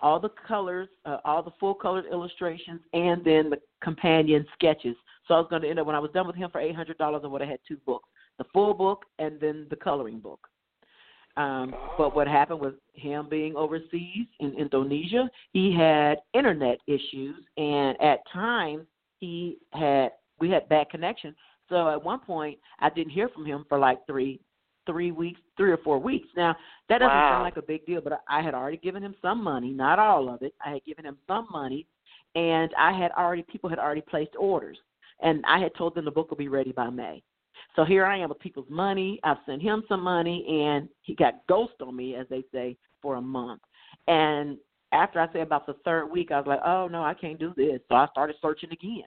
all 0.00 0.18
the 0.18 0.30
colors, 0.48 0.88
uh, 1.04 1.18
all 1.24 1.42
the 1.42 1.50
full 1.60 1.74
colored 1.74 2.06
illustrations, 2.10 2.80
and 2.92 3.24
then 3.24 3.50
the 3.50 3.58
companion 3.82 4.46
sketches. 4.54 4.96
So 5.28 5.34
I 5.34 5.38
was 5.38 5.46
going 5.50 5.62
to 5.62 5.68
end 5.68 5.78
up 5.78 5.86
when 5.86 5.96
I 5.96 6.00
was 6.00 6.10
done 6.12 6.26
with 6.26 6.36
him 6.36 6.50
for 6.50 6.60
$800, 6.60 6.94
I 7.00 7.26
would 7.26 7.40
have 7.40 7.50
had 7.50 7.60
two 7.68 7.76
books: 7.84 8.08
the 8.38 8.44
full 8.52 8.72
book 8.72 9.04
and 9.18 9.38
then 9.40 9.66
the 9.68 9.76
coloring 9.76 10.18
book. 10.18 10.48
Um, 11.40 11.74
but 11.96 12.14
what 12.14 12.28
happened 12.28 12.60
was 12.60 12.74
him 12.92 13.28
being 13.30 13.56
overseas 13.56 14.26
in 14.40 14.52
Indonesia, 14.58 15.30
he 15.52 15.74
had 15.74 16.18
internet 16.34 16.78
issues, 16.86 17.36
and 17.56 18.00
at 18.00 18.18
times 18.30 18.86
he 19.20 19.58
had 19.72 20.10
we 20.38 20.50
had 20.50 20.68
bad 20.68 20.90
connection. 20.90 21.34
So 21.68 21.88
at 21.88 22.02
one 22.02 22.20
point, 22.20 22.58
I 22.80 22.90
didn't 22.90 23.12
hear 23.12 23.28
from 23.28 23.46
him 23.46 23.64
for 23.68 23.78
like 23.78 24.04
three 24.06 24.40
three 24.86 25.12
weeks, 25.12 25.40
three 25.56 25.70
or 25.70 25.78
four 25.78 25.98
weeks. 25.98 26.28
Now 26.36 26.54
that 26.88 26.98
doesn't 26.98 27.08
wow. 27.08 27.32
sound 27.32 27.44
like 27.44 27.56
a 27.56 27.62
big 27.62 27.86
deal, 27.86 28.02
but 28.02 28.20
I 28.28 28.42
had 28.42 28.54
already 28.54 28.78
given 28.78 29.02
him 29.02 29.14
some 29.22 29.42
money, 29.42 29.70
not 29.70 29.98
all 29.98 30.28
of 30.28 30.42
it. 30.42 30.52
I 30.64 30.72
had 30.72 30.84
given 30.84 31.06
him 31.06 31.16
some 31.26 31.48
money, 31.50 31.86
and 32.34 32.70
I 32.78 32.92
had 32.92 33.12
already 33.12 33.44
people 33.44 33.70
had 33.70 33.78
already 33.78 34.02
placed 34.02 34.32
orders, 34.38 34.78
and 35.20 35.42
I 35.46 35.58
had 35.58 35.74
told 35.74 35.94
them 35.94 36.04
the 36.04 36.10
book 36.10 36.28
will 36.28 36.36
be 36.36 36.48
ready 36.48 36.72
by 36.72 36.90
May. 36.90 37.22
So 37.76 37.84
here 37.84 38.04
I 38.04 38.18
am 38.18 38.28
with 38.28 38.38
people's 38.40 38.68
money. 38.68 39.20
I've 39.24 39.38
sent 39.46 39.62
him 39.62 39.84
some 39.88 40.02
money, 40.02 40.44
and 40.48 40.88
he 41.02 41.14
got 41.14 41.46
ghost 41.48 41.74
on 41.80 41.96
me, 41.96 42.14
as 42.14 42.26
they 42.28 42.44
say, 42.52 42.76
for 43.00 43.16
a 43.16 43.20
month. 43.20 43.62
And 44.08 44.58
after 44.92 45.20
I 45.20 45.32
say 45.32 45.40
about 45.40 45.66
the 45.66 45.76
third 45.84 46.06
week, 46.06 46.32
I 46.32 46.38
was 46.38 46.46
like, 46.46 46.60
oh 46.64 46.88
no, 46.88 47.02
I 47.02 47.14
can't 47.14 47.38
do 47.38 47.52
this. 47.56 47.80
So 47.88 47.94
I 47.94 48.06
started 48.10 48.36
searching 48.42 48.72
again, 48.72 49.04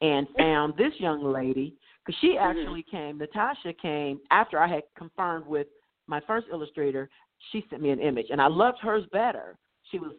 and 0.00 0.26
found 0.36 0.76
this 0.76 0.92
young 0.98 1.24
lady 1.24 1.74
because 2.04 2.18
she 2.20 2.36
mm-hmm. 2.36 2.58
actually 2.58 2.84
came. 2.90 3.18
Natasha 3.18 3.72
came 3.72 4.20
after 4.30 4.58
I 4.58 4.68
had 4.68 4.82
confirmed 4.96 5.46
with 5.46 5.66
my 6.06 6.20
first 6.26 6.46
illustrator. 6.52 7.08
She 7.50 7.64
sent 7.68 7.82
me 7.82 7.90
an 7.90 8.00
image, 8.00 8.26
and 8.30 8.40
I 8.40 8.46
loved 8.46 8.78
hers 8.80 9.04
better. 9.12 9.56
She 9.90 9.98
was 9.98 10.12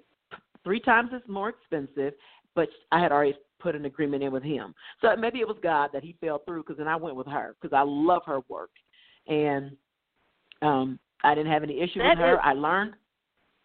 three 0.64 0.80
times 0.80 1.12
as 1.16 1.22
more 1.28 1.50
expensive, 1.50 2.14
but 2.56 2.68
I 2.92 3.00
had 3.02 3.12
already 3.12 3.36
put 3.68 3.76
an 3.76 3.84
agreement 3.84 4.24
in 4.24 4.32
with 4.32 4.44
him. 4.44 4.74
So 5.02 5.14
maybe 5.18 5.40
it 5.40 5.48
was 5.48 5.58
God 5.62 5.90
that 5.92 6.02
he 6.02 6.16
fell 6.22 6.42
through 6.46 6.64
because 6.64 6.78
then 6.78 6.88
I 6.88 6.96
went 6.96 7.18
with 7.18 7.28
her 7.28 7.54
because 7.62 7.76
I 7.76 7.84
love 7.86 8.22
her 8.26 8.40
work, 8.48 8.70
and 9.28 9.76
um 10.62 10.98
I 11.22 11.36
didn't 11.36 11.52
have 11.52 11.64
any 11.64 11.82
issue 11.82 12.02
with 12.02 12.18
her. 12.18 12.36
Is... 12.36 12.40
I 12.42 12.54
learned. 12.54 12.94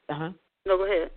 Uh 0.08 0.14
huh. 0.14 0.30
No, 0.66 0.76
go 0.76 0.86
ahead. 0.86 1.12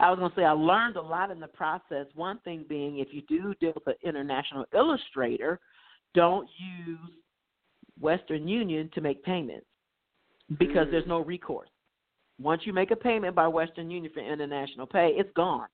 I 0.00 0.10
was 0.10 0.18
going 0.18 0.30
to 0.30 0.36
say 0.36 0.44
I 0.44 0.52
learned 0.52 0.96
a 0.96 1.02
lot 1.02 1.30
in 1.30 1.38
the 1.38 1.46
process. 1.46 2.06
One 2.14 2.38
thing 2.40 2.64
being, 2.68 2.98
if 2.98 3.08
you 3.12 3.22
do 3.28 3.54
deal 3.60 3.72
with 3.74 3.86
an 3.86 3.94
international 4.02 4.64
illustrator, 4.74 5.60
don't 6.14 6.48
use 6.86 6.98
Western 8.00 8.48
Union 8.48 8.90
to 8.94 9.00
make 9.00 9.22
payments 9.24 9.66
because 10.58 10.86
mm. 10.86 10.90
there's 10.90 11.06
no 11.06 11.20
recourse. 11.22 11.68
Once 12.40 12.62
you 12.64 12.72
make 12.72 12.90
a 12.90 12.96
payment 12.96 13.34
by 13.34 13.46
Western 13.46 13.90
Union 13.90 14.10
for 14.12 14.20
international 14.20 14.86
pay, 14.86 15.12
it's 15.16 15.30
gone 15.34 15.68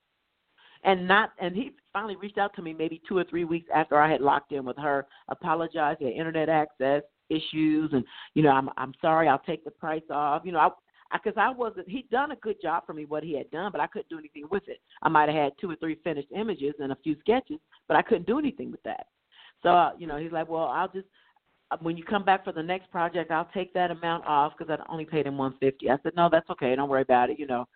and 0.87 1.07
not 1.07 1.33
and 1.39 1.55
he 1.55 1.73
finally 1.93 2.17
reached 2.17 2.39
out 2.39 2.55
to 2.55 2.63
me 2.63 2.73
maybe 2.73 3.03
two 3.07 3.19
or 3.19 3.25
three 3.25 3.45
weeks 3.45 3.69
after 3.75 4.01
I 4.01 4.11
had 4.11 4.21
locked 4.23 4.53
in 4.53 4.65
with 4.65 4.79
her, 4.79 5.07
apologized, 5.29 6.01
had 6.01 6.13
internet 6.13 6.49
access 6.49 7.03
issues 7.29 7.91
and 7.93 8.05
you 8.35 8.43
know, 8.43 8.51
I'm 8.51 8.71
I'm 8.79 8.95
sorry, 9.03 9.29
I'll 9.29 9.41
take 9.41 9.65
the 9.65 9.71
price 9.71 10.03
off. 10.11 10.43
You 10.45 10.53
know, 10.53 10.61
I 10.61 10.69
because 11.13 11.35
I, 11.37 11.49
I 11.49 11.51
wasn't. 11.51 11.89
He'd 11.89 12.09
done 12.11 12.31
a 12.31 12.37
good 12.37 12.57
job 12.63 12.85
for 12.87 12.93
me 12.93 13.05
what 13.05 13.23
he 13.23 13.37
had 13.37 13.51
done, 13.51 13.71
but 13.71 13.81
I 13.81 13.87
couldn't 13.87 14.09
do 14.09 14.19
anything 14.19 14.45
with 14.51 14.65
it. 14.69 14.81
I 15.03 15.09
might 15.09 15.29
have 15.29 15.37
had 15.37 15.53
two 15.61 15.71
or 15.71 15.77
three 15.77 15.99
finished 16.03 16.29
images 16.35 16.75
and 16.79 16.93
a 16.93 16.99
few 17.03 17.17
sketches, 17.21 17.59
but 17.89 17.97
I 17.97 18.03
couldn't 18.03 18.27
do 18.27 18.39
anything 18.39 18.71
with 18.71 18.83
that. 18.85 19.07
So 19.63 19.71
uh, 19.71 19.91
you 19.99 20.07
know, 20.07 20.17
he's 20.17 20.33
like, 20.33 20.49
well, 20.49 20.65
I'll 20.65 20.89
just 20.89 21.07
uh, 21.73 21.77
when 21.81 21.97
you 21.97 22.05
come 22.05 22.25
back 22.25 22.45
for 22.45 22.53
the 22.53 22.63
next 22.63 22.91
project, 22.93 23.33
I'll 23.33 23.49
take 23.53 23.75
that 23.75 23.91
amount 23.91 24.25
off 24.25 24.53
because 24.57 24.73
I 24.73 24.93
only 24.93 25.05
paid 25.05 25.27
him 25.27 25.37
one 25.37 25.55
fifty. 25.59 25.91
I 25.91 25.97
said, 26.05 26.13
no, 26.17 26.29
that's 26.31 26.49
okay. 26.51 26.77
Don't 26.77 26.89
worry 26.89 27.03
about 27.03 27.31
it. 27.31 27.41
You 27.41 27.47
know, 27.47 27.67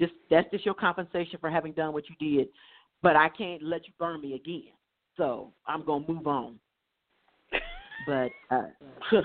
just 0.00 0.12
that's 0.30 0.50
just 0.50 0.64
your 0.64 0.74
compensation 0.74 1.38
for 1.40 1.50
having 1.50 1.72
done 1.72 1.92
what 1.92 2.04
you 2.08 2.16
did. 2.18 2.48
But 3.02 3.16
I 3.16 3.28
can't 3.28 3.62
let 3.62 3.86
you 3.86 3.92
burn 3.98 4.20
me 4.20 4.34
again. 4.34 4.72
So 5.16 5.52
I'm 5.66 5.84
gonna 5.84 6.04
move 6.08 6.26
on. 6.26 6.58
but 8.06 8.30
uh, 8.50 8.62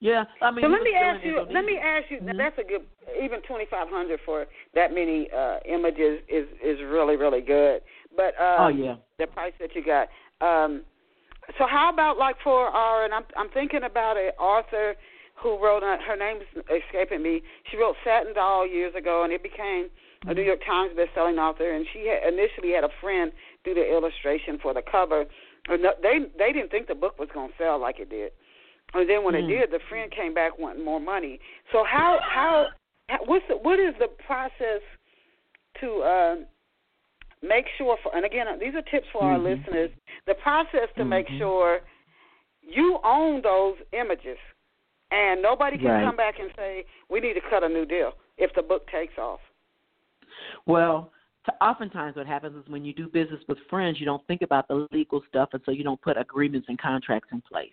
yeah, 0.00 0.24
I 0.40 0.50
mean. 0.50 0.64
So 0.64 0.68
let 0.68 0.82
me 0.82 0.94
ask 0.94 1.24
you. 1.24 1.46
Let 1.52 1.64
me 1.64 1.76
ask 1.76 2.10
you. 2.10 2.18
Mm-hmm. 2.18 2.38
That's 2.38 2.58
a 2.58 2.62
good. 2.62 2.82
Even 3.22 3.42
twenty 3.42 3.66
five 3.70 3.88
hundred 3.88 4.20
for 4.24 4.46
that 4.74 4.94
many 4.94 5.28
uh 5.36 5.58
images 5.68 6.20
is 6.28 6.46
is 6.64 6.78
really 6.88 7.16
really 7.16 7.40
good. 7.40 7.82
But 8.16 8.34
um, 8.40 8.56
oh 8.58 8.68
yeah, 8.68 8.94
the 9.18 9.26
price 9.26 9.52
that 9.60 9.74
you 9.74 9.84
got. 9.84 10.08
Um, 10.40 10.82
so 11.58 11.66
how 11.68 11.90
about 11.92 12.18
like 12.18 12.36
for 12.44 12.68
our 12.68 13.04
and 13.04 13.12
I'm 13.12 13.24
I'm 13.36 13.50
thinking 13.50 13.82
about 13.84 14.16
an 14.16 14.30
author 14.38 14.94
who 15.42 15.62
wrote 15.62 15.82
uh, 15.82 15.96
her 16.06 16.16
name's 16.16 16.44
escaping 16.54 17.22
me. 17.22 17.42
She 17.70 17.76
wrote 17.76 17.96
Satin 18.04 18.34
Doll 18.34 18.66
years 18.66 18.94
ago, 18.94 19.24
and 19.24 19.32
it 19.32 19.42
became 19.42 19.88
a 20.26 20.34
New 20.34 20.42
York 20.42 20.60
Times 20.66 20.92
best-selling 20.96 21.38
author. 21.38 21.70
And 21.70 21.86
she 21.92 22.08
had, 22.08 22.32
initially 22.32 22.72
had 22.74 22.84
a 22.84 22.92
friend 23.00 23.32
do 23.64 23.74
the 23.74 23.84
illustration 23.84 24.58
for 24.62 24.74
the 24.74 24.82
cover. 24.82 25.24
They 25.68 26.18
they 26.38 26.52
didn't 26.52 26.70
think 26.70 26.88
the 26.88 26.94
book 26.94 27.18
was 27.18 27.28
going 27.32 27.50
to 27.50 27.54
sell 27.58 27.80
like 27.80 28.00
it 28.00 28.08
did, 28.08 28.32
and 28.94 29.08
then 29.08 29.22
when 29.22 29.34
mm. 29.34 29.40
it 29.40 29.42
hmm. 29.42 29.48
did, 29.48 29.70
the 29.70 29.78
friend 29.90 30.10
came 30.10 30.32
back 30.32 30.58
wanting 30.58 30.82
more 30.82 30.98
money. 30.98 31.38
So 31.70 31.84
how 31.84 32.18
how 32.22 32.68
what's 33.26 33.44
the, 33.48 33.56
what 33.56 33.78
is 33.78 33.94
the 33.98 34.08
process 34.26 34.80
to 35.80 36.00
uh, 36.00 36.36
make 37.42 37.66
sure 37.78 37.96
for 38.02 38.14
and 38.14 38.24
again 38.24 38.46
these 38.58 38.74
are 38.74 38.82
tips 38.82 39.06
for 39.12 39.22
mm-hmm. 39.22 39.46
our 39.46 39.56
listeners 39.56 39.90
the 40.26 40.34
process 40.34 40.88
to 40.96 41.02
mm-hmm. 41.02 41.10
make 41.10 41.26
sure 41.38 41.80
you 42.62 42.98
own 43.04 43.42
those 43.42 43.76
images 43.92 44.36
and 45.10 45.40
nobody 45.40 45.78
can 45.78 45.86
right. 45.86 46.04
come 46.04 46.16
back 46.16 46.34
and 46.38 46.50
say 46.56 46.84
we 47.08 47.20
need 47.20 47.34
to 47.34 47.40
cut 47.48 47.64
a 47.64 47.68
new 47.68 47.86
deal 47.86 48.12
if 48.36 48.50
the 48.54 48.62
book 48.62 48.86
takes 48.88 49.16
off 49.18 49.40
well 50.66 51.12
oftentimes 51.60 52.16
what 52.16 52.26
happens 52.26 52.56
is 52.56 52.70
when 52.70 52.84
you 52.84 52.92
do 52.92 53.08
business 53.08 53.40
with 53.48 53.58
friends 53.68 53.98
you 53.98 54.06
don't 54.06 54.26
think 54.26 54.42
about 54.42 54.68
the 54.68 54.86
legal 54.92 55.22
stuff 55.28 55.48
and 55.52 55.62
so 55.64 55.70
you 55.70 55.84
don't 55.84 56.00
put 56.02 56.16
agreements 56.18 56.66
and 56.68 56.78
contracts 56.78 57.28
in 57.32 57.40
place 57.42 57.72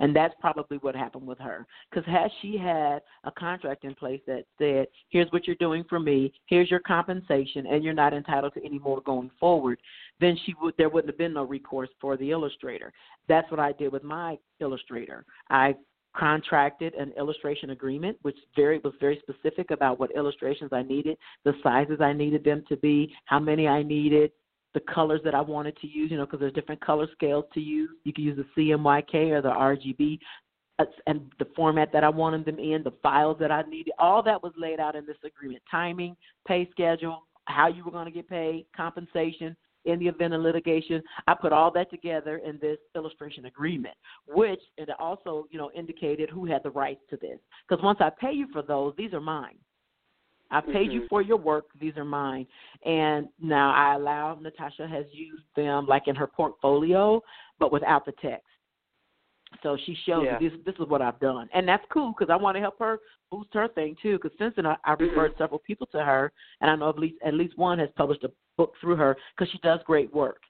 and 0.00 0.14
that's 0.14 0.34
probably 0.40 0.78
what 0.78 0.94
happened 0.94 1.26
with 1.26 1.38
her. 1.38 1.66
Because 1.90 2.06
had 2.06 2.30
she 2.40 2.56
had 2.56 3.00
a 3.24 3.30
contract 3.30 3.84
in 3.84 3.94
place 3.94 4.20
that 4.26 4.44
said, 4.58 4.86
here's 5.08 5.30
what 5.32 5.46
you're 5.46 5.56
doing 5.56 5.84
for 5.88 5.98
me, 5.98 6.32
here's 6.46 6.70
your 6.70 6.80
compensation, 6.80 7.66
and 7.66 7.82
you're 7.82 7.94
not 7.94 8.14
entitled 8.14 8.54
to 8.54 8.64
any 8.64 8.78
more 8.78 9.00
going 9.02 9.30
forward, 9.40 9.78
then 10.20 10.38
she 10.44 10.54
would 10.60 10.74
there 10.78 10.88
wouldn't 10.88 11.10
have 11.10 11.18
been 11.18 11.32
no 11.32 11.44
recourse 11.44 11.90
for 12.00 12.16
the 12.16 12.30
illustrator. 12.30 12.92
That's 13.28 13.50
what 13.50 13.60
I 13.60 13.72
did 13.72 13.92
with 13.92 14.04
my 14.04 14.38
illustrator. 14.60 15.24
I 15.50 15.74
contracted 16.16 16.94
an 16.94 17.12
illustration 17.16 17.70
agreement 17.70 18.16
which 18.22 18.36
very 18.56 18.78
was 18.78 18.92
very 19.00 19.20
specific 19.20 19.70
about 19.70 19.98
what 20.00 20.10
illustrations 20.16 20.70
I 20.72 20.82
needed, 20.82 21.16
the 21.44 21.54
sizes 21.62 22.00
I 22.00 22.12
needed 22.12 22.44
them 22.44 22.64
to 22.68 22.76
be, 22.76 23.12
how 23.26 23.38
many 23.38 23.68
I 23.68 23.82
needed, 23.82 24.32
the 24.74 24.80
colors 24.80 25.20
that 25.24 25.34
I 25.34 25.40
wanted 25.40 25.76
to 25.78 25.86
use, 25.86 26.10
you 26.10 26.16
know, 26.16 26.26
because 26.26 26.40
there's 26.40 26.52
different 26.52 26.80
color 26.80 27.08
scales 27.12 27.44
to 27.54 27.60
use. 27.60 27.90
You 28.04 28.12
can 28.12 28.24
use 28.24 28.36
the 28.36 28.60
CMYK 28.60 29.30
or 29.30 29.42
the 29.42 29.50
RGB, 29.50 30.18
uh, 30.78 30.84
and 31.06 31.32
the 31.38 31.46
format 31.56 31.92
that 31.92 32.04
I 32.04 32.08
wanted 32.08 32.44
them 32.44 32.58
in, 32.58 32.82
the 32.82 32.92
files 33.02 33.36
that 33.40 33.50
I 33.50 33.62
needed. 33.62 33.92
All 33.98 34.22
that 34.22 34.42
was 34.42 34.52
laid 34.56 34.78
out 34.78 34.94
in 34.94 35.06
this 35.06 35.16
agreement: 35.24 35.62
timing, 35.70 36.16
pay 36.46 36.68
schedule, 36.70 37.26
how 37.46 37.68
you 37.68 37.84
were 37.84 37.90
going 37.90 38.04
to 38.04 38.12
get 38.12 38.28
paid, 38.28 38.66
compensation. 38.76 39.56
In 39.88 39.98
the 39.98 40.06
event 40.06 40.34
of 40.34 40.42
litigation, 40.42 41.02
I 41.26 41.34
put 41.34 41.50
all 41.50 41.70
that 41.72 41.88
together 41.90 42.42
in 42.44 42.58
this 42.60 42.76
illustration 42.94 43.46
agreement, 43.46 43.94
which 44.26 44.60
it 44.76 44.90
also, 44.98 45.46
you 45.50 45.58
know, 45.58 45.70
indicated 45.74 46.28
who 46.28 46.44
had 46.44 46.62
the 46.62 46.70
rights 46.70 47.00
to 47.08 47.16
this. 47.16 47.38
Because 47.66 47.82
once 47.82 47.98
I 48.00 48.10
pay 48.10 48.32
you 48.32 48.48
for 48.52 48.60
those, 48.60 48.92
these 48.98 49.14
are 49.14 49.20
mine. 49.20 49.56
I 50.50 50.60
paid 50.60 50.74
mm-hmm. 50.74 50.90
you 50.92 51.06
for 51.08 51.22
your 51.22 51.38
work. 51.38 51.66
These 51.80 51.96
are 51.96 52.04
mine. 52.04 52.46
And 52.84 53.28
now 53.40 53.72
I 53.72 53.94
allow 53.94 54.38
Natasha 54.38 54.86
has 54.86 55.06
used 55.10 55.44
them 55.56 55.86
like 55.86 56.06
in 56.06 56.14
her 56.14 56.26
portfolio, 56.26 57.22
but 57.58 57.72
without 57.72 58.04
the 58.04 58.12
text. 58.20 58.44
So 59.62 59.78
she 59.86 59.96
shows 60.06 60.24
yeah. 60.26 60.38
this. 60.38 60.52
This 60.66 60.74
is 60.74 60.86
what 60.88 61.00
I've 61.00 61.18
done, 61.20 61.48
and 61.54 61.66
that's 61.66 61.84
cool 61.90 62.12
because 62.16 62.30
I 62.30 62.36
want 62.36 62.56
to 62.56 62.60
help 62.60 62.78
her 62.80 62.98
boost 63.30 63.48
her 63.54 63.68
thing 63.68 63.96
too. 64.02 64.18
Because 64.20 64.36
since 64.38 64.52
then 64.56 64.66
I, 64.66 64.76
I 64.84 64.92
referred 64.92 65.32
mm-hmm. 65.32 65.42
several 65.42 65.60
people 65.60 65.86
to 65.92 66.04
her, 66.04 66.30
and 66.60 66.70
I 66.70 66.76
know 66.76 66.90
at 66.90 66.98
least 66.98 67.16
at 67.24 67.32
least 67.32 67.56
one 67.56 67.78
has 67.78 67.88
published 67.96 68.24
a 68.24 68.30
book 68.58 68.74
through 68.80 68.96
her 68.96 69.16
because 69.34 69.50
she 69.50 69.58
does 69.58 69.80
great 69.86 70.12
work. 70.12 70.42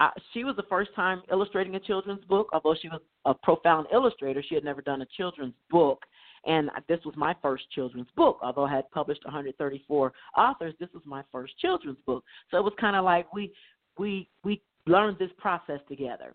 I, 0.00 0.10
she 0.34 0.44
was 0.44 0.56
the 0.56 0.64
first 0.64 0.90
time 0.94 1.22
illustrating 1.30 1.74
a 1.74 1.80
children's 1.80 2.24
book, 2.24 2.48
although 2.52 2.74
she 2.80 2.88
was 2.88 3.00
a 3.24 3.34
profound 3.34 3.86
illustrator. 3.92 4.42
She 4.46 4.54
had 4.54 4.64
never 4.64 4.82
done 4.82 5.02
a 5.02 5.06
children's 5.16 5.54
book, 5.70 6.04
and 6.46 6.70
this 6.88 7.00
was 7.04 7.14
my 7.16 7.34
first 7.40 7.64
children's 7.70 8.08
book. 8.16 8.38
Although 8.42 8.64
I 8.64 8.74
had 8.74 8.90
published 8.90 9.24
134 9.24 10.12
authors, 10.36 10.74
this 10.78 10.88
was 10.92 11.02
my 11.06 11.22
first 11.32 11.58
children's 11.58 11.98
book. 12.06 12.24
So 12.50 12.58
it 12.58 12.64
was 12.64 12.74
kind 12.78 12.96
of 12.96 13.04
like 13.04 13.32
we 13.32 13.52
we 13.98 14.28
we 14.44 14.60
learned 14.86 15.18
this 15.18 15.30
process 15.38 15.80
together. 15.88 16.34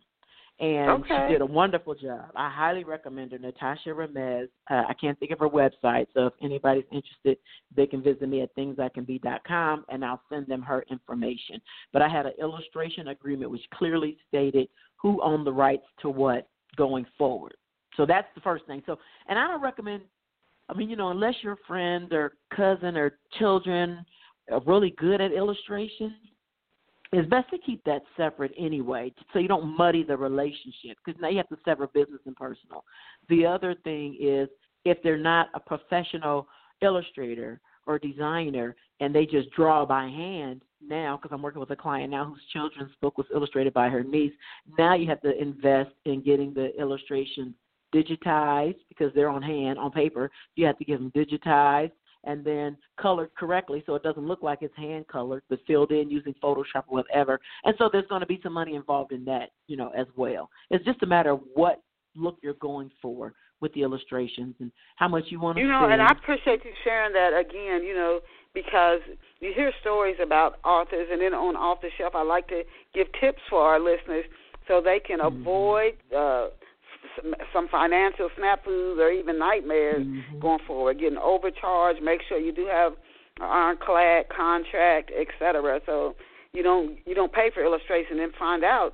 And 0.59 1.03
okay. 1.03 1.25
she 1.27 1.33
did 1.33 1.41
a 1.41 1.45
wonderful 1.45 1.95
job. 1.95 2.29
I 2.35 2.49
highly 2.49 2.83
recommend 2.83 3.31
her, 3.31 3.39
Natasha 3.39 3.89
Ramez. 3.89 4.47
Uh, 4.69 4.83
I 4.87 4.93
can't 4.93 5.19
think 5.19 5.31
of 5.31 5.39
her 5.39 5.49
website, 5.49 6.05
so 6.13 6.27
if 6.27 6.33
anybody's 6.43 6.85
interested, 6.91 7.37
they 7.75 7.87
can 7.87 8.03
visit 8.03 8.29
me 8.29 8.41
at 8.41 8.55
thingsicanbe.com, 8.55 9.85
and 9.89 10.05
I'll 10.05 10.21
send 10.29 10.47
them 10.47 10.61
her 10.61 10.85
information. 10.91 11.59
But 11.91 12.03
I 12.03 12.07
had 12.07 12.27
an 12.27 12.33
illustration 12.39 13.07
agreement 13.07 13.49
which 13.49 13.63
clearly 13.73 14.17
stated 14.27 14.67
who 14.95 15.21
owned 15.23 15.45
the 15.45 15.51
rights 15.51 15.85
to 16.01 16.09
what 16.09 16.47
going 16.77 17.05
forward. 17.17 17.55
So 17.97 18.05
that's 18.05 18.27
the 18.35 18.41
first 18.41 18.65
thing. 18.65 18.83
So, 18.85 18.97
and 19.27 19.37
I 19.37 19.47
don't 19.47 19.61
recommend. 19.61 20.03
I 20.69 20.73
mean, 20.75 20.89
you 20.89 20.95
know, 20.95 21.09
unless 21.09 21.35
your 21.41 21.57
friend 21.67 22.11
or 22.13 22.33
cousin 22.55 22.95
or 22.95 23.17
children 23.37 24.05
are 24.51 24.61
really 24.65 24.91
good 24.91 25.19
at 25.19 25.31
illustrations, 25.31 26.13
it's 27.13 27.29
best 27.29 27.49
to 27.51 27.57
keep 27.59 27.83
that 27.83 28.01
separate 28.17 28.51
anyway, 28.57 29.13
so 29.31 29.39
you 29.39 29.47
don't 29.47 29.77
muddy 29.77 30.03
the 30.03 30.17
relationship. 30.17 30.97
Because 31.03 31.19
now 31.21 31.29
you 31.29 31.37
have 31.37 31.49
to 31.49 31.57
sever 31.63 31.87
business 31.87 32.21
and 32.25 32.35
personal. 32.35 32.83
The 33.29 33.45
other 33.45 33.75
thing 33.83 34.17
is 34.19 34.49
if 34.83 34.97
they're 35.03 35.17
not 35.17 35.49
a 35.53 35.59
professional 35.59 36.47
illustrator 36.81 37.61
or 37.85 37.99
designer 37.99 38.75
and 38.99 39.13
they 39.13 39.25
just 39.25 39.51
draw 39.51 39.85
by 39.85 40.03
hand 40.05 40.61
now 40.81 41.17
because 41.17 41.33
I'm 41.33 41.41
working 41.41 41.59
with 41.59 41.69
a 41.71 41.75
client 41.75 42.11
now 42.11 42.25
whose 42.25 42.41
children's 42.51 42.93
book 43.01 43.17
was 43.17 43.27
illustrated 43.33 43.73
by 43.73 43.89
her 43.89 44.03
niece. 44.03 44.33
Now 44.77 44.95
you 44.95 45.07
have 45.07 45.21
to 45.21 45.39
invest 45.39 45.91
in 46.05 46.21
getting 46.21 46.53
the 46.53 46.75
illustrations 46.79 47.53
digitized 47.93 48.79
because 48.89 49.11
they're 49.13 49.29
on 49.29 49.41
hand 49.41 49.77
on 49.77 49.91
paper. 49.91 50.31
You 50.55 50.65
have 50.65 50.77
to 50.79 50.85
get 50.85 50.99
them 50.99 51.11
digitized 51.15 51.91
and 52.23 52.43
then 52.43 52.77
colored 52.99 53.29
correctly 53.37 53.83
so 53.85 53.95
it 53.95 54.03
doesn't 54.03 54.27
look 54.27 54.43
like 54.43 54.59
it's 54.61 54.75
hand 54.77 55.07
colored, 55.07 55.43
but 55.49 55.59
filled 55.67 55.91
in 55.91 56.09
using 56.09 56.33
Photoshop 56.43 56.83
or 56.87 57.03
whatever. 57.03 57.39
And 57.63 57.75
so 57.77 57.89
there's 57.91 58.07
going 58.07 58.21
to 58.21 58.27
be 58.27 58.39
some 58.43 58.53
money 58.53 58.75
involved 58.75 59.11
in 59.11 59.25
that, 59.25 59.49
you 59.67 59.77
know, 59.77 59.89
as 59.89 60.07
well. 60.15 60.49
It's 60.69 60.85
just 60.85 61.03
a 61.03 61.07
matter 61.07 61.31
of 61.31 61.41
what 61.53 61.81
look 62.15 62.37
you're 62.41 62.53
going 62.55 62.91
for 63.01 63.33
with 63.59 63.73
the 63.73 63.81
illustrations 63.81 64.55
and 64.59 64.71
how 64.97 65.07
much 65.07 65.25
you 65.29 65.39
want 65.39 65.57
to. 65.57 65.61
You 65.61 65.69
know, 65.69 65.79
spend. 65.79 65.93
and 65.93 66.01
I 66.01 66.11
appreciate 66.11 66.63
you 66.63 66.71
sharing 66.83 67.13
that 67.13 67.31
again. 67.37 67.83
You 67.83 67.95
know, 67.95 68.19
because 68.53 68.99
you 69.39 69.51
hear 69.55 69.71
stories 69.81 70.17
about 70.21 70.59
authors, 70.63 71.07
and 71.11 71.21
then 71.21 71.33
on 71.33 71.55
off 71.55 71.81
the 71.81 71.89
shelf, 71.97 72.13
I 72.15 72.23
like 72.23 72.47
to 72.49 72.63
give 72.93 73.07
tips 73.19 73.41
for 73.49 73.61
our 73.61 73.79
listeners 73.79 74.25
so 74.67 74.81
they 74.81 74.99
can 74.99 75.19
mm-hmm. 75.19 75.41
avoid. 75.41 75.93
Uh, 76.15 76.47
some 77.53 77.67
financial 77.69 78.29
snafus 78.39 78.97
or 78.97 79.11
even 79.11 79.39
nightmares 79.39 80.05
mm-hmm. 80.05 80.39
going 80.39 80.59
forward. 80.65 80.99
Getting 80.99 81.17
overcharged. 81.17 82.01
Make 82.01 82.21
sure 82.27 82.37
you 82.39 82.53
do 82.53 82.67
have 82.67 82.93
an 83.39 83.47
ironclad 83.47 84.29
contract, 84.29 85.11
etc. 85.11 85.79
So 85.85 86.15
you 86.53 86.63
don't 86.63 86.97
you 87.05 87.15
don't 87.15 87.33
pay 87.33 87.49
for 87.53 87.63
illustration 87.63 88.19
and 88.19 88.33
find 88.35 88.63
out 88.63 88.93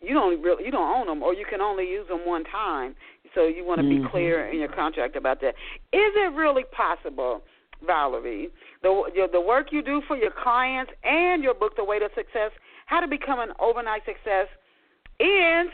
you 0.00 0.14
don't 0.14 0.42
really 0.42 0.64
you 0.64 0.70
don't 0.70 1.00
own 1.00 1.06
them 1.06 1.22
or 1.22 1.34
you 1.34 1.46
can 1.48 1.60
only 1.60 1.88
use 1.88 2.08
them 2.08 2.26
one 2.26 2.44
time. 2.44 2.94
So 3.34 3.46
you 3.46 3.64
want 3.64 3.80
to 3.80 3.86
mm-hmm. 3.86 4.04
be 4.04 4.10
clear 4.10 4.48
in 4.48 4.58
your 4.58 4.68
contract 4.68 5.16
about 5.16 5.40
that. 5.40 5.54
Is 5.92 6.12
it 6.14 6.34
really 6.34 6.64
possible, 6.64 7.42
Valerie, 7.86 8.50
the 8.82 9.28
the 9.32 9.40
work 9.40 9.68
you 9.70 9.82
do 9.82 10.02
for 10.06 10.16
your 10.16 10.32
clients 10.42 10.92
and 11.04 11.42
your 11.42 11.54
book, 11.54 11.76
The 11.76 11.84
Way 11.84 11.98
to 11.98 12.08
Success, 12.14 12.50
how 12.86 13.00
to 13.00 13.08
become 13.08 13.40
an 13.40 13.52
overnight 13.60 14.02
success, 14.04 14.48
in 15.18 15.66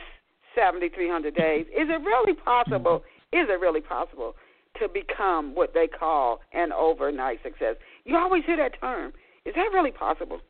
7,300 0.54 1.34
days. 1.34 1.66
Is 1.68 1.88
it 1.88 2.00
really 2.04 2.34
possible? 2.34 3.02
Is 3.32 3.46
it 3.48 3.60
really 3.60 3.80
possible 3.80 4.34
to 4.80 4.88
become 4.88 5.54
what 5.54 5.74
they 5.74 5.86
call 5.86 6.40
an 6.52 6.72
overnight 6.72 7.42
success? 7.42 7.76
You 8.04 8.16
always 8.16 8.44
hear 8.44 8.56
that 8.56 8.80
term. 8.80 9.12
Is 9.44 9.54
that 9.54 9.70
really 9.72 9.92
possible? 9.92 10.40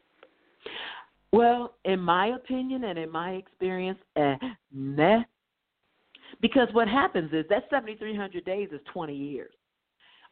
Well, 1.33 1.75
in 1.85 2.01
my 2.01 2.29
opinion 2.29 2.85
and 2.85 2.99
in 2.99 3.11
my 3.11 3.33
experience, 3.33 3.99
eh, 4.17 4.37
nah. 4.73 5.23
Because 6.41 6.69
what 6.73 6.89
happens 6.89 7.33
is 7.33 7.45
that 7.49 7.65
7,300 7.71 8.45
days 8.45 8.69
is 8.73 8.81
20 8.93 9.15
years. 9.15 9.53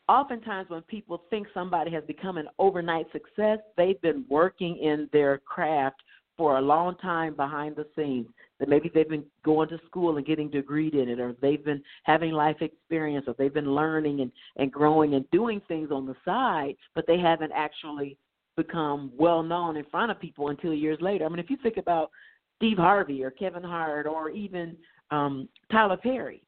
oftentimes 0.08 0.70
when 0.70 0.82
people 0.82 1.24
think 1.30 1.48
somebody 1.52 1.90
has 1.90 2.04
become 2.04 2.36
an 2.36 2.48
overnight 2.60 3.06
success, 3.12 3.58
they've 3.76 4.00
been 4.02 4.24
working 4.28 4.76
in 4.76 5.08
their 5.12 5.38
craft 5.38 6.00
for 6.36 6.58
a 6.58 6.60
long 6.60 6.96
time 6.98 7.34
behind 7.34 7.74
the 7.74 7.86
scenes. 7.96 8.28
That 8.58 8.68
maybe 8.70 8.90
they've 8.92 9.08
been 9.08 9.24
going 9.44 9.68
to 9.68 9.78
school 9.86 10.16
and 10.16 10.26
getting 10.26 10.50
degreed 10.50 10.94
in 10.94 11.08
it, 11.08 11.20
or 11.20 11.34
they've 11.42 11.64
been 11.64 11.82
having 12.04 12.32
life 12.32 12.56
experience, 12.60 13.26
or 13.28 13.34
they've 13.38 13.52
been 13.52 13.74
learning 13.74 14.20
and, 14.20 14.32
and 14.56 14.72
growing 14.72 15.14
and 15.14 15.30
doing 15.30 15.60
things 15.68 15.90
on 15.90 16.06
the 16.06 16.16
side, 16.24 16.74
but 16.94 17.06
they 17.06 17.18
haven't 17.18 17.52
actually 17.54 18.16
become 18.56 19.12
well 19.16 19.42
known 19.42 19.76
in 19.76 19.84
front 19.90 20.10
of 20.10 20.18
people 20.18 20.48
until 20.48 20.72
years 20.72 20.98
later. 21.00 21.26
I 21.26 21.28
mean, 21.28 21.38
if 21.38 21.50
you 21.50 21.58
think 21.62 21.76
about 21.76 22.10
Steve 22.56 22.78
Harvey 22.78 23.22
or 23.22 23.30
Kevin 23.30 23.62
Hart 23.62 24.06
or 24.06 24.30
even 24.30 24.76
um, 25.10 25.48
Tyler 25.70 25.98
Perry, 25.98 26.42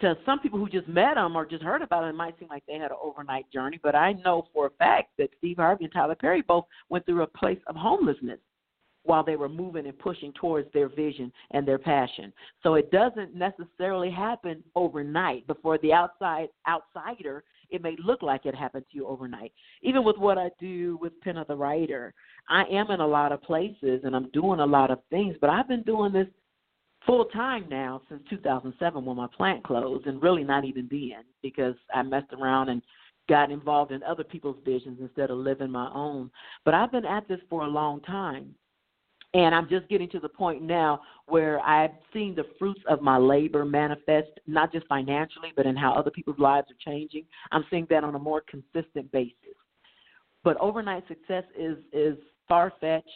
to 0.00 0.16
some 0.26 0.40
people 0.40 0.58
who 0.58 0.68
just 0.68 0.88
met 0.88 1.16
him 1.16 1.36
or 1.36 1.46
just 1.46 1.62
heard 1.62 1.80
about 1.80 2.02
him, 2.02 2.10
it 2.10 2.16
might 2.16 2.36
seem 2.38 2.48
like 2.48 2.64
they 2.66 2.74
had 2.74 2.90
an 2.90 2.96
overnight 3.00 3.50
journey. 3.52 3.78
But 3.80 3.94
I 3.94 4.14
know 4.14 4.48
for 4.52 4.66
a 4.66 4.70
fact 4.70 5.10
that 5.18 5.30
Steve 5.38 5.58
Harvey 5.58 5.84
and 5.84 5.92
Tyler 5.92 6.16
Perry 6.16 6.42
both 6.42 6.64
went 6.88 7.06
through 7.06 7.22
a 7.22 7.26
place 7.28 7.60
of 7.68 7.76
homelessness 7.76 8.40
while 9.04 9.24
they 9.24 9.36
were 9.36 9.48
moving 9.48 9.86
and 9.86 9.98
pushing 9.98 10.32
towards 10.34 10.72
their 10.72 10.88
vision 10.88 11.32
and 11.50 11.66
their 11.66 11.78
passion. 11.78 12.32
So 12.62 12.74
it 12.74 12.90
doesn't 12.90 13.34
necessarily 13.34 14.10
happen 14.10 14.62
overnight. 14.74 15.46
But 15.46 15.60
for 15.62 15.78
the 15.78 15.92
outside 15.92 16.48
outsider, 16.68 17.44
it 17.70 17.82
may 17.82 17.96
look 18.04 18.22
like 18.22 18.46
it 18.46 18.54
happened 18.54 18.84
to 18.90 18.96
you 18.96 19.06
overnight. 19.06 19.52
Even 19.82 20.04
with 20.04 20.18
what 20.18 20.38
I 20.38 20.50
do 20.60 20.98
with 21.00 21.18
Pen 21.20 21.38
of 21.38 21.46
the 21.46 21.56
Writer, 21.56 22.12
I 22.48 22.64
am 22.70 22.90
in 22.90 23.00
a 23.00 23.06
lot 23.06 23.32
of 23.32 23.42
places 23.42 24.02
and 24.04 24.14
I'm 24.14 24.30
doing 24.30 24.60
a 24.60 24.66
lot 24.66 24.90
of 24.90 25.00
things, 25.10 25.36
but 25.40 25.50
I've 25.50 25.68
been 25.68 25.82
doing 25.82 26.12
this 26.12 26.28
full 27.06 27.24
time 27.26 27.66
now 27.68 28.00
since 28.08 28.22
2007 28.30 29.04
when 29.04 29.16
my 29.16 29.26
plant 29.36 29.64
closed, 29.64 30.06
and 30.06 30.22
really 30.22 30.44
not 30.44 30.64
even 30.64 30.88
then 30.90 31.24
because 31.42 31.74
I 31.92 32.02
messed 32.02 32.32
around 32.32 32.68
and 32.68 32.82
got 33.28 33.50
involved 33.50 33.92
in 33.92 34.02
other 34.02 34.24
people's 34.24 34.58
visions 34.64 34.98
instead 35.00 35.30
of 35.30 35.38
living 35.38 35.70
my 35.70 35.90
own. 35.94 36.30
But 36.64 36.74
I've 36.74 36.92
been 36.92 37.06
at 37.06 37.26
this 37.28 37.40
for 37.48 37.62
a 37.62 37.68
long 37.68 38.00
time. 38.02 38.54
And 39.34 39.54
I'm 39.54 39.68
just 39.68 39.88
getting 39.88 40.10
to 40.10 40.20
the 40.20 40.28
point 40.28 40.62
now 40.62 41.00
where 41.26 41.60
I've 41.60 41.92
seen 42.12 42.34
the 42.34 42.44
fruits 42.58 42.80
of 42.86 43.00
my 43.00 43.16
labor 43.16 43.64
manifest, 43.64 44.28
not 44.46 44.72
just 44.72 44.86
financially, 44.88 45.52
but 45.56 45.64
in 45.64 45.74
how 45.74 45.94
other 45.94 46.10
people's 46.10 46.38
lives 46.38 46.68
are 46.70 46.92
changing. 46.92 47.24
I'm 47.50 47.64
seeing 47.70 47.86
that 47.88 48.04
on 48.04 48.14
a 48.14 48.18
more 48.18 48.42
consistent 48.42 49.10
basis. 49.10 49.56
But 50.44 50.58
overnight 50.58 51.04
success 51.08 51.44
is 51.58 51.78
is 51.92 52.16
far 52.48 52.72
fetched 52.80 53.08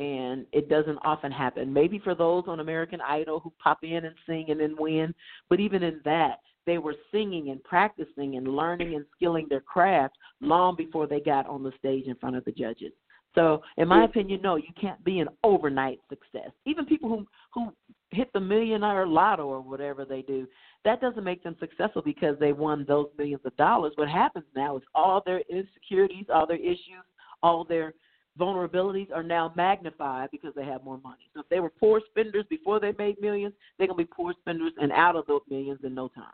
and 0.00 0.46
it 0.52 0.68
doesn't 0.70 0.98
often 1.04 1.30
happen. 1.30 1.72
Maybe 1.72 1.98
for 1.98 2.14
those 2.14 2.44
on 2.46 2.60
American 2.60 3.00
Idol 3.02 3.38
who 3.38 3.52
pop 3.62 3.84
in 3.84 4.06
and 4.06 4.14
sing 4.26 4.46
and 4.48 4.58
then 4.58 4.74
win, 4.78 5.14
but 5.50 5.60
even 5.60 5.82
in 5.82 6.00
that, 6.06 6.38
they 6.66 6.78
were 6.78 6.94
singing 7.12 7.50
and 7.50 7.62
practicing 7.64 8.36
and 8.36 8.48
learning 8.48 8.94
and 8.94 9.04
skilling 9.14 9.46
their 9.48 9.60
craft 9.60 10.16
long 10.40 10.74
before 10.74 11.06
they 11.06 11.20
got 11.20 11.46
on 11.46 11.62
the 11.62 11.72
stage 11.78 12.06
in 12.06 12.14
front 12.16 12.36
of 12.36 12.44
the 12.44 12.52
judges. 12.52 12.92
So, 13.34 13.62
in 13.76 13.86
my 13.86 14.04
opinion, 14.04 14.40
no, 14.42 14.56
you 14.56 14.72
can't 14.80 15.02
be 15.04 15.20
an 15.20 15.28
overnight 15.44 16.00
success. 16.08 16.50
Even 16.66 16.84
people 16.84 17.08
who 17.08 17.26
who 17.52 17.72
hit 18.10 18.28
the 18.32 18.40
millionaire 18.40 19.06
lotto 19.06 19.46
or 19.46 19.60
whatever 19.60 20.04
they 20.04 20.22
do, 20.22 20.48
that 20.84 21.00
doesn't 21.00 21.22
make 21.22 21.44
them 21.44 21.56
successful 21.60 22.02
because 22.02 22.36
they 22.40 22.52
won 22.52 22.84
those 22.88 23.06
millions 23.16 23.42
of 23.44 23.56
dollars. 23.56 23.92
What 23.94 24.08
happens 24.08 24.46
now 24.56 24.76
is 24.76 24.82
all 24.94 25.22
their 25.24 25.42
insecurities, 25.48 26.26
all 26.32 26.46
their 26.46 26.56
issues, 26.56 27.04
all 27.42 27.64
their 27.64 27.94
vulnerabilities 28.38 29.12
are 29.14 29.22
now 29.22 29.52
magnified 29.56 30.30
because 30.32 30.52
they 30.56 30.64
have 30.64 30.82
more 30.82 30.98
money. 30.98 31.28
So 31.34 31.40
if 31.40 31.48
they 31.48 31.60
were 31.60 31.70
poor 31.70 32.00
spenders 32.10 32.44
before 32.48 32.80
they 32.80 32.92
made 32.98 33.20
millions, 33.20 33.54
they're 33.78 33.86
gonna 33.86 33.96
be 33.96 34.04
poor 34.04 34.34
spenders 34.40 34.72
and 34.80 34.90
out 34.90 35.14
of 35.14 35.26
those 35.26 35.42
millions 35.48 35.80
in 35.84 35.94
no 35.94 36.08
time. 36.08 36.24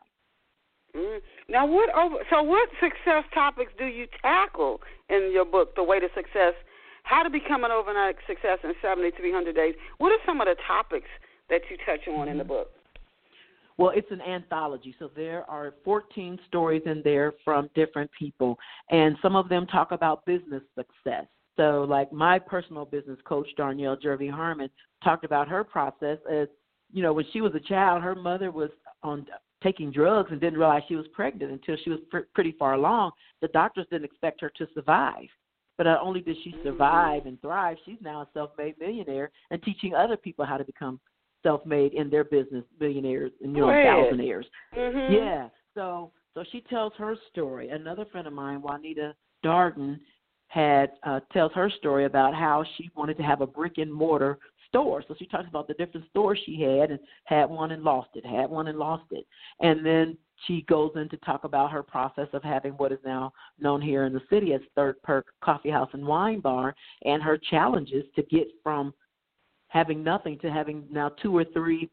Mm. 0.95 1.21
Now, 1.49 1.67
what 1.67 1.95
over? 1.95 2.17
So, 2.31 2.43
what 2.43 2.69
success 2.81 3.25
topics 3.35 3.73
do 3.79 3.85
you 3.85 4.07
tackle 4.23 4.81
in 5.11 5.31
your 5.33 5.45
book, 5.45 5.75
The 5.77 5.83
Way 5.83 6.01
to 6.01 6.09
Success? 6.15 6.55
How 7.07 7.23
to 7.23 7.31
become 7.31 7.63
an 7.63 7.71
overnight 7.71 8.17
success 8.27 8.59
in 8.65 8.73
70 8.83 9.13
300 9.17 9.55
days. 9.55 9.77
What 9.99 10.11
are 10.11 10.19
some 10.27 10.41
of 10.41 10.49
the 10.49 10.57
topics 10.67 11.07
that 11.49 11.61
you 11.71 11.77
touch 11.87 12.01
on 12.09 12.27
in 12.27 12.37
the 12.37 12.43
book? 12.45 12.73
Well, 13.79 13.93
it's 13.95 14.11
an 14.11 14.21
anthology, 14.23 14.93
so 14.99 15.09
there 15.15 15.49
are 15.49 15.75
14 15.85 16.37
stories 16.49 16.83
in 16.85 17.03
there 17.05 17.35
from 17.45 17.71
different 17.77 18.11
people, 18.19 18.59
and 18.91 19.17
some 19.23 19.37
of 19.37 19.49
them 19.49 19.69
talk 19.69 19.93
about 19.93 20.27
business 20.27 20.63
success. 20.75 21.27
So, 21.57 21.87
like 21.89 22.13
my 22.13 22.41
personal 22.41 22.85
business 22.85 23.19
coach, 23.25 23.47
Darnyelle 23.57 24.03
Jervey 24.03 24.31
Harmon, 24.31 24.69
talked 25.05 25.25
about 25.25 25.47
her 25.47 25.63
process 25.63 26.19
as, 26.29 26.49
you 26.93 27.03
know, 27.03 27.13
when 27.13 27.27
she 27.33 27.41
was 27.41 27.55
a 27.55 27.61
child, 27.61 28.03
her 28.03 28.17
mother 28.17 28.51
was 28.51 28.71
on 29.05 29.27
taking 29.63 29.93
drugs 29.93 30.33
and 30.33 30.41
didn't 30.41 30.59
realize 30.59 30.83
she 30.89 30.97
was 30.97 31.07
pregnant 31.15 31.53
until 31.53 31.77
she 31.85 31.91
was 31.91 32.01
pr- 32.11 32.27
pretty 32.35 32.57
far 32.59 32.73
along. 32.73 33.13
The 33.43 33.49
doctors 33.49 33.87
didn't 33.93 34.07
expect 34.07 34.41
her 34.41 34.51
to 34.57 34.67
survive. 34.75 35.29
But 35.79 35.85
not 35.85 36.01
only 36.01 36.21
did 36.21 36.37
she 36.43 36.55
survive 36.65 37.27
and 37.27 37.41
thrive, 37.41 37.77
she's 37.85 37.99
now 38.01 38.23
a 38.23 38.29
self-made 38.33 38.77
millionaire 38.81 39.31
and 39.51 39.63
teaching 39.63 39.95
other 39.95 40.17
people 40.17 40.45
how 40.45 40.57
to 40.57 40.65
become 40.65 40.99
self-made 41.43 41.93
in 41.95 42.11
their 42.11 42.25
business, 42.25 42.65
millionaires 42.81 43.33
and 43.43 43.55
you 43.55 43.61
know 43.61 43.69
thousandaires. 43.69 44.45
Mm-hmm. 44.77 45.13
Yeah. 45.13 45.49
So 45.75 46.13
so 46.35 46.45
she 46.51 46.63
tells 46.63 46.93
her 46.99 47.17
story. 47.31 47.71
Another 47.71 48.05
friend 48.11 48.27
of 48.27 48.33
mine, 48.33 48.63
Juanita 48.63 49.15
Darden, 49.45 49.99
had 50.49 50.93
uh, 51.03 51.21
tells 51.33 51.53
her 51.53 51.71
story 51.71 52.05
about 52.05 52.35
how 52.35 52.65
she 52.77 52.91
wanted 52.97 53.17
to 53.17 53.23
have 53.23 53.41
a 53.41 53.47
brick 53.47 53.79
and 53.79 53.93
mortar 53.93 54.39
store. 54.69 55.03
So 55.07 55.15
she 55.19 55.27
talks 55.27 55.49
about 55.49 55.69
the 55.69 55.75
different 55.75 56.09
stores 56.11 56.39
she 56.45 56.61
had 56.61 56.91
and 56.91 57.01
had 57.25 57.47
one 57.47 57.73
and 57.73 57.83
lost 57.83 58.11
it, 58.15 58.25
had 58.25 58.51
one 58.51 58.69
and 58.69 58.79
lost 58.79 59.05
it. 59.11 59.27
And 59.61 59.85
then 59.85 60.17
she 60.47 60.63
goes 60.63 60.93
in 60.97 61.09
to 61.09 61.17
talk 61.19 61.45
about 61.45 61.73
her 61.73 61.83
process 61.83 62.29
of 62.33 62.43
having 62.43 62.73
what 62.73 62.93
is 62.93 62.99
now 63.05 63.33
known 63.59 63.81
here 63.81 64.05
in 64.05 64.13
the 64.13 64.21
city 64.31 64.53
as 64.53 64.61
Third 64.75 65.01
Perk 65.03 65.27
Coffee 65.43 65.71
House 65.71 65.91
and 65.93 66.07
Wine 66.07 66.41
Bar 66.41 66.75
and 67.05 67.23
her 67.23 67.39
challenges 67.39 68.05
to 68.15 68.23
get 68.25 68.49
from 68.63 68.93
having 69.69 70.03
nothing 70.05 70.39
to 70.41 70.51
having 70.51 70.85
now 70.91 71.11
two 71.23 71.37
or 71.37 71.45
three 71.45 71.91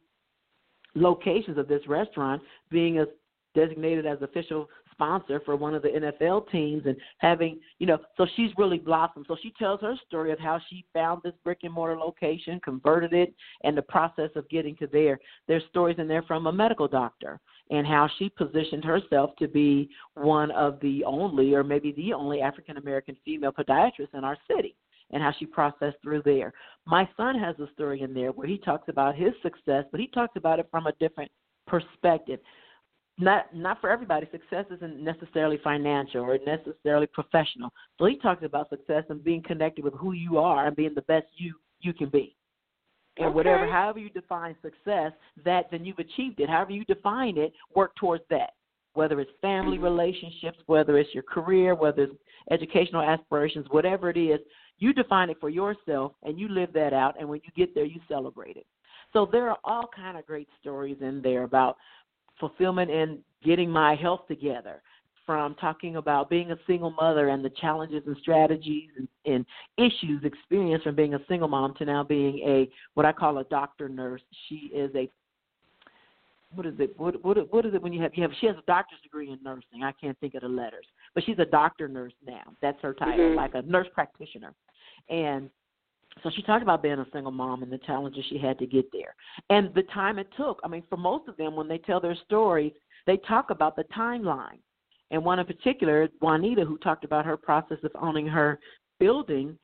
locations 0.96 1.58
of 1.58 1.68
this 1.68 1.82
restaurant 1.88 2.42
being 2.70 2.98
as 2.98 3.08
designated 3.56 4.06
as 4.06 4.22
official 4.22 4.68
sponsor 4.92 5.42
for 5.44 5.56
one 5.56 5.74
of 5.74 5.82
the 5.82 5.90
NFL 5.90 6.50
teams 6.52 6.84
and 6.86 6.96
having, 7.18 7.60
you 7.80 7.88
know, 7.88 7.98
so 8.16 8.26
she's 8.36 8.52
really 8.58 8.78
blossomed. 8.78 9.26
So 9.28 9.36
she 9.42 9.52
tells 9.58 9.82
her 9.82 9.96
story 10.08 10.32
of 10.32 10.40
how 10.40 10.60
she 10.70 10.86
found 10.94 11.22
this 11.24 11.34
brick 11.44 11.60
and 11.64 11.74
mortar 11.74 11.98
location, 11.98 12.60
converted 12.64 13.14
it, 13.14 13.34
and 13.64 13.76
the 13.76 13.82
process 13.82 14.30
of 14.36 14.48
getting 14.50 14.76
to 14.78 14.88
there. 14.88 15.20
There's 15.48 15.64
stories 15.70 15.98
in 16.00 16.08
there 16.08 16.24
from 16.24 16.48
a 16.48 16.52
medical 16.52 16.88
doctor 16.88 17.40
and 17.70 17.88
how 17.88 18.10
she 18.18 18.30
positioned 18.30 18.84
herself 18.84 19.32
to 19.40 19.48
be 19.48 19.90
one 20.16 20.52
of 20.52 20.80
the 20.82 21.04
only, 21.06 21.54
or 21.54 21.64
maybe 21.64 21.94
the 21.94 22.14
only, 22.14 22.42
African 22.42 22.78
American 22.78 23.16
female 23.24 23.52
podiatrist 23.52 24.14
in 24.14 24.24
our 24.24 24.38
city 24.50 24.76
and 25.12 25.22
how 25.22 25.34
she 25.38 25.46
processed 25.46 25.98
through 26.02 26.22
there. 26.24 26.54
My 26.86 27.08
son 27.16 27.38
has 27.40 27.56
a 27.60 27.72
story 27.74 28.02
in 28.02 28.14
there 28.14 28.32
where 28.32 28.48
he 28.48 28.58
talks 28.58 28.90
about 28.90 29.16
his 29.16 29.34
success, 29.42 29.86
but 29.92 30.00
he 30.00 30.08
talks 30.08 30.36
about 30.36 30.60
it 30.60 30.68
from 30.72 30.88
a 30.88 30.94
different 30.94 31.32
perspective 31.68 32.40
not 33.20 33.56
not 33.56 33.80
for 33.80 33.90
everybody. 33.90 34.28
Success 34.32 34.66
isn't 34.76 35.04
necessarily 35.04 35.60
financial 35.64 36.22
or 36.22 36.38
necessarily 36.46 37.08
professional. 37.08 37.72
So 38.00 38.06
he 38.06 38.18
talks 38.18 38.44
about 38.44 38.70
success 38.70 39.04
and 39.10 39.24
being 39.24 39.44
connected 39.44 39.84
with 39.84 39.94
who 39.94 40.14
you 40.14 40.40
are 40.40 40.68
and 40.68 40.76
being 40.76 40.94
the 40.96 41.04
best 41.04 41.28
you 41.36 41.54
you 41.82 41.94
can 41.94 42.10
be. 42.10 42.36
And 43.18 43.28
okay. 43.28 43.36
whatever, 43.36 43.70
however 43.70 44.00
you 44.00 44.10
define 44.10 44.56
success, 44.62 45.12
that 45.46 45.68
then 45.72 45.86
you've 45.86 46.00
achieved 46.00 46.40
it. 46.40 46.50
However 46.50 46.72
you 46.72 46.84
define 46.86 47.38
it, 47.38 47.54
work 47.76 47.96
towards 47.96 48.24
that. 48.30 48.52
Whether 48.94 49.20
it's 49.20 49.32
family 49.42 49.78
mm-hmm. 49.78 49.86
relationships, 49.86 50.58
whether 50.66 50.98
it's 50.98 51.14
your 51.14 51.24
career, 51.24 51.76
whether 51.76 52.04
it's 52.04 52.16
educational 52.52 53.02
aspirations, 53.02 53.66
whatever 53.70 54.10
it 54.10 54.18
is, 54.18 54.40
you 54.80 54.94
define 54.94 55.30
it 55.30 55.38
for 55.40 55.50
yourself 55.50 56.14
and 56.24 56.40
you 56.40 56.48
live 56.48 56.74
that 56.74 56.94
out. 56.94 57.16
And 57.20 57.28
when 57.30 57.42
you 57.44 57.52
get 57.56 57.74
there, 57.76 57.86
you 57.86 58.00
celebrate 58.08 58.58
it. 58.58 58.66
So 59.14 59.28
there 59.32 59.50
are 59.50 59.58
all 59.64 59.90
kind 59.96 60.18
of 60.18 60.26
great 60.26 60.50
stories 60.60 60.98
in 61.02 61.22
there 61.22 61.44
about 61.44 61.78
fulfillment 62.40 62.90
and 62.90 63.20
getting 63.44 63.70
my 63.70 63.96
health 63.96 64.22
together 64.28 64.82
from 65.26 65.56
talking 65.56 65.96
about 65.96 66.30
being 66.30 66.52
a 66.52 66.58
single 66.68 66.92
mother 66.92 67.30
and 67.30 67.44
the 67.44 67.50
challenges 67.62 68.04
and 68.06 68.16
strategies 68.22 68.90
and, 68.98 69.08
and, 69.26 69.46
issues 69.78 70.24
experienced 70.24 70.84
from 70.84 70.96
being 70.96 71.14
a 71.14 71.20
single 71.28 71.48
mom 71.48 71.74
to 71.76 71.86
now 71.86 72.04
being 72.04 72.40
a 72.40 72.70
what 72.94 73.06
I 73.06 73.12
call 73.12 73.38
a 73.38 73.44
doctor 73.46 73.90
nurse. 73.90 74.22
She 74.48 74.72
is 74.74 74.92
a 74.96 75.10
what 76.56 76.66
is 76.66 76.76
it? 76.80 76.94
What 76.98 77.24
what 77.24 77.52
what 77.52 77.66
is 77.66 77.74
it 77.74 77.82
when 77.82 77.94
you 77.94 78.02
have 78.02 78.12
you 78.14 78.24
have 78.24 78.32
she 78.40 78.48
has 78.48 78.56
a 78.58 78.64
doctor's 78.68 79.00
degree 79.02 79.32
in 79.32 79.40
nursing. 79.44 79.84
I 79.84 79.92
can't 79.94 80.18
think 80.20 80.36
of 80.36 80.42
the 80.42 80.48
letters, 80.48 80.86
but 81.16 81.24
she's 81.26 81.40
a 81.40 81.46
doctor 81.46 81.88
nurse 81.88 82.14
now. 82.26 82.54
That's 82.62 82.80
her 82.82 82.94
title, 82.94 83.26
mm-hmm. 83.26 83.38
like 83.38 83.56
a 83.56 83.62
nurse 83.64 83.88
practitioner. 83.94 84.54
And 85.10 85.50
so 86.22 86.30
she 86.36 86.44
talked 86.44 86.62
about 86.62 86.84
being 86.84 87.00
a 87.00 87.08
single 87.12 87.32
mom 87.32 87.64
and 87.64 87.72
the 87.72 87.80
challenges 87.80 88.24
she 88.30 88.38
had 88.38 88.60
to 88.60 88.68
get 88.68 88.92
there 88.92 89.16
and 89.50 89.74
the 89.74 89.84
time 89.94 90.20
it 90.20 90.28
took. 90.38 90.60
I 90.64 90.68
mean, 90.68 90.84
for 90.90 90.98
most 90.98 91.28
of 91.28 91.38
them, 91.38 91.56
when 91.56 91.68
they 91.68 91.80
tell 91.80 92.00
their 92.00 92.16
stories, 92.26 92.74
they 93.08 93.18
talk 93.18 93.50
about 93.50 93.76
the 93.76 93.86
timeline. 93.96 94.60
And 95.14 95.24
one 95.24 95.38
in 95.38 95.46
particular, 95.46 96.10
Juanita, 96.22 96.66
who 96.66 96.78
talked 96.80 97.06
about 97.06 97.24
her 97.24 97.38
process 97.38 97.78
of 97.84 97.92
owning 98.02 98.26
her 98.26 98.60
building, 99.00 99.58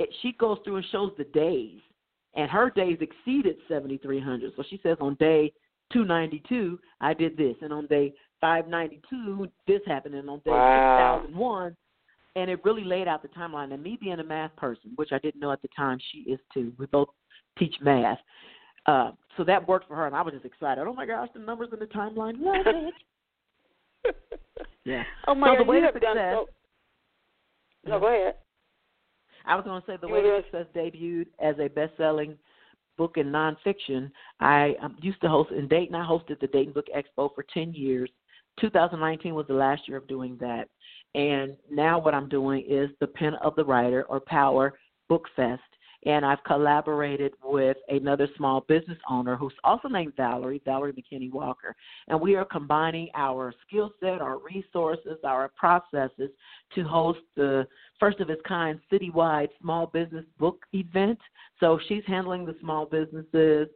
it, 0.00 0.08
she 0.20 0.32
goes 0.32 0.58
through 0.64 0.76
and 0.76 0.84
shows 0.90 1.12
the 1.16 1.24
days. 1.24 1.78
And 2.34 2.50
her 2.50 2.70
days 2.70 2.98
exceeded 3.00 3.56
7,300. 3.68 4.52
So 4.56 4.64
she 4.68 4.80
says 4.82 4.96
on 5.00 5.14
day 5.14 5.52
292, 5.92 6.80
I 7.00 7.14
did 7.14 7.36
this. 7.36 7.54
And 7.62 7.72
on 7.72 7.86
day 7.86 8.12
592, 8.40 9.48
this 9.68 9.80
happened, 9.86 10.16
and 10.16 10.28
on 10.28 10.40
day 10.44 10.50
wow. 10.50 11.20
6001, 11.22 11.76
and 12.34 12.50
it 12.50 12.60
really 12.64 12.84
laid 12.84 13.06
out 13.06 13.22
the 13.22 13.28
timeline. 13.28 13.72
And 13.72 13.82
me 13.82 13.96
being 14.00 14.18
a 14.18 14.24
math 14.24 14.54
person, 14.56 14.90
which 14.96 15.12
I 15.12 15.18
didn't 15.20 15.40
know 15.40 15.52
at 15.52 15.62
the 15.62 15.68
time, 15.74 15.98
she 16.10 16.30
is 16.30 16.40
too. 16.52 16.72
We 16.78 16.86
both 16.86 17.08
teach 17.60 17.76
math. 17.80 18.18
Uh, 18.86 19.12
so 19.36 19.44
that 19.44 19.66
worked 19.68 19.86
for 19.86 19.94
her, 19.94 20.06
and 20.06 20.16
I 20.16 20.22
was 20.22 20.34
just 20.34 20.44
excited. 20.44 20.84
Oh 20.86 20.92
my 20.92 21.06
gosh, 21.06 21.28
the 21.32 21.40
numbers 21.40 21.68
in 21.72 21.78
the 21.78 21.86
timeline, 21.86 22.40
love 22.40 22.66
it. 22.66 22.94
Yeah. 24.84 25.02
Oh 25.26 25.34
my 25.34 25.48
so 25.48 25.58
God, 25.58 25.60
the 25.60 25.70
way 25.70 25.76
you 25.76 25.82
to 25.82 25.92
success, 25.92 26.14
done 26.14 26.32
so. 26.32 26.46
No, 27.86 28.00
go 28.00 28.06
ahead. 28.06 28.34
I 29.46 29.54
was 29.54 29.64
going 29.64 29.80
to 29.80 29.86
say 29.86 29.96
the 30.00 30.08
You 30.08 30.14
way 30.14 30.22
to 30.22 30.42
success 30.42 30.66
debuted 30.74 31.26
as 31.40 31.54
a 31.60 31.68
best-selling 31.68 32.36
book 32.98 33.16
in 33.16 33.26
nonfiction. 33.26 34.10
I 34.40 34.74
um, 34.82 34.96
used 35.00 35.20
to 35.20 35.28
host 35.28 35.52
in 35.52 35.68
Dayton. 35.68 35.94
I 35.94 36.04
hosted 36.04 36.40
the 36.40 36.48
Dayton 36.48 36.72
Book 36.72 36.86
Expo 36.94 37.34
for 37.34 37.44
ten 37.54 37.72
years. 37.72 38.10
2019 38.60 39.34
was 39.34 39.46
the 39.46 39.54
last 39.54 39.86
year 39.86 39.98
of 39.98 40.08
doing 40.08 40.38
that, 40.40 40.68
and 41.14 41.56
now 41.70 41.98
what 41.98 42.14
I'm 42.14 42.28
doing 42.28 42.64
is 42.66 42.88
the 43.00 43.06
Pen 43.06 43.34
of 43.42 43.54
the 43.54 43.64
Writer 43.64 44.04
or 44.04 44.18
Power 44.18 44.78
Book 45.10 45.26
Fest 45.36 45.60
and 46.06 46.24
I've 46.24 46.42
collaborated 46.44 47.32
with 47.42 47.76
another 47.88 48.28
small 48.36 48.60
business 48.68 48.96
owner 49.10 49.34
who's 49.34 49.52
also 49.64 49.88
named 49.88 50.12
Valerie, 50.16 50.62
Valerie 50.64 50.92
McKinney 50.92 51.32
Walker. 51.32 51.74
And 52.06 52.20
we 52.20 52.36
are 52.36 52.44
combining 52.44 53.08
our 53.14 53.52
skill 53.66 53.92
set, 53.98 54.20
our 54.20 54.38
resources, 54.38 55.18
our 55.24 55.50
processes 55.56 56.30
to 56.76 56.84
host 56.84 57.18
the 57.34 57.66
first 57.98 58.20
of 58.20 58.30
its 58.30 58.40
kind 58.46 58.78
citywide 58.90 59.48
small 59.60 59.86
business 59.88 60.24
book 60.38 60.64
event. 60.72 61.18
So 61.58 61.78
she's 61.88 62.04
handling 62.06 62.46
the 62.46 62.56
small 62.60 62.86
businesses. 62.86 63.68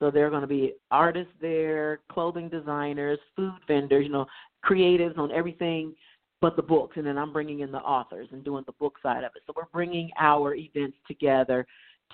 So 0.00 0.10
there 0.10 0.26
are 0.26 0.30
going 0.30 0.42
to 0.42 0.48
be 0.48 0.74
artists 0.90 1.32
there, 1.40 2.00
clothing 2.10 2.48
designers, 2.48 3.18
food 3.36 3.54
vendors, 3.68 4.04
you 4.04 4.12
know, 4.12 4.26
creatives 4.68 5.16
on 5.16 5.30
everything 5.30 5.94
but 6.40 6.56
the 6.56 6.62
books, 6.62 6.96
and 6.96 7.06
then 7.06 7.18
I'm 7.18 7.32
bringing 7.32 7.60
in 7.60 7.72
the 7.72 7.78
authors 7.78 8.28
and 8.32 8.44
doing 8.44 8.64
the 8.66 8.72
book 8.72 8.94
side 9.02 9.24
of 9.24 9.32
it. 9.36 9.42
So 9.46 9.52
we're 9.56 9.64
bringing 9.72 10.10
our 10.18 10.54
events 10.54 10.96
together 11.06 11.66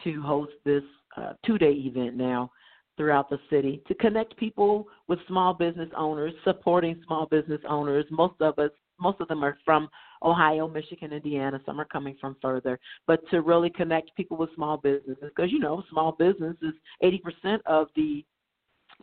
to 0.04 0.22
host 0.22 0.52
this 0.64 0.82
uh, 1.16 1.32
two-day 1.44 1.72
event 1.72 2.16
now 2.16 2.50
throughout 2.96 3.30
the 3.30 3.38
city 3.50 3.82
to 3.88 3.94
connect 3.94 4.36
people 4.36 4.86
with 5.08 5.18
small 5.26 5.54
business 5.54 5.88
owners, 5.96 6.32
supporting 6.44 7.00
small 7.06 7.26
business 7.26 7.60
owners. 7.68 8.04
Most 8.10 8.34
of 8.40 8.58
us, 8.58 8.70
most 9.00 9.20
of 9.20 9.28
them 9.28 9.42
are 9.42 9.58
from 9.64 9.88
Ohio, 10.22 10.68
Michigan, 10.68 11.12
Indiana. 11.12 11.60
Some 11.66 11.80
are 11.80 11.86
coming 11.86 12.16
from 12.20 12.36
further, 12.40 12.78
but 13.06 13.20
to 13.30 13.40
really 13.40 13.70
connect 13.70 14.14
people 14.16 14.36
with 14.36 14.54
small 14.54 14.76
businesses 14.76 15.16
because 15.20 15.50
you 15.50 15.58
know 15.58 15.82
small 15.90 16.12
business 16.12 16.56
is 16.62 16.74
80% 17.02 17.58
of 17.66 17.88
the 17.96 18.24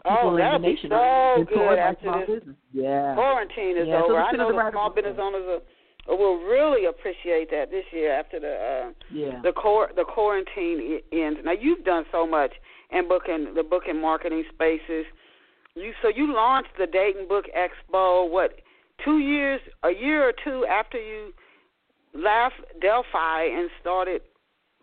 Oh, 0.06 0.38
that'll 0.38 0.60
be 0.60 0.78
so 0.82 1.46
good 1.48 1.78
after 1.78 2.26
this 2.26 2.40
business. 2.40 2.56
yeah. 2.72 3.16
quarantine 3.16 3.78
is 3.78 3.88
yeah, 3.88 4.02
over. 4.02 4.14
So 4.14 4.18
I 4.18 4.32
know 4.32 4.52
the 4.52 4.72
small 4.72 4.90
business 4.90 5.18
owners 5.20 5.62
are, 6.08 6.16
will 6.16 6.38
really 6.38 6.86
appreciate 6.86 7.52
that 7.52 7.70
this 7.70 7.84
year 7.92 8.18
after 8.18 8.40
the 8.40 8.54
uh, 8.54 8.92
yeah. 9.12 9.42
the 9.44 9.52
core 9.52 9.90
the 9.96 10.06
quarantine 10.06 11.00
ends. 11.12 11.40
Now 11.44 11.52
you've 11.52 11.84
done 11.84 12.06
so 12.12 12.26
much 12.26 12.54
in 12.92 13.08
booking 13.08 13.54
the 13.56 13.64
book 13.64 13.84
and 13.88 14.02
marketing 14.02 14.44
spaces. 14.54 15.06
You 15.76 15.92
so 16.02 16.08
you 16.08 16.34
launched 16.34 16.72
the 16.78 16.88
Dayton 16.88 17.28
Book 17.28 17.46
Expo. 17.56 18.30
What 18.30 18.60
two 19.04 19.20
years, 19.20 19.60
a 19.84 19.92
year 19.92 20.28
or 20.28 20.34
two 20.44 20.66
after 20.66 20.98
you 20.98 21.34
left 22.14 22.56
Delphi 22.82 23.44
and 23.44 23.70
started 23.82 24.22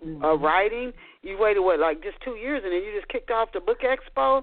mm-hmm. 0.04 0.24
uh, 0.24 0.34
writing? 0.34 0.92
You 1.22 1.38
waited 1.38 1.60
what 1.60 1.80
like 1.80 2.02
just 2.02 2.18
two 2.22 2.36
years 2.36 2.62
and 2.64 2.72
then 2.72 2.82
you 2.82 2.92
just 2.94 3.08
kicked 3.08 3.30
off 3.30 3.48
the 3.52 3.60
Book 3.60 3.78
Expo. 3.80 4.42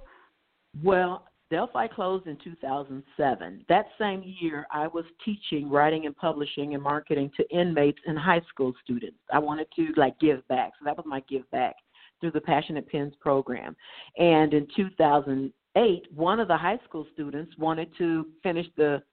Well, 0.81 1.25
Delphi 1.51 1.87
closed 1.87 2.25
in 2.25 2.37
2007. 2.43 3.65
That 3.69 3.85
same 3.99 4.23
year, 4.25 4.65
I 4.71 4.87
was 4.87 5.05
teaching 5.23 5.69
writing 5.69 6.07
and 6.07 6.15
publishing 6.15 6.73
and 6.73 6.81
marketing 6.81 7.31
to 7.37 7.47
inmates 7.55 7.99
and 8.07 8.17
high 8.17 8.41
school 8.49 8.73
students. 8.83 9.17
I 9.31 9.39
wanted 9.39 9.67
to 9.75 9.89
like 9.95 10.17
give 10.19 10.47
back, 10.47 10.71
so 10.79 10.85
that 10.85 10.97
was 10.97 11.05
my 11.05 11.21
give 11.29 11.49
back 11.51 11.75
through 12.19 12.31
the 12.31 12.41
Passionate 12.41 12.89
Pens 12.89 13.13
program. 13.19 13.75
And 14.17 14.53
in 14.53 14.67
2008, 14.75 16.07
one 16.15 16.39
of 16.39 16.47
the 16.47 16.57
high 16.57 16.79
school 16.85 17.05
students 17.13 17.55
wanted 17.57 17.89
to 17.97 18.25
finish 18.41 18.65
the 18.75 19.03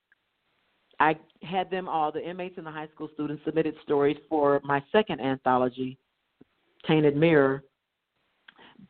I 1.01 1.17
had 1.43 1.71
them 1.71 1.89
all, 1.89 2.13
the 2.13 2.23
inmates 2.23 2.59
and 2.59 2.67
the 2.67 2.71
high 2.71 2.89
school 2.95 3.09
students 3.15 3.43
submitted 3.47 3.75
stories 3.83 4.19
for 4.29 4.61
my 4.63 4.83
second 4.93 5.21
anthology, 5.21 5.97
Tainted 6.87 7.17
Mirror, 7.17 7.65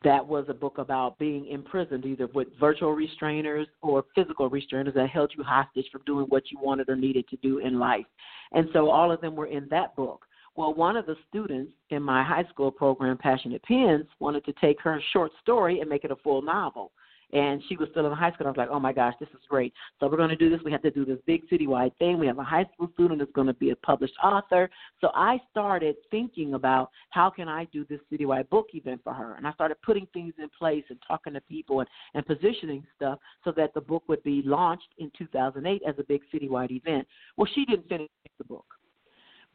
that 0.05 0.26
was 0.26 0.47
a 0.49 0.55
book 0.55 0.78
about 0.78 1.18
being 1.18 1.47
imprisoned 1.47 2.05
either 2.05 2.26
with 2.28 2.49
virtual 2.59 2.97
restrainers 2.97 3.66
or 3.82 4.05
physical 4.14 4.51
restrainers 4.51 4.95
that 4.95 5.11
held 5.11 5.32
you 5.36 5.43
hostage 5.43 5.86
from 5.91 6.03
doing 6.07 6.26
what 6.28 6.51
you 6.51 6.59
wanted 6.61 6.88
or 6.88 6.97
needed 6.97 7.28
to 7.28 7.36
do 7.36 7.59
in 7.59 7.78
life. 7.78 8.07
And 8.53 8.68
so 8.72 8.91
all 8.91 9.12
of 9.12 9.20
them 9.20 9.36
were 9.36 9.47
in 9.47 9.68
that 9.70 9.95
book. 9.97 10.24
Well, 10.57 10.74
one 10.74 10.97
of 10.97 11.07
the 11.07 11.16
students 11.28 11.72
in 11.91 12.03
my 12.03 12.22
high 12.22 12.45
school 12.51 12.70
program, 12.70 13.16
Passionate 13.16 13.62
Pens, 13.62 14.07
wanted 14.18 14.45
to 14.47 14.53
take 14.61 14.80
her 14.82 15.01
short 15.12 15.32
story 15.41 15.80
and 15.80 15.88
make 15.88 16.05
it 16.05 16.11
a 16.11 16.16
full 16.16 16.43
novel 16.43 16.93
and 17.33 17.62
she 17.68 17.76
was 17.76 17.89
still 17.91 18.07
in 18.07 18.12
high 18.12 18.33
school. 18.33 18.47
I 18.47 18.51
was 18.51 18.57
like, 18.57 18.68
oh 18.70 18.81
my 18.81 18.93
gosh, 18.93 19.14
this 19.20 19.28
is 19.31 19.41
great. 19.49 19.72
So 19.99 20.09
we're 20.09 20.16
going 20.16 20.31
to 20.31 20.37
do 20.37 20.51
this. 20.51 20.61
We 20.64 20.72
have 20.72 20.83
to 20.83 20.91
do 20.91 21.05
this 21.05 21.18
big 21.26 21.49
citywide 21.49 21.97
thing. 21.99 22.18
We 22.18 22.26
have 22.26 22.39
a 22.39 22.45
high 22.45 22.66
school 22.74 22.91
student 22.95 23.20
that's 23.20 23.33
going 23.33 23.47
to 23.47 23.55
be 23.55 23.70
a 23.70 23.76
published 23.76 24.14
author. 24.22 24.70
So 25.01 25.11
I 25.14 25.41
started 25.51 25.97
thinking 26.11 26.55
about 26.55 26.91
how 27.11 27.31
can 27.31 27.49
I 27.49 27.64
do 27.66 27.85
this 27.89 28.01
citywide 28.12 28.49
book 28.49 28.68
event 28.74 29.01
for 29.05 29.12
her, 29.12 29.35
and 29.35 29.47
I 29.47 29.53
started 29.53 29.76
putting 29.83 30.07
things 30.12 30.35
in 30.39 30.49
place 30.59 30.85
and 30.91 30.99
talking 31.07 31.35
to 31.35 31.41
people 31.43 31.81
and, 31.81 31.89
and 32.14 32.26
positioning 32.26 32.85
stuff 32.97 33.18
so 33.45 33.53
that 33.57 33.74
the 33.74 33.81
book 33.81 34.05
would 34.09 34.22
be 34.22 34.43
launched 34.45 34.89
in 34.99 35.11
2008 35.16 35.83
as 35.87 35.95
a 35.99 36.05
big 36.05 36.22
citywide 36.33 36.70
event. 36.70 37.07
Well, 37.37 37.49
she 37.55 37.64
didn't 37.64 37.89
finish 37.89 38.09
the 38.39 38.45
book. 38.45 38.66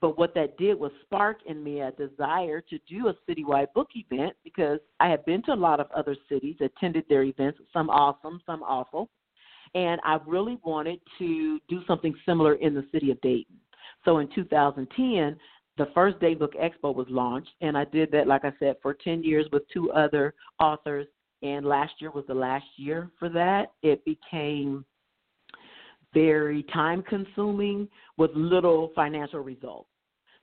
But 0.01 0.17
what 0.17 0.33
that 0.35 0.57
did 0.57 0.79
was 0.79 0.91
spark 1.03 1.37
in 1.45 1.63
me 1.63 1.81
a 1.81 1.91
desire 1.91 2.61
to 2.61 2.77
do 2.87 3.07
a 3.07 3.15
citywide 3.29 3.73
book 3.73 3.89
event 3.95 4.33
because 4.43 4.79
I 4.99 5.07
had 5.09 5.25
been 5.25 5.41
to 5.43 5.53
a 5.53 5.55
lot 5.55 5.79
of 5.79 5.89
other 5.91 6.15
cities, 6.29 6.57
attended 6.59 7.05
their 7.07 7.23
events, 7.23 7.59
some 7.71 7.89
awesome, 7.89 8.41
some 8.45 8.61
awful, 8.61 9.09
and 9.73 9.99
I 10.03 10.19
really 10.25 10.57
wanted 10.63 10.99
to 11.19 11.59
do 11.69 11.81
something 11.87 12.13
similar 12.25 12.55
in 12.55 12.73
the 12.73 12.85
city 12.91 13.11
of 13.11 13.19
Dayton. 13.21 13.55
So 14.03 14.19
in 14.19 14.29
2010, 14.35 15.37
the 15.77 15.87
first 15.93 16.19
Dayton 16.19 16.39
Book 16.39 16.53
Expo 16.53 16.95
was 16.95 17.07
launched, 17.09 17.51
and 17.61 17.77
I 17.77 17.85
did 17.85 18.11
that, 18.11 18.27
like 18.27 18.45
I 18.45 18.53
said, 18.59 18.75
for 18.81 18.93
10 18.93 19.23
years 19.23 19.45
with 19.51 19.63
two 19.73 19.91
other 19.91 20.33
authors. 20.59 21.07
And 21.41 21.65
last 21.65 21.93
year 21.99 22.11
was 22.11 22.23
the 22.27 22.33
last 22.33 22.65
year 22.77 23.11
for 23.19 23.27
that. 23.29 23.73
It 23.83 24.03
became 24.05 24.85
very 26.15 26.63
time 26.73 27.03
consuming 27.03 27.87
with 28.17 28.31
little 28.33 28.91
financial 28.95 29.41
results. 29.41 29.89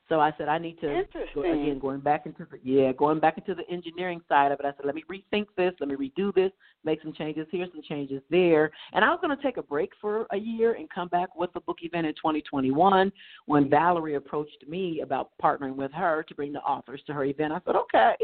So 0.09 0.21
I 0.21 0.31
said 0.37 0.49
I 0.49 0.59
need 0.59 0.79
to 0.83 1.05
go, 1.35 1.41
again 1.41 1.79
going 1.79 2.01
back 2.01 2.27
into 2.27 2.47
the 2.51 2.59
yeah 2.63 2.93
going 2.93 3.19
back 3.19 3.39
into 3.39 3.55
the 3.55 3.67
engineering 3.73 4.21
side 4.29 4.53
of 4.53 4.61
it. 4.61 4.67
I 4.67 4.73
said 4.77 4.85
let 4.85 4.95
me 4.95 5.05
rethink 5.11 5.47
this, 5.57 5.73
let 5.81 5.89
me 5.89 5.95
redo 5.95 6.35
this, 6.35 6.51
make 6.85 7.01
some 7.01 7.15
changes 7.15 7.47
here, 7.51 7.67
some 7.73 7.83
changes 7.83 8.21
there. 8.29 8.71
And 8.93 9.07
I 9.07 9.09
was 9.09 9.21
going 9.23 9.35
to 9.35 9.43
take 9.43 9.57
a 9.57 9.63
break 9.63 9.91
for 10.03 10.27
a 10.31 10.37
year 10.37 10.75
and 10.75 10.91
come 10.91 11.09
back 11.09 11.35
with 11.35 11.51
the 11.55 11.61
book 11.61 11.79
event 11.81 12.07
in 12.07 12.13
2021. 12.15 13.11
When 13.47 13.71
Valerie 13.71 14.17
approached 14.17 14.65
me 14.69 15.01
about 15.01 15.31
partnering 15.43 15.77
with 15.77 15.93
her 15.93 16.23
to 16.29 16.35
bring 16.35 16.53
the 16.53 16.61
authors 16.61 17.01
to 17.07 17.15
her 17.15 17.25
event, 17.25 17.55
I 17.55 17.61
said 17.65 17.77
okay. 17.77 18.15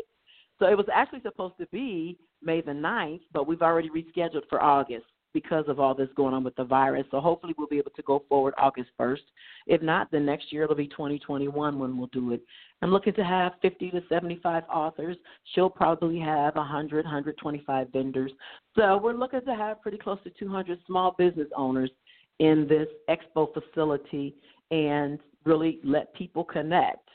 So 0.59 0.67
it 0.67 0.77
was 0.77 0.87
actually 0.93 1.23
supposed 1.23 1.57
to 1.59 1.67
be 1.73 2.19
May 2.43 2.61
the 2.61 2.73
9th, 2.73 3.23
but 3.33 3.47
we've 3.47 3.63
already 3.63 3.89
rescheduled 3.89 4.47
for 4.51 4.63
August 4.63 5.07
because 5.35 5.65
of 5.69 5.79
all 5.79 5.95
this 5.95 6.09
going 6.17 6.35
on 6.35 6.45
with 6.45 6.57
the 6.57 6.65
virus. 6.65 7.07
So 7.11 7.21
hopefully 7.21 7.55
we'll 7.57 7.69
be 7.69 7.79
able 7.79 7.91
to 7.93 8.03
go 8.03 8.23
forward 8.29 8.55
August 8.59 8.91
1st. 8.99 9.19
If 9.67 9.83
not, 9.83 10.11
then 10.11 10.25
next 10.25 10.53
year 10.53 10.65
it'll 10.65 10.77
be 10.77 10.89
2021 10.89 11.79
when 11.79 11.99
we'll 11.99 12.09
do 12.09 12.33
it. 12.33 12.43
I'm 12.81 12.91
looking 12.91 13.15
to 13.15 13.25
have 13.25 13.53
50 13.61 13.91
to 13.91 14.03
75 14.09 14.65
authors. 14.73 15.17
She'll 15.55 15.71
probably 15.71 16.19
have 16.21 16.55
100, 16.55 17.05
125 17.05 17.89
vendors. 17.93 18.33
So 18.77 18.99
we're 19.03 19.15
looking 19.15 19.43
to 19.45 19.55
have 19.55 19.83
pretty 19.83 19.99
close 19.99 20.19
to 20.25 20.31
200 20.31 20.79
small 20.87 21.15
business 21.19 21.49
owners 21.57 21.91
in 22.39 22.67
this 22.69 22.89
expo 23.09 23.49
facility 23.53 24.35
and 24.71 25.19
really 25.45 25.81
let 25.83 26.15
people 26.15 26.45
connect. 26.45 27.09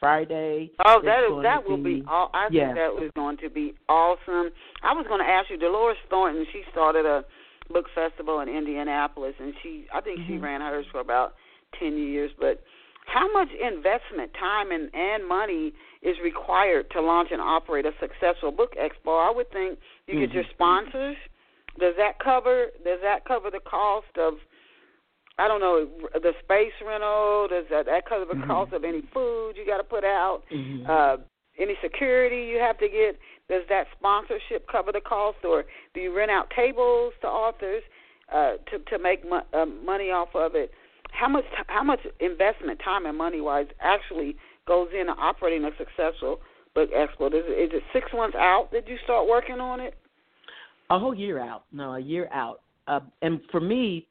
Friday. 0.00 0.70
Oh, 0.84 1.00
that 1.02 1.24
is 1.24 1.42
that 1.42 1.66
will 1.66 1.78
be, 1.78 2.00
be 2.00 2.04
all. 2.06 2.28
I 2.34 2.48
yeah. 2.50 2.66
think 2.66 2.76
that 2.76 2.92
was 2.92 3.10
going 3.14 3.38
to 3.38 3.48
be 3.48 3.72
awesome. 3.88 4.50
I 4.82 4.92
was 4.92 5.06
going 5.08 5.20
to 5.20 5.26
ask 5.26 5.48
you, 5.48 5.56
Dolores 5.56 5.96
Thornton. 6.10 6.44
She 6.52 6.62
started 6.72 7.06
a 7.06 7.24
book 7.70 7.86
festival 7.94 8.40
in 8.40 8.48
Indianapolis, 8.48 9.34
and 9.38 9.54
she 9.62 9.86
I 9.92 10.00
think 10.00 10.20
mm-hmm. 10.20 10.34
she 10.34 10.38
ran 10.38 10.60
hers 10.60 10.86
for 10.92 11.00
about 11.00 11.34
ten 11.78 11.96
years. 11.96 12.30
But 12.38 12.62
how 13.06 13.30
much 13.32 13.48
investment, 13.52 14.32
time, 14.38 14.70
and 14.70 14.94
and 14.94 15.26
money 15.26 15.72
is 16.02 16.16
required 16.22 16.90
to 16.92 17.00
launch 17.00 17.28
and 17.32 17.40
operate 17.40 17.86
a 17.86 17.92
successful 18.00 18.52
book 18.52 18.74
expo? 18.76 19.18
I 19.26 19.32
would 19.34 19.50
think 19.50 19.78
you 20.06 20.14
mm-hmm. 20.14 20.24
get 20.24 20.32
your 20.32 20.44
sponsors. 20.52 21.16
Does 21.78 21.94
that 21.96 22.18
cover 22.22 22.66
Does 22.84 23.00
that 23.02 23.24
cover 23.24 23.50
the 23.50 23.60
cost 23.60 24.16
of 24.18 24.34
I 25.38 25.48
don't 25.48 25.60
know 25.60 25.88
the 26.14 26.32
space 26.44 26.72
rental. 26.86 27.48
Does 27.50 27.64
that, 27.70 27.86
that 27.86 28.06
cover 28.08 28.24
the 28.24 28.34
mm-hmm. 28.34 28.50
cost 28.50 28.72
of 28.72 28.84
any 28.84 29.02
food 29.12 29.54
you 29.56 29.66
got 29.66 29.78
to 29.78 29.84
put 29.84 30.04
out? 30.04 30.42
Mm-hmm. 30.52 30.88
Uh, 30.88 31.16
any 31.58 31.74
security 31.82 32.46
you 32.46 32.58
have 32.58 32.78
to 32.78 32.88
get? 32.88 33.18
Does 33.48 33.62
that 33.68 33.86
sponsorship 33.98 34.66
cover 34.70 34.92
the 34.92 35.00
cost, 35.00 35.38
or 35.44 35.64
do 35.92 36.00
you 36.00 36.16
rent 36.16 36.30
out 36.30 36.50
tables 36.54 37.12
to 37.20 37.28
authors? 37.28 37.82
uh, 38.32 38.52
to 38.70 38.78
to 38.90 38.98
make 38.98 39.28
mo- 39.28 39.46
uh, 39.52 39.66
money 39.66 40.10
off 40.10 40.28
of 40.34 40.54
it. 40.54 40.70
How 41.10 41.28
much 41.28 41.44
how 41.68 41.82
much 41.82 42.00
investment, 42.20 42.80
time 42.84 43.06
and 43.06 43.16
money 43.16 43.40
wise, 43.40 43.66
actually 43.80 44.36
goes 44.66 44.88
into 44.98 45.12
operating 45.12 45.64
a 45.64 45.70
successful 45.76 46.40
book 46.74 46.90
expo? 46.92 47.28
Is 47.28 47.44
it, 47.46 47.52
is 47.52 47.70
it 47.74 47.82
six 47.92 48.06
months 48.12 48.36
out 48.36 48.70
that 48.72 48.88
you 48.88 48.96
start 49.04 49.28
working 49.28 49.60
on 49.60 49.80
it? 49.80 49.94
A 50.90 50.98
whole 50.98 51.14
year 51.14 51.40
out. 51.40 51.64
No, 51.72 51.94
a 51.94 52.00
year 52.00 52.28
out. 52.32 52.60
Uh, 52.86 53.00
and 53.22 53.40
for 53.50 53.60
me, 53.60 54.06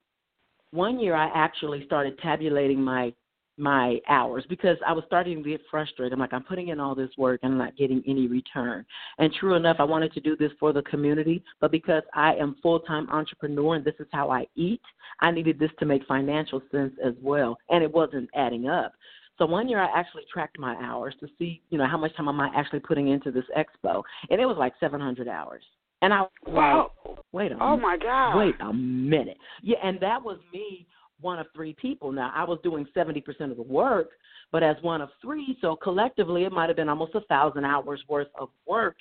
one 0.72 1.00
year 1.00 1.16
I 1.16 1.30
actually 1.34 1.86
started 1.86 2.18
tabulating 2.20 2.82
my 2.82 3.14
my 3.58 4.00
hours 4.10 4.46
because 4.50 4.78
I 4.86 4.94
was 4.94 5.04
starting 5.08 5.44
to 5.44 5.50
get 5.50 5.62
frustrated. 5.70 6.14
I'm 6.14 6.20
like, 6.20 6.34
I'm 6.34 6.44
putting 6.44 6.70
in 6.70 6.80
all 6.80 6.96
this 6.96 7.12
work 7.18 7.42
and 7.44 7.54
I'm 7.54 7.58
not 7.58 7.78
getting 7.78 8.04
any 8.08 8.28
return. 8.28 8.86
And 9.20 9.34
true 9.34 9.56
enough, 9.56 9.78
I 9.80 9.84
wanted 9.84 10.14
to 10.14 10.20
do 10.20 10.36
this 10.36 10.52
for 10.60 10.74
the 10.74 10.82
community, 10.84 11.44
but 11.62 11.72
because 11.72 12.04
I 12.14 12.34
am 12.36 12.56
full 12.62 12.80
time 12.80 13.10
entrepreneur 13.10 13.76
and 13.76 13.86
this 13.86 13.96
is 14.00 14.08
how 14.12 14.32
I 14.32 14.46
eat, 14.56 14.82
I 15.20 15.32
needed 15.32 15.60
this 15.60 15.72
to 15.80 15.86
make 15.86 16.06
financial 16.08 16.62
sense 16.72 16.94
as 17.04 17.14
well. 17.22 17.58
And 17.70 17.84
it 17.84 17.92
wasn't 17.92 18.30
adding 18.36 18.68
up. 18.68 18.94
So 19.40 19.46
one 19.46 19.68
year 19.68 19.80
I 19.80 20.00
actually 20.00 20.24
tracked 20.32 20.60
my 20.60 20.76
hours 20.76 21.16
to 21.20 21.28
see, 21.40 21.62
you 21.70 21.78
know, 21.78 21.88
how 21.88 21.98
much 21.98 22.16
time 22.16 22.28
am 22.28 22.40
I 22.40 22.50
actually 22.56 22.82
putting 22.82 23.08
into 23.08 23.32
this 23.32 23.46
expo, 23.58 24.04
and 24.30 24.40
it 24.40 24.46
was 24.46 24.58
like 24.58 24.74
700 24.80 25.28
hours. 25.28 25.64
And 26.02 26.14
I 26.14 26.26
wow, 26.46 26.92
like, 27.06 27.18
wait 27.32 27.52
a 27.52 27.56
minute. 27.56 27.64
oh 27.64 27.78
my 27.78 27.98
god, 27.98 28.38
wait 28.38 28.56
a 28.60 28.74
minute, 28.74 29.38
yeah, 29.62 29.78
and 29.84 30.00
that 30.02 30.22
was 30.22 30.38
me, 30.54 30.86
one 31.24 31.40
of 31.40 31.48
three 31.56 31.74
people. 31.74 32.12
Now 32.12 32.32
I 32.36 32.44
was 32.44 32.60
doing 32.64 32.86
70% 32.96 33.24
of 33.50 33.58
the 33.58 33.64
work, 33.64 34.10
but 34.52 34.62
as 34.62 34.76
one 34.82 35.02
of 35.02 35.10
three, 35.22 35.58
so 35.62 35.76
collectively 35.76 36.44
it 36.44 36.52
might 36.52 36.70
have 36.70 36.76
been 36.76 36.90
almost 36.90 37.16
a 37.16 37.22
thousand 37.22 37.66
hours 37.66 38.02
worth 38.08 38.28
of 38.40 38.50
work, 38.68 38.98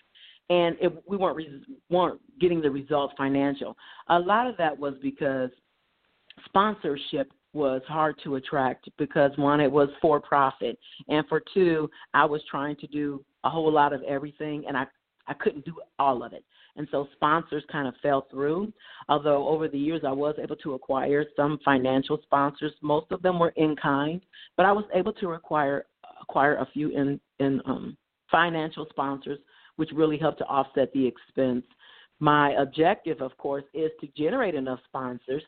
and 0.49 0.77
it, 0.81 0.93
we 1.07 1.17
weren't 1.17 1.37
re- 1.37 1.63
weren't 1.91 2.21
getting 2.41 2.61
the 2.63 2.71
results 2.71 3.15
financial. 3.17 3.77
A 4.09 4.19
lot 4.19 4.47
of 4.47 4.57
that 4.57 4.79
was 4.79 4.95
because 5.03 5.51
sponsorship 6.47 7.31
was 7.53 7.83
hard 7.87 8.17
to 8.25 8.37
attract 8.37 8.89
because 8.97 9.31
one, 9.37 9.61
it 9.61 9.71
was 9.71 9.91
for 10.01 10.21
profit, 10.21 10.79
and 11.09 11.27
for 11.29 11.43
two, 11.53 11.91
I 12.15 12.25
was 12.25 12.41
trying 12.51 12.77
to 12.77 12.87
do 12.87 13.23
a 13.45 13.51
whole 13.51 13.71
lot 13.71 13.93
of 13.93 14.03
everything, 14.05 14.65
and 14.67 14.77
I 14.77 14.87
I 15.27 15.35
couldn't 15.35 15.65
do 15.65 15.75
all 15.99 16.23
of 16.23 16.33
it. 16.33 16.45
And 16.77 16.89
so 16.91 17.09
sponsors 17.15 17.65
kind 17.71 17.87
of 17.87 17.95
fell 18.03 18.27
through. 18.31 18.73
Although 19.09 19.49
over 19.49 19.69
the 19.69 19.79
years 19.79 20.03
I 20.07 20.13
was 20.13 20.35
able 20.43 20.57
to 20.57 20.75
acquire 20.75 21.25
some 21.37 21.59
financial 21.65 22.19
sponsors. 22.23 22.73
Most 22.83 23.13
of 23.13 23.23
them 23.23 23.39
were 23.39 23.53
in 23.57 23.77
kind, 23.77 24.21
but 24.57 24.67
I 24.67 24.73
was 24.73 24.85
able 24.95 25.13
to 25.15 25.33
acquire 25.33 25.87
acquire 26.21 26.57
a 26.57 26.67
few 26.73 26.91
in 26.91 27.21
in 27.41 27.61
um, 27.67 27.97
financial 28.31 28.87
sponsors, 28.91 29.39
which 29.77 29.91
really 29.95 30.19
helped 30.19 30.39
to 30.39 30.47
offset 30.47 30.93
the 30.93 31.07
expense. 31.07 31.65
My 32.21 32.53
objective, 32.53 33.21
of 33.21 33.37
course, 33.37 33.65
is 33.75 33.91
to 34.01 34.09
generate 34.17 34.55
enough 34.55 34.79
sponsors 34.87 35.43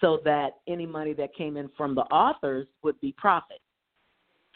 so 0.00 0.20
that 0.24 0.58
any 0.68 0.86
money 0.86 1.12
that 1.14 1.34
came 1.34 1.56
in 1.56 1.68
from 1.76 1.94
the 1.94 2.02
authors 2.02 2.66
would 2.82 3.00
be 3.00 3.12
profit. 3.18 3.60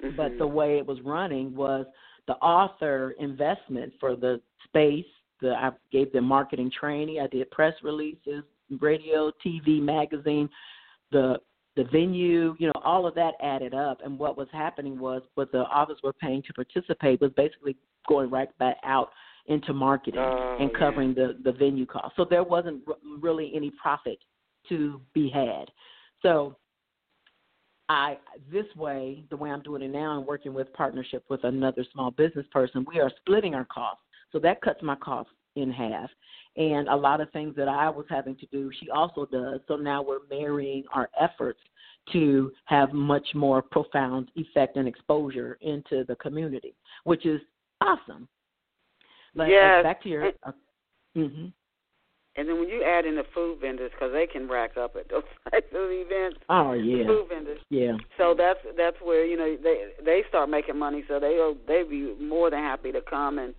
Mm-hmm. 0.03 0.17
But 0.17 0.39
the 0.39 0.47
way 0.47 0.79
it 0.79 0.87
was 0.87 0.99
running 1.03 1.55
was 1.55 1.87
the 2.27 2.35
author 2.35 3.15
investment 3.19 3.93
for 4.01 4.17
the 4.17 4.41
space, 4.65 5.07
the 5.41 5.51
I 5.51 5.71
gave 5.93 6.13
them 6.13 6.25
marketing 6.25 6.71
training. 6.79 7.21
I 7.21 7.27
did 7.27 7.51
press 7.51 7.75
releases, 7.83 8.43
radio, 8.81 9.31
TV, 9.45 9.81
magazine, 9.81 10.49
the 11.13 11.37
the 11.77 11.85
venue, 11.85 12.57
you 12.59 12.69
know, 12.69 12.81
all 12.83 13.07
of 13.07 13.15
that 13.17 13.35
added 13.43 13.75
up. 13.75 13.99
And 14.03 14.19
what 14.19 14.39
was 14.39 14.49
happening 14.51 14.99
was 14.99 15.23
what 15.35 15.53
the 15.53 15.59
authors 15.61 15.99
were 16.03 16.15
paying 16.15 16.43
to 16.47 16.53
participate 16.55 17.21
was 17.21 17.33
basically 17.37 17.77
going 18.09 18.31
right 18.31 18.49
back 18.59 18.79
out 18.83 19.11
into 19.49 19.75
marketing 19.75 20.21
oh, 20.21 20.57
and 20.59 20.75
covering 20.75 21.15
yeah. 21.17 21.29
the 21.43 21.51
the 21.51 21.53
venue 21.53 21.87
cost. 21.87 22.17
So 22.17 22.25
there 22.29 22.43
wasn't 22.43 22.83
really 23.21 23.53
any 23.55 23.71
profit 23.81 24.19
to 24.69 25.01
be 25.15 25.29
had. 25.29 25.71
So 26.23 26.57
I 27.89 28.19
this 28.51 28.67
way, 28.77 29.25
the 29.31 29.37
way 29.37 29.51
I'm 29.51 29.63
doing 29.63 29.83
it 29.83 29.93
now, 29.93 30.19
and 30.19 30.27
working 30.27 30.53
with 30.55 30.73
partnership 30.73 31.25
with 31.29 31.45
another 31.45 31.85
small 31.93 32.11
business 32.11 32.47
person, 32.53 32.85
we 32.93 33.01
are 33.01 33.11
splitting 33.21 33.55
our 33.55 33.67
costs. 33.67 34.03
So 34.33 34.39
that 34.41 34.61
cuts 34.61 34.83
my 34.83 34.97
costs 34.97 35.33
in 35.55 35.71
half. 35.71 36.11
And 36.57 36.89
a 36.89 36.97
lot 36.97 37.21
of 37.21 37.31
things 37.33 37.55
that 37.57 37.69
I 37.69 37.89
was 37.89 38.07
having 38.09 38.37
to 38.37 38.47
do, 38.47 38.71
she 38.81 38.91
also 38.91 39.27
does. 39.27 39.61
So 39.69 39.77
now 39.77 40.03
we're 40.03 40.27
marrying 40.31 40.85
our 40.93 41.09
efforts 41.21 41.61
to 42.13 42.53
have 42.65 42.93
much 42.93 43.27
more 43.35 43.63
profound 43.63 44.31
effect 44.37 44.77
and 44.77 44.89
exposure 44.89 45.59
into 45.61 46.05
the 46.05 46.17
community, 46.17 46.75
which 47.05 47.27
is 47.27 47.41
awesome. 47.81 48.29
But 49.35 49.49
yes. 49.49 49.83
back 49.83 50.03
to 50.03 50.09
your. 50.09 50.29
Uh, 50.29 50.53
mm-hmm. 51.17 51.47
And 52.37 52.49
then 52.49 52.59
when 52.61 52.69
you 52.69 52.83
add 52.83 53.07
in 53.07 53.15
the 53.17 53.25
food 53.35 53.61
vendors, 53.61 53.91
because 53.93 54.13
they 54.13 54.27
can 54.27 54.49
rack 54.49 54.77
up 54.77 54.95
at 54.97 55.09
those 55.09 55.23
types 55.51 55.73
of 55.73 55.91
events. 55.91 56.39
Oh 56.49 56.73
yeah. 56.73 56.99
The 56.99 57.05
food 57.05 57.29
vendors. 57.29 57.61
Yeah. 57.71 57.97
So 58.19 58.35
that's 58.37 58.59
that's 58.77 58.97
where 59.03 59.25
you 59.25 59.37
know 59.37 59.57
they 59.63 59.89
they 60.05 60.23
start 60.29 60.51
making 60.51 60.79
money. 60.79 61.05
So 61.09 61.19
they 61.19 61.39
they 61.67 61.83
be 61.89 62.15
more 62.21 62.51
than 62.51 62.61
happy 62.61 62.93
to 62.93 63.01
come 63.01 63.39
and 63.39 63.55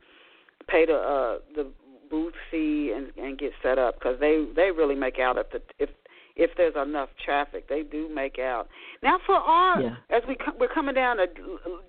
pay 0.68 0.86
the 0.86 0.94
uh 0.94 1.40
the 1.56 1.72
booth 2.10 2.34
fee 2.52 2.94
and 2.96 3.08
and 3.18 3.38
get 3.38 3.52
set 3.62 3.78
up 3.78 3.96
because 3.96 4.20
they 4.20 4.46
they 4.56 4.72
really 4.72 4.96
make 4.96 5.20
out 5.20 5.38
if 5.38 5.50
the 5.52 5.62
if 5.80 5.90
if 6.36 6.52
there's 6.56 6.76
enough 6.76 7.10
traffic 7.24 7.68
they 7.68 7.84
do 7.84 8.08
make 8.14 8.40
out 8.40 8.68
now 9.02 9.18
for 9.26 9.36
our 9.36 9.82
yeah. 9.82 9.96
as 10.10 10.22
we 10.28 10.38
we're 10.60 10.68
coming 10.68 10.96
down 10.96 11.18
to 11.18 11.26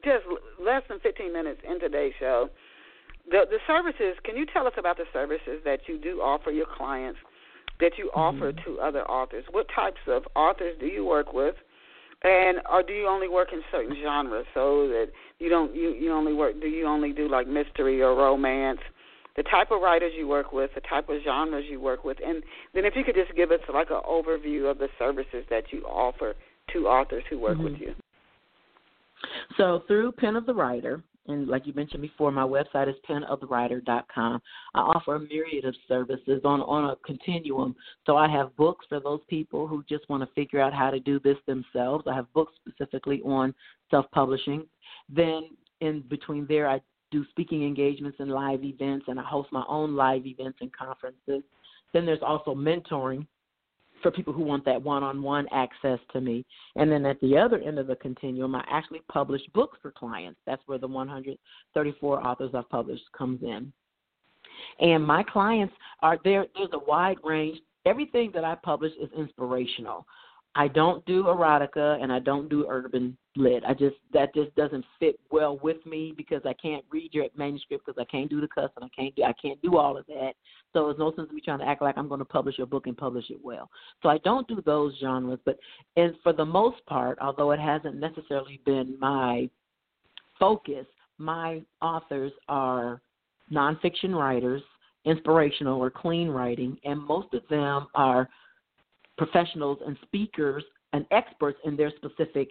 just 0.03 0.25
less 0.61 0.83
than 0.89 0.99
15 1.01 1.33
minutes 1.33 1.61
in 1.69 1.79
today's 1.79 2.15
show 2.19 2.49
the 3.31 3.45
the 3.51 3.59
services 3.67 4.17
can 4.25 4.37
you 4.37 4.47
tell 4.47 4.67
us 4.67 4.73
about 4.77 4.97
the 4.97 5.07
services 5.13 5.61
that 5.65 5.81
you 5.87 5.99
do 5.99 6.21
offer 6.21 6.51
your 6.51 6.67
clients 6.77 7.19
that 7.81 7.93
you 7.97 8.11
mm-hmm. 8.15 8.21
offer 8.21 8.53
to 8.53 8.79
other 8.81 9.05
authors 9.05 9.45
what 9.51 9.67
types 9.75 10.01
of 10.07 10.23
authors 10.35 10.77
do 10.81 10.87
you 10.87 11.05
work 11.05 11.33
with 11.33 11.55
and 12.23 12.59
or 12.71 12.83
do 12.83 12.93
you 12.93 13.07
only 13.07 13.29
work 13.29 13.53
in 13.53 13.63
certain 13.71 13.97
genres 14.03 14.47
so 14.55 14.89
that 14.89 15.09
you 15.39 15.49
don't 15.49 15.75
you 15.75 15.91
you 15.91 16.13
only 16.13 16.35
work 16.35 16.61
do 16.61 16.69
you 16.69 16.87
only 16.87 17.13
do 17.13 17.29
like 17.29 17.47
mystery 17.47 18.03
or 18.03 18.15
romance 18.15 18.81
the 19.37 19.43
type 19.45 19.71
of 19.71 19.81
writers 19.81 20.13
you 20.17 20.27
work 20.27 20.53
with 20.53 20.71
the 20.75 20.81
type 20.81 21.09
of 21.09 21.17
genres 21.25 21.65
you 21.69 21.81
work 21.81 22.05
with 22.05 22.19
and 22.25 22.43
then 22.75 22.85
if 22.85 22.97
you 22.97 23.05
could 23.05 23.15
just 23.15 23.35
give 23.37 23.53
us 23.53 23.61
like 23.73 23.91
an 23.91 24.01
overview 24.09 24.69
of 24.69 24.79
the 24.79 24.89
services 24.99 25.45
that 25.49 25.65
you 25.71 25.83
offer 25.83 26.35
to 26.73 26.87
authors 26.89 27.23
who 27.31 27.39
work 27.39 27.55
mm-hmm. 27.55 27.65
with 27.65 27.81
you 27.81 27.95
so 29.57 29.83
through 29.87 30.11
pen 30.13 30.35
of 30.35 30.47
the 30.47 30.55
writer 30.55 31.03
and 31.29 31.47
like 31.47 31.67
you 31.67 31.75
mentioned 31.75 32.03
before, 32.03 32.33
my 32.33 32.43
website 32.43 32.89
is 32.89 32.97
penofthewriter.com. 33.09 34.43
I 34.75 34.79
offer 34.79 35.17
a 35.17 35.21
myriad 35.21 35.67
of 35.67 35.75
services 35.87 36.41
on 36.45 36.63
on 36.63 36.91
a 36.91 36.97
continuum. 37.05 37.77
So 38.07 38.17
I 38.17 38.29
have 38.29 38.57
books 38.57 38.87
for 38.89 38.99
those 38.99 39.21
people 39.29 39.67
who 39.67 39.85
just 39.89 40.09
want 40.09 40.23
to 40.23 40.35
figure 40.35 40.61
out 40.61 40.73
how 40.73 40.91
to 40.91 40.99
do 40.99 41.21
this 41.21 41.37
themselves. 41.47 42.05
I 42.09 42.15
have 42.15 42.33
books 42.33 42.55
specifically 42.67 43.21
on 43.23 43.55
self-publishing. 43.91 44.67
Then 45.09 45.51
in 45.81 46.03
between 46.09 46.47
there, 46.49 46.69
I 46.69 46.81
do 47.11 47.25
speaking 47.31 47.63
engagements 47.63 48.19
and 48.21 48.31
live 48.31 48.65
events, 48.65 49.07
and 49.09 49.21
I 49.21 49.23
host 49.23 49.51
my 49.53 49.65
own 49.69 49.95
live 49.95 50.27
events 50.27 50.59
and 50.61 50.73
conferences. 50.75 51.43
Then 51.93 52.05
there's 52.05 52.23
also 52.23 52.55
mentoring 52.55 53.27
for 54.03 54.11
people 54.11 54.33
who 54.33 54.43
want 54.43 54.65
that 54.65 54.83
one-on-one 54.83 55.47
access 55.53 55.99
to 56.13 56.21
me. 56.21 56.45
And 56.77 56.91
then 56.91 57.05
at 57.07 57.21
the 57.21 57.37
other 57.37 57.59
end 57.59 57.79
of 57.79 57.87
the 57.87 57.97
continuum, 57.97 58.55
I 58.55 58.65
actually 58.71 59.03
publish 59.11 59.43
books 59.55 59.79
for 59.83 59.91
clients. 59.91 60.41
That's 60.47 60.63
where 60.67 60.79
the 60.79 60.89
134 60.89 62.27
authors 62.27 62.51
I've 62.55 62.69
published 62.69 63.05
comes 63.17 63.43
in. 63.43 63.73
And 64.81 65.05
my 65.05 65.23
clients 65.23 65.75
are 66.03 66.19
there. 66.25 66.47
There's 66.55 66.71
a 66.73 66.79
wide 66.79 67.19
range. 67.25 67.59
Everything 67.87 68.31
that 68.35 68.45
I 68.45 68.57
publish 68.57 68.93
is 69.01 69.09
inspirational. 69.17 70.07
I 70.55 70.67
don't 70.67 71.05
do 71.07 71.25
erotica 71.25 72.03
and 72.03 72.13
I 72.13 72.19
don't 72.19 72.49
do 72.49 72.67
urban 72.69 73.17
lit. 73.37 73.63
I 73.67 73.75
just 73.75 73.97
that 74.13 74.35
just 74.35 74.55
doesn't 74.57 74.85
fit 74.99 75.19
well 75.31 75.59
with 75.63 75.85
me 75.87 76.13
because 76.17 76.43
I 76.45 76.53
can't 76.55 76.85
read 76.91 77.15
your 77.15 77.27
manuscript 77.37 77.87
because 77.87 78.01
I 78.01 78.11
can't 78.11 78.29
do 78.29 78.41
the 78.41 78.49
cuss 78.49 78.71
and 78.77 78.85
I 78.85 78.89
can't 78.89 79.15
do 79.15 79.23
I 79.23 79.35
can't 79.41 79.61
do 79.63 79.77
all 79.77 79.97
of 79.97 80.07
that. 80.07 80.33
So 80.73 80.87
there's 80.87 80.99
no 80.99 81.15
sense 81.15 81.31
me 81.31 81.41
trying 81.41 81.61
to 81.61 81.67
act 81.67 81.83
like 81.83 81.97
I'm 81.97 82.09
going 82.09 82.19
to 82.19 82.25
publish 82.25 82.59
your 82.59 82.67
book 82.67 82.87
and 82.87 82.97
publish 82.97 83.31
it 83.31 83.39
well. 83.43 83.71
So 84.03 84.09
I 84.09 84.19
don't 84.19 84.49
do 84.49 84.61
those 84.65 84.95
genres, 85.01 85.39
but 85.45 85.59
and 85.97 86.15
for 86.23 86.33
the 86.33 86.45
most 86.45 86.85
part, 86.87 87.19
although 87.21 87.53
it 87.53 87.61
hasn't 87.61 87.97
necessarily 87.97 88.61
been 88.65 88.99
my 88.99 89.49
focus, 90.39 90.87
my 91.19 91.63
authors 91.81 92.33
are 92.49 93.01
nonfiction 93.53 94.15
writers, 94.15 94.63
inspirational 95.05 95.81
or 95.81 95.91
clean 95.91 96.29
writing, 96.29 96.79
and 96.85 97.01
most 97.01 97.33
of 97.35 97.43
them 97.49 97.87
are 97.95 98.29
professionals 99.19 99.79
and 99.85 99.97
speakers 100.03 100.65
and 100.93 101.05
experts 101.11 101.59
in 101.65 101.77
their 101.77 101.93
specific 101.97 102.51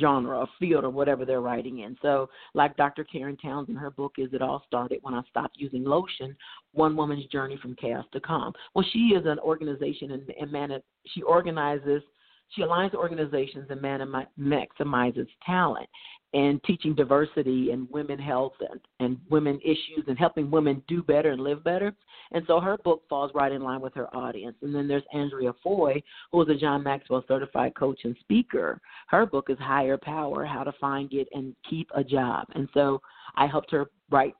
genre 0.00 0.38
or 0.38 0.48
field 0.58 0.84
or 0.84 0.90
whatever 0.90 1.24
they're 1.24 1.40
writing 1.40 1.80
in. 1.80 1.96
So, 2.02 2.28
like 2.54 2.76
Dr. 2.76 3.04
Karen 3.04 3.36
Townsend, 3.36 3.78
her 3.78 3.90
book 3.90 4.14
is 4.18 4.32
It 4.32 4.42
All 4.42 4.62
Started 4.66 4.98
When 5.02 5.14
I 5.14 5.22
Stopped 5.30 5.56
Using 5.58 5.84
Lotion 5.84 6.36
One 6.72 6.96
Woman's 6.96 7.26
Journey 7.26 7.58
from 7.60 7.76
Chaos 7.76 8.04
to 8.12 8.20
Calm. 8.20 8.52
Well, 8.74 8.84
she 8.92 9.14
is 9.16 9.26
an 9.26 9.38
organization 9.38 10.12
and, 10.12 10.28
and 10.40 10.50
man, 10.50 10.70
she 11.06 11.22
organizes 11.22 12.02
she 12.50 12.62
aligns 12.62 12.94
organizations 12.94 13.68
and 13.70 13.80
maximizes 13.80 15.26
talent 15.44 15.88
and 16.34 16.62
teaching 16.64 16.94
diversity 16.94 17.70
and 17.70 17.88
women 17.90 18.18
health 18.18 18.52
and, 18.70 18.80
and 19.00 19.18
women 19.30 19.58
issues 19.64 20.04
and 20.06 20.18
helping 20.18 20.50
women 20.50 20.82
do 20.86 21.02
better 21.02 21.30
and 21.30 21.40
live 21.40 21.64
better. 21.64 21.94
And 22.32 22.44
so 22.46 22.60
her 22.60 22.76
book 22.78 23.02
falls 23.08 23.30
right 23.34 23.52
in 23.52 23.62
line 23.62 23.80
with 23.80 23.94
her 23.94 24.14
audience. 24.14 24.56
And 24.62 24.74
then 24.74 24.88
there's 24.88 25.04
Andrea 25.14 25.52
Foy, 25.62 26.02
who 26.32 26.42
is 26.42 26.48
a 26.48 26.58
John 26.58 26.82
Maxwell 26.82 27.24
certified 27.28 27.74
coach 27.74 28.00
and 28.04 28.16
speaker. 28.20 28.80
Her 29.08 29.24
book 29.24 29.46
is 29.48 29.58
Higher 29.58 29.96
Power 29.96 30.44
How 30.44 30.64
to 30.64 30.72
Find, 30.80 31.08
Get, 31.08 31.28
and 31.32 31.54
Keep 31.70 31.90
a 31.94 32.04
Job. 32.04 32.46
And 32.54 32.68
so 32.74 33.00
I 33.36 33.46
helped 33.46 33.70
her 33.70 33.86
write 34.10 34.34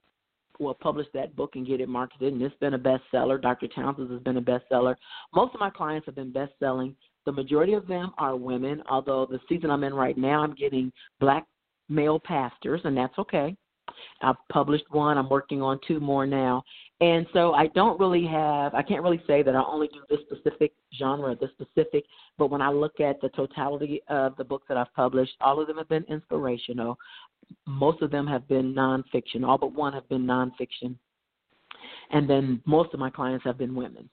well 0.59 0.75
publish 0.75 1.07
that 1.13 1.37
book 1.37 1.55
and 1.55 1.67
get 1.67 1.83
it 1.83 1.89
marketed 1.89 2.33
and 2.33 2.43
it's 2.43 2.57
been 2.57 2.75
a 2.75 2.79
bestseller. 2.79 3.41
Dr. 3.41 3.69
Townsend's 3.69 4.11
has 4.11 4.23
been 4.23 4.39
a 4.39 4.43
bestseller. 4.43 4.97
Most 5.35 5.55
of 5.55 5.61
my 5.61 5.71
clients 5.71 6.07
have 6.07 6.15
been 6.15 6.33
best 6.33 6.53
selling. 6.59 6.97
The 7.27 7.33
majority 7.33 7.75
of 7.75 7.87
them 7.87 8.13
are 8.19 8.37
women, 8.37 8.83
although 8.89 9.27
the 9.27 9.41
season 9.49 9.71
I'm 9.71 9.85
in 9.85 9.93
right 9.93 10.17
now 10.17 10.43
I'm 10.43 10.55
getting 10.55 10.93
black 11.21 11.45
male 11.89 12.19
pastors, 12.19 12.81
and 12.85 12.97
that's 12.97 13.19
okay. 13.19 13.57
I've 14.23 14.37
published 14.51 14.85
one. 14.91 15.19
I'm 15.19 15.29
working 15.29 15.63
on 15.63 15.79
two 15.87 16.01
more 16.01 16.27
now. 16.27 16.63
And 17.01 17.27
so 17.33 17.53
I 17.53 17.67
don't 17.69 18.01
really 18.01 18.27
have, 18.27 18.75
I 18.75 18.83
can't 18.83 19.03
really 19.03 19.23
say 19.27 19.43
that 19.43 19.55
I 19.55 19.63
only 19.63 19.89
do 19.89 20.01
this 20.09 20.21
specific 20.31 20.73
genre, 20.99 21.37
this 21.37 21.51
specific, 21.61 22.05
but 22.39 22.51
when 22.51 22.63
I 22.63 22.71
look 22.71 23.01
at 23.01 23.21
the 23.21 23.29
totality 23.31 24.01
of 24.09 24.37
the 24.37 24.45
books 24.45 24.65
that 24.69 24.77
I've 24.77 24.93
published, 24.95 25.33
all 25.41 25.61
of 25.61 25.67
them 25.67 25.77
have 25.77 25.89
been 25.89 26.05
inspirational. 26.09 26.99
Most 27.67 28.03
of 28.03 28.11
them 28.11 28.27
have 28.27 28.49
been 28.49 28.75
nonfiction. 28.75 29.47
All 29.47 29.59
but 29.59 29.75
one 29.75 29.93
have 29.93 30.09
been 30.09 30.25
nonfiction. 30.25 30.97
And 32.11 32.29
then 32.29 32.63
most 32.65 32.95
of 32.95 33.01
my 33.01 33.11
clients 33.11 33.45
have 33.45 33.59
been 33.59 33.75
women. 33.75 34.09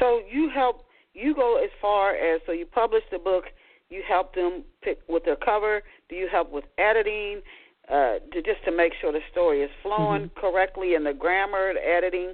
So 0.00 0.22
you 0.30 0.50
help, 0.54 0.86
you 1.16 1.34
go 1.34 1.58
as 1.62 1.70
far 1.80 2.14
as, 2.14 2.40
so 2.46 2.52
you 2.52 2.66
publish 2.66 3.02
the 3.10 3.18
book 3.18 3.44
you 3.88 4.02
help 4.06 4.34
them 4.34 4.64
pick 4.82 4.98
with 5.08 5.24
their 5.24 5.36
cover? 5.36 5.82
Do 6.08 6.16
you 6.16 6.28
help 6.30 6.50
with 6.52 6.64
editing? 6.78 7.42
Uh, 7.88 8.18
to 8.32 8.42
just 8.42 8.64
to 8.64 8.72
make 8.72 8.92
sure 9.00 9.12
the 9.12 9.20
story 9.30 9.62
is 9.62 9.70
flowing 9.80 10.22
mm-hmm. 10.22 10.40
correctly 10.40 10.96
and 10.96 11.06
the 11.06 11.14
grammar, 11.14 11.72
the 11.72 11.88
editing 11.88 12.32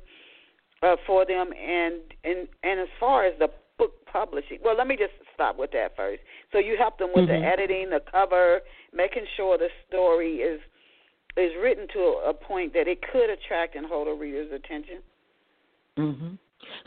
uh, 0.83 0.97
for 1.07 1.27
them, 1.27 1.51
and 1.53 2.01
and 2.25 2.49
and 2.63 2.81
as 2.81 2.89
far 2.99 3.27
as 3.27 3.39
the 3.39 3.49
book 3.77 3.93
publishing, 4.11 4.59
well, 4.65 4.75
let 4.75 4.87
me 4.87 4.97
just 4.97 5.13
stop 5.35 5.59
with 5.59 5.71
that 5.73 5.95
first. 5.95 6.23
So 6.53 6.59
you 6.59 6.77
help 6.79 6.97
them 6.99 7.11
with 7.15 7.29
mm-hmm. 7.29 7.43
the 7.43 7.47
editing, 7.47 7.91
the 7.91 8.01
cover, 8.11 8.61
making 8.95 9.27
sure 9.37 9.59
the 9.59 9.69
story 9.87 10.37
is 10.37 10.59
is 11.37 11.53
written 11.63 11.87
to 11.93 12.23
a 12.27 12.33
point 12.33 12.73
that 12.73 12.89
it 12.89 13.01
could 13.13 13.29
attract 13.29 13.77
and 13.77 13.85
hold 13.85 14.09
a 14.09 14.15
reader's 14.15 14.53
attention. 14.53 15.03
Mhm. 15.99 16.39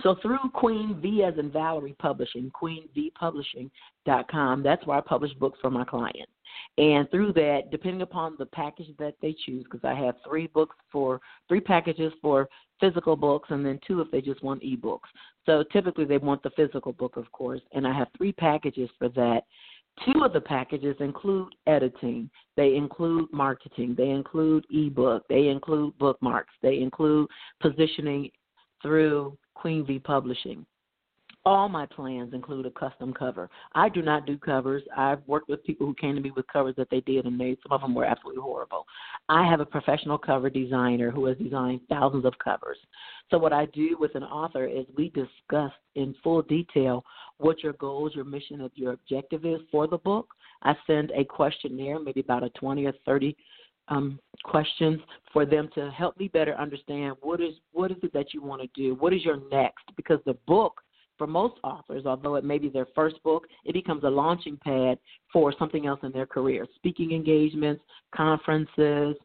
So 0.04 0.16
through 0.22 0.40
Queen 0.54 1.00
V 1.02 1.24
as 1.24 1.38
in 1.38 1.52
Valerie 1.52 1.96
Publishing, 2.00 2.52
queenvpublishing.com, 2.52 4.64
that's 4.64 4.86
where 4.86 4.98
I 4.98 5.02
publish 5.02 5.34
books 5.34 5.60
for 5.62 5.70
my 5.70 5.84
clients. 5.84 6.32
And 6.78 7.10
through 7.10 7.34
that, 7.34 7.72
depending 7.72 8.02
upon 8.02 8.36
the 8.38 8.46
package 8.46 8.88
that 9.00 9.16
they 9.22 9.36
choose, 9.46 9.64
because 9.64 9.84
I 9.84 9.94
have 9.94 10.16
three 10.28 10.48
books 10.48 10.76
for 10.92 11.22
three 11.48 11.62
packages 11.62 12.14
for 12.22 12.50
physical 12.80 13.16
books, 13.16 13.50
and 13.52 13.66
then 13.66 13.80
two 13.86 14.02
if 14.02 14.12
they 14.12 14.22
just 14.22 14.44
want 14.44 14.64
ebooks. 14.64 15.10
So 15.46 15.64
typically 15.72 16.06
they 16.06 16.18
want 16.18 16.44
the 16.44 16.50
physical 16.52 16.94
book, 16.94 17.18
of 17.18 17.32
course, 17.32 17.62
and 17.72 17.88
I 17.88 17.94
have 17.94 18.08
three 18.18 18.34
packages 18.34 18.90
for 18.98 19.10
that. 19.10 19.42
Two 20.06 20.26
of 20.26 20.34
the 20.34 20.42
packages 20.42 20.98
include 21.00 21.56
editing, 21.68 22.30
they 22.58 22.76
include 22.76 23.32
marketing, 23.32 23.96
they 23.98 24.10
include 24.10 24.66
ebook, 24.70 25.24
they 25.30 25.48
include 25.48 25.98
bookmarks, 25.98 26.54
they 26.62 26.80
include 26.80 27.30
positioning 27.62 28.30
through 28.82 29.38
Queen 29.56 29.86
V 29.86 30.00
Publishing. 30.00 30.66
All 31.48 31.70
my 31.70 31.86
plans 31.86 32.34
include 32.34 32.66
a 32.66 32.72
custom 32.72 33.14
cover. 33.14 33.52
I 33.76 33.88
do 33.88 34.02
not 34.02 34.26
do 34.26 34.36
covers. 34.36 34.82
I've 34.98 35.20
worked 35.28 35.48
with 35.48 35.64
people 35.64 35.86
who 35.86 35.94
came 35.94 36.16
to 36.16 36.22
me 36.22 36.32
with 36.32 36.48
covers 36.48 36.74
that 36.78 36.90
they 36.90 37.02
did, 37.02 37.26
and 37.26 37.40
they 37.40 37.56
some 37.62 37.72
of 37.72 37.82
them 37.82 37.94
were 37.94 38.04
absolutely 38.06 38.42
horrible. 38.42 38.84
I 39.30 39.48
have 39.48 39.60
a 39.60 39.66
professional 39.66 40.18
cover 40.18 40.50
designer 40.50 41.12
who 41.12 41.26
has 41.26 41.38
designed 41.38 41.82
thousands 41.88 42.26
of 42.26 42.34
covers. 42.44 42.78
So 43.30 43.38
what 43.38 43.54
I 43.54 43.66
do 43.68 43.96
with 44.00 44.16
an 44.16 44.24
author 44.24 44.66
is 44.66 44.86
we 44.98 45.10
discuss 45.10 45.72
in 45.94 46.16
full 46.24 46.42
detail 46.42 47.04
what 47.38 47.62
your 47.62 47.74
goals, 47.74 48.14
your 48.16 48.26
mission, 48.26 48.62
and 48.62 48.72
your 48.74 48.94
objective 48.94 49.46
is 49.46 49.62
for 49.72 49.88
the 49.88 50.00
book. 50.00 50.28
I 50.64 50.74
send 50.88 51.12
a 51.12 51.24
questionnaire, 51.24 52.00
maybe 52.00 52.22
about 52.22 52.44
a 52.44 52.50
20 52.50 52.86
or 52.86 52.94
30 53.06 53.38
um, 53.88 54.20
questions 54.44 55.00
for 55.32 55.46
them 55.46 55.70
to 55.76 55.92
help 55.92 56.18
me 56.20 56.28
better 56.28 56.56
understand 56.56 57.16
what 57.22 57.42
is 57.42 57.54
what 57.72 57.92
is 57.92 57.98
it 58.04 58.14
that 58.14 58.34
you 58.34 58.42
want 58.42 58.62
to 58.62 58.68
do, 58.74 58.96
what 58.96 59.14
is 59.14 59.24
your 59.24 59.40
next, 59.52 59.86
because 59.96 60.20
the 60.26 60.38
book 60.48 60.82
for 61.18 61.28
most 61.28 61.56
authors, 61.64 62.06
although 62.06 62.36
it 62.36 62.44
may 62.44 62.58
be 62.58 62.70
their 62.70 62.88
first 62.94 63.22
book, 63.24 63.46
it 63.64 63.74
becomes 63.74 64.04
a 64.04 64.10
launching 64.10 64.58
pad 64.58 64.98
for 65.32 65.54
something 65.58 65.86
else 65.86 66.00
in 66.04 66.12
their 66.12 66.26
career. 66.26 66.68
Speaking 66.76 67.12
engagements, 67.12 67.82
conferences, 68.14 69.16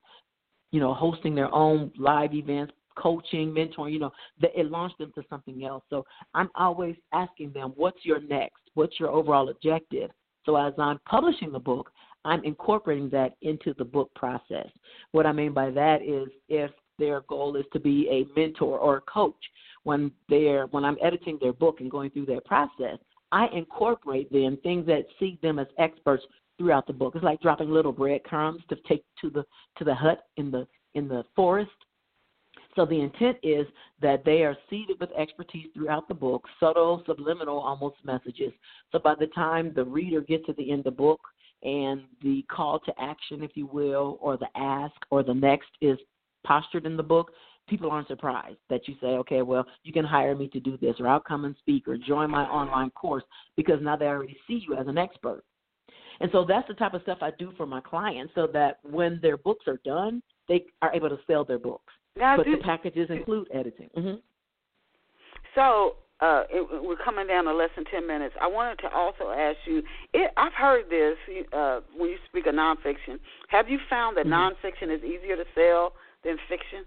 you 0.71 0.79
know, 0.79 0.95
hosting 0.95 1.35
their 1.35 1.53
own 1.53 1.91
live 1.99 2.33
events, 2.33 2.73
coaching, 2.97 3.51
mentoring, 3.51 3.93
you 3.93 3.99
know, 3.99 4.13
that 4.41 4.51
it 4.55 4.71
launched 4.71 4.99
them 4.99 5.13
to 5.15 5.23
something 5.29 5.65
else. 5.65 5.83
So 5.91 6.05
I'm 6.35 6.51
always 6.55 6.97
asking 7.13 7.53
them, 7.53 7.73
what's 7.77 8.05
your 8.05 8.21
next? 8.21 8.61
What's 8.75 9.01
your 9.01 9.11
overall 9.11 9.49
objective? 9.49 10.11
So 10.47 10.57
as 10.57 10.73
I'm 10.79 10.99
publishing 11.09 11.53
the 11.53 11.59
book, 11.59 11.91
I'm 12.25 12.45
incorporating 12.45 13.09
that 13.11 13.37
into 13.43 13.75
the 13.75 13.85
book 13.85 14.11
process. 14.15 14.69
What 15.13 15.27
I 15.27 15.33
mean 15.33 15.53
by 15.53 15.71
that 15.71 16.03
is 16.03 16.29
if 16.49 16.71
their 16.99 17.23
goal 17.23 17.57
is 17.57 17.65
to 17.73 17.81
be 17.81 18.09
a 18.11 18.39
mentor 18.39 18.79
or 18.79 18.99
a 18.99 19.01
coach, 19.03 19.35
when 19.85 20.11
they're 20.29 20.67
when 20.67 20.85
I'm 20.85 20.99
editing 21.03 21.39
their 21.41 21.55
book 21.55 21.81
and 21.81 21.91
going 21.91 22.11
through 22.11 22.27
their 22.27 22.43
process, 22.43 22.99
I 23.33 23.47
incorporate 23.55 24.31
them 24.31 24.59
things 24.63 24.87
that 24.87 25.07
see 25.19 25.39
them 25.43 25.59
as 25.59 25.67
experts 25.79 26.25
throughout 26.59 26.87
the 26.87 26.93
book. 26.93 27.15
It's 27.15 27.25
like 27.25 27.41
dropping 27.41 27.71
little 27.71 27.93
breadcrumbs 27.93 28.63
to 28.69 28.77
take 28.87 29.05
to 29.23 29.31
the 29.31 29.45
to 29.79 29.85
the 29.85 29.95
hut 29.95 30.27
in 30.37 30.51
the 30.51 30.67
in 30.95 31.09
the 31.09 31.25
forest. 31.35 31.71
So 32.77 32.85
the 32.85 33.01
intent 33.01 33.39
is 33.43 33.67
that 34.01 34.25
they 34.25 34.43
are 34.43 34.57
seeded 34.69 35.01
with 35.01 35.11
expertise 35.19 35.67
throughout 35.75 36.07
the 36.07 36.15
book, 36.15 36.45
subtle, 36.61 37.03
subliminal, 37.07 37.59
almost 37.59 37.97
messages. 38.05 38.53
So 38.93 38.99
by 38.99 39.15
the 39.19 39.27
time 39.29 39.73
the 39.75 39.85
reader 39.85 40.21
gets 40.21 40.47
to 40.47 40.53
the 40.53 40.71
end 40.71 40.81
of 40.81 40.85
the 40.85 40.91
book, 40.93 41.21
and 41.63 42.03
the 42.23 42.43
call 42.51 42.79
to 42.81 42.93
action, 42.99 43.43
if 43.43 43.53
you 43.55 43.67
will, 43.67 44.19
or 44.21 44.37
the 44.37 44.49
ask 44.57 44.95
or 45.11 45.23
the 45.23 45.35
next 45.35 45.69
is 45.81 45.99
postured 46.45 46.87
in 46.87 46.97
the 46.97 47.03
book, 47.03 47.33
people 47.69 47.91
aren't 47.91 48.09
surprised 48.09 48.59
that 48.69 48.89
you 48.89 48.95
say, 49.01 49.09
okay, 49.09 49.43
well, 49.43 49.65
you 49.85 49.93
can 49.93 50.05
hire 50.05 50.35
me 50.35 50.49
to 50.49 50.61
do 50.61 50.77
this, 50.79 50.97
or 50.99 51.07
I'll 51.07 51.21
come 51.21 51.45
and 51.45 51.55
speak, 51.59 51.87
or 51.87 51.97
join 51.97 52.31
my 52.31 52.45
online 52.45 52.91
course, 52.91 53.25
because 53.57 53.81
now 53.81 53.97
they 53.97 54.07
already 54.07 54.37
see 54.47 54.65
you 54.67 54.75
as 54.77 54.87
an 54.89 54.99
expert. 54.99 55.45
And 56.21 56.31
so 56.33 56.45
that's 56.47 56.69
the 56.69 56.75
type 56.75 56.95
of 56.95 57.03
stuff 57.03 57.19
I 57.23 57.31
do 57.39 57.53
for 57.57 57.67
my 57.67 57.81
clients 57.81 58.35
so 58.35 58.47
that 58.53 58.79
when 58.83 59.19
their 59.23 59.37
books 59.37 59.67
are 59.67 59.81
done, 59.85 60.23
they 60.49 60.67
are 60.83 60.93
able 60.93 61.09
to 61.09 61.19
sell 61.27 61.45
their 61.45 61.59
books. 61.59 61.93
Now, 62.17 62.37
but 62.37 62.45
do, 62.45 62.57
the 62.57 62.63
packages 62.63 63.09
include 63.09 63.49
editing. 63.55 63.89
Mm-hmm. 63.97 64.17
So 65.55 65.97
uh, 66.21 66.43
it, 66.51 66.85
we're 66.85 66.97
coming 66.97 67.27
down 67.27 67.45
to 67.45 67.55
less 67.55 67.71
than 67.77 67.85
10 67.87 68.07
minutes. 68.07 68.35
I 68.41 68.47
wanted 68.47 68.79
to 68.81 68.91
also 68.93 69.31
ask 69.31 69.57
you 69.67 69.83
it, 70.13 70.31
I've 70.37 70.53
heard 70.53 70.85
this 70.91 71.17
uh, 71.53 71.81
when 71.97 72.11
you 72.11 72.17
speak 72.29 72.47
of 72.47 72.55
nonfiction. 72.55 73.19
Have 73.49 73.69
you 73.69 73.79
found 73.89 74.17
that 74.17 74.27
mm-hmm. 74.27 74.35
nonfiction 74.35 74.95
is 74.95 75.03
easier 75.03 75.37
to 75.37 75.45
sell 75.55 75.93
than 76.25 76.37
fiction? 76.49 76.85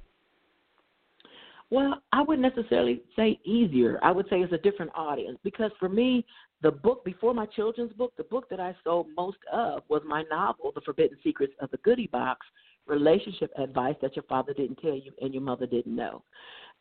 Well, 1.72 2.04
I 2.12 2.22
wouldn't 2.22 2.56
necessarily 2.56 3.02
say 3.16 3.40
easier. 3.46 4.00
I 4.04 4.12
would 4.12 4.28
say 4.30 4.42
it's 4.42 4.54
a 4.54 4.60
different 4.60 4.92
audience 4.94 5.40
because 5.44 5.72
for 5.80 5.90
me, 5.90 6.24
the 6.62 6.72
book 6.72 7.04
before 7.04 7.34
my 7.34 7.48
children's 7.48 7.92
book, 7.94 8.14
the 8.16 8.24
book 8.26 8.48
that 8.50 8.60
I 8.60 8.76
sold 8.84 9.08
most 9.18 9.40
of 9.52 9.82
was 9.90 10.04
my 10.06 10.24
novel, 10.30 10.72
The 10.76 10.82
Forbidden 10.82 11.18
Secrets 11.24 11.54
of 11.60 11.72
the 11.72 11.78
Goodie 11.78 12.08
Box 12.12 12.46
Relationship 12.86 13.52
Advice 13.58 13.96
That 14.02 14.16
Your 14.16 14.24
Father 14.24 14.54
Didn't 14.54 14.80
Tell 14.82 14.94
You 14.94 15.12
and 15.22 15.34
Your 15.34 15.42
Mother 15.42 15.66
Didn't 15.66 15.96
Know. 15.96 16.22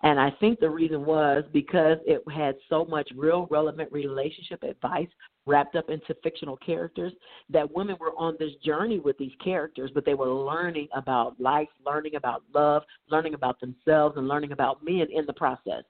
And 0.02 0.18
I 0.18 0.30
think 0.40 0.58
the 0.58 0.70
reason 0.70 1.04
was 1.04 1.44
because 1.52 1.98
it 2.04 2.22
had 2.34 2.56
so 2.68 2.84
much 2.84 3.08
real 3.16 3.46
relevant 3.50 3.92
relationship 3.92 4.62
advice 4.64 5.08
wrapped 5.46 5.76
up 5.76 5.90
into 5.90 6.14
fictional 6.22 6.56
characters 6.56 7.12
that 7.50 7.72
women 7.72 7.96
were 8.00 8.12
on 8.18 8.36
this 8.38 8.52
journey 8.64 8.98
with 8.98 9.16
these 9.18 9.32
characters, 9.42 9.90
but 9.94 10.04
they 10.04 10.14
were 10.14 10.32
learning 10.32 10.88
about 10.94 11.40
life, 11.40 11.68
learning 11.86 12.16
about 12.16 12.42
love, 12.52 12.82
learning 13.10 13.34
about 13.34 13.60
themselves, 13.60 14.16
and 14.16 14.26
learning 14.26 14.52
about 14.52 14.84
men 14.84 15.06
in 15.12 15.24
the 15.26 15.32
process. 15.32 15.84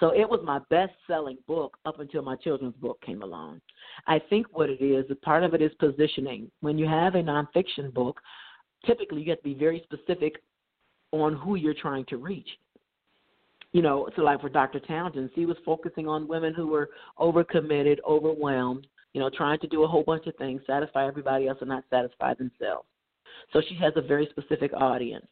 So 0.00 0.10
it 0.10 0.28
was 0.28 0.40
my 0.44 0.60
best 0.70 0.92
selling 1.06 1.38
book 1.46 1.76
up 1.84 2.00
until 2.00 2.22
my 2.22 2.36
children's 2.36 2.76
book 2.76 3.00
came 3.02 3.22
along. 3.22 3.60
I 4.06 4.18
think 4.18 4.46
what 4.52 4.70
it 4.70 4.82
is, 4.82 5.04
part 5.22 5.44
of 5.44 5.54
it 5.54 5.62
is 5.62 5.72
positioning. 5.78 6.50
When 6.60 6.78
you 6.78 6.86
have 6.86 7.14
a 7.14 7.22
nonfiction 7.22 7.92
book, 7.92 8.20
typically 8.86 9.22
you 9.22 9.30
have 9.30 9.38
to 9.38 9.44
be 9.44 9.54
very 9.54 9.82
specific 9.84 10.36
on 11.12 11.34
who 11.34 11.56
you're 11.56 11.74
trying 11.74 12.04
to 12.06 12.16
reach 12.16 12.48
you 13.72 13.82
know, 13.82 14.08
so 14.16 14.22
like 14.22 14.40
for 14.40 14.48
Dr. 14.48 14.80
Townsend, 14.80 15.30
she 15.34 15.46
was 15.46 15.56
focusing 15.64 16.08
on 16.08 16.28
women 16.28 16.54
who 16.54 16.68
were 16.68 16.90
overcommitted, 17.18 17.98
overwhelmed, 18.08 18.86
you 19.12 19.20
know, 19.20 19.30
trying 19.30 19.58
to 19.60 19.66
do 19.66 19.84
a 19.84 19.86
whole 19.86 20.02
bunch 20.02 20.26
of 20.26 20.36
things, 20.36 20.62
satisfy 20.66 21.06
everybody 21.06 21.48
else 21.48 21.58
and 21.60 21.68
not 21.68 21.84
satisfy 21.90 22.34
themselves. 22.34 22.86
So 23.52 23.60
she 23.68 23.74
has 23.76 23.92
a 23.96 24.02
very 24.02 24.28
specific 24.30 24.72
audience. 24.74 25.26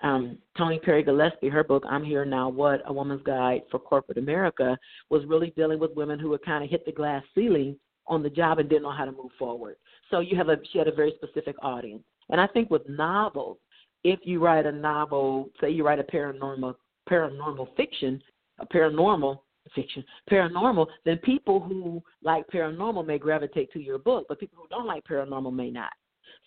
Um, 0.00 0.38
Toni 0.56 0.78
Perry 0.78 1.02
Gillespie, 1.02 1.48
her 1.48 1.64
book, 1.64 1.82
I'm 1.88 2.04
Here 2.04 2.24
Now 2.24 2.48
What, 2.48 2.82
A 2.86 2.92
Woman's 2.92 3.22
Guide 3.24 3.62
for 3.70 3.78
Corporate 3.80 4.18
America, 4.18 4.78
was 5.10 5.24
really 5.26 5.52
dealing 5.56 5.80
with 5.80 5.94
women 5.96 6.18
who 6.18 6.30
had 6.30 6.42
kind 6.42 6.62
of 6.62 6.70
hit 6.70 6.86
the 6.86 6.92
glass 6.92 7.22
ceiling 7.34 7.76
on 8.06 8.22
the 8.22 8.30
job 8.30 8.58
and 8.58 8.68
didn't 8.68 8.84
know 8.84 8.92
how 8.92 9.04
to 9.04 9.12
move 9.12 9.32
forward. 9.38 9.76
So 10.10 10.20
you 10.20 10.36
have 10.36 10.48
a 10.48 10.56
she 10.72 10.78
had 10.78 10.88
a 10.88 10.94
very 10.94 11.14
specific 11.16 11.56
audience. 11.62 12.02
And 12.30 12.40
I 12.40 12.46
think 12.46 12.70
with 12.70 12.88
novels, 12.88 13.58
if 14.04 14.20
you 14.22 14.40
write 14.40 14.66
a 14.66 14.72
novel, 14.72 15.50
say 15.60 15.70
you 15.70 15.84
write 15.84 15.98
a 15.98 16.04
paranormal 16.04 16.74
paranormal 17.08 17.74
fiction, 17.76 18.22
a 18.58 18.66
paranormal 18.66 19.38
fiction, 19.74 20.04
paranormal, 20.30 20.86
then 21.04 21.18
people 21.18 21.60
who 21.60 22.02
like 22.22 22.46
paranormal 22.48 23.06
may 23.06 23.18
gravitate 23.18 23.72
to 23.72 23.80
your 23.80 23.98
book, 23.98 24.26
but 24.28 24.40
people 24.40 24.58
who 24.60 24.68
don't 24.68 24.86
like 24.86 25.04
paranormal 25.04 25.52
may 25.52 25.70
not. 25.70 25.92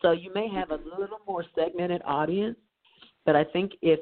So 0.02 0.12
you 0.12 0.34
may 0.34 0.48
have 0.50 0.72
a 0.72 0.80
little 1.00 1.20
more 1.28 1.46
segmented 1.56 2.02
audience, 2.06 2.58
but 3.26 3.36
I 3.36 3.44
think 3.44 3.74
if 3.82 4.00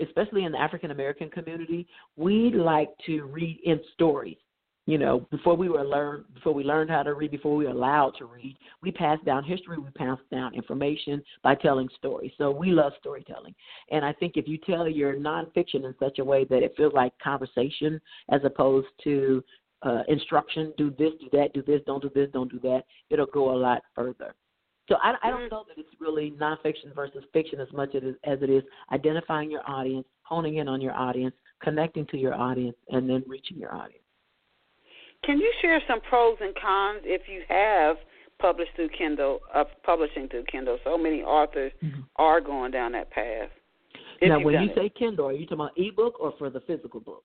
especially 0.00 0.44
in 0.44 0.52
the 0.52 0.60
African 0.60 0.90
American 0.90 1.30
community, 1.30 1.86
we 2.16 2.50
like 2.50 2.90
to 3.06 3.24
read 3.24 3.60
in 3.64 3.80
stories. 3.94 4.36
You 4.88 4.98
know, 4.98 5.26
before 5.32 5.56
we 5.56 5.68
were 5.68 5.84
learned, 5.84 6.32
before 6.32 6.54
we 6.54 6.62
learned 6.62 6.90
how 6.90 7.02
to 7.02 7.14
read, 7.14 7.32
before 7.32 7.56
we 7.56 7.64
were 7.64 7.72
allowed 7.72 8.12
to 8.18 8.24
read, 8.24 8.56
we 8.82 8.92
passed 8.92 9.24
down 9.24 9.42
history, 9.42 9.78
we 9.78 9.90
passed 9.90 10.22
down 10.30 10.54
information 10.54 11.22
by 11.42 11.56
telling 11.56 11.88
stories. 11.98 12.30
So 12.38 12.52
we 12.52 12.70
love 12.70 12.92
storytelling, 13.00 13.54
and 13.90 14.04
I 14.04 14.12
think 14.12 14.36
if 14.36 14.46
you 14.46 14.58
tell 14.58 14.88
your 14.88 15.14
nonfiction 15.14 15.84
in 15.84 15.94
such 15.98 16.20
a 16.20 16.24
way 16.24 16.44
that 16.44 16.62
it 16.62 16.74
feels 16.76 16.92
like 16.92 17.12
conversation 17.18 18.00
as 18.30 18.42
opposed 18.44 18.86
to 19.02 19.42
uh, 19.82 20.02
instruction, 20.06 20.72
do 20.78 20.90
this, 20.90 21.12
do 21.20 21.28
that, 21.32 21.52
do 21.52 21.62
this, 21.62 21.80
don't 21.84 22.02
do 22.02 22.10
this, 22.14 22.28
don't 22.32 22.50
do 22.50 22.60
that, 22.60 22.82
it'll 23.10 23.26
go 23.26 23.54
a 23.54 23.58
lot 23.58 23.82
further. 23.92 24.34
So 24.88 24.96
I, 25.02 25.14
I 25.22 25.30
don't 25.30 25.40
mm-hmm. 25.40 25.54
know 25.54 25.64
that 25.66 25.78
it's 25.78 26.00
really 26.00 26.32
nonfiction 26.40 26.94
versus 26.94 27.24
fiction 27.32 27.60
as 27.60 27.72
much 27.72 27.96
as 27.96 28.02
it 28.40 28.50
is 28.50 28.62
identifying 28.92 29.50
your 29.50 29.68
audience, 29.68 30.06
honing 30.22 30.58
in 30.58 30.68
on 30.68 30.80
your 30.80 30.94
audience, 30.94 31.34
connecting 31.60 32.06
to 32.06 32.16
your 32.16 32.34
audience, 32.34 32.76
and 32.90 33.10
then 33.10 33.24
reaching 33.26 33.58
your 33.58 33.74
audience. 33.74 34.05
Can 35.26 35.38
you 35.38 35.52
share 35.60 35.82
some 35.88 36.00
pros 36.00 36.38
and 36.40 36.54
cons 36.54 37.00
if 37.04 37.22
you 37.28 37.42
have 37.48 37.96
published 38.38 38.70
through 38.76 38.90
Kindle, 38.96 39.40
uh, 39.52 39.64
publishing 39.82 40.28
through 40.28 40.44
Kindle? 40.44 40.78
So 40.84 40.96
many 40.96 41.22
authors 41.22 41.72
mm-hmm. 41.82 42.02
are 42.16 42.40
going 42.40 42.70
down 42.70 42.92
that 42.92 43.10
path. 43.10 43.50
Now, 44.22 44.40
when 44.40 44.54
you 44.62 44.70
it. 44.70 44.74
say 44.76 44.88
Kindle, 44.96 45.26
are 45.26 45.32
you 45.32 45.44
talking 45.44 45.58
about 45.58 45.72
ebook 45.76 46.20
or 46.20 46.32
for 46.38 46.48
the 46.48 46.60
physical 46.60 47.00
book? 47.00 47.24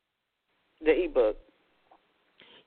The 0.84 1.06
ebook. 1.06 1.38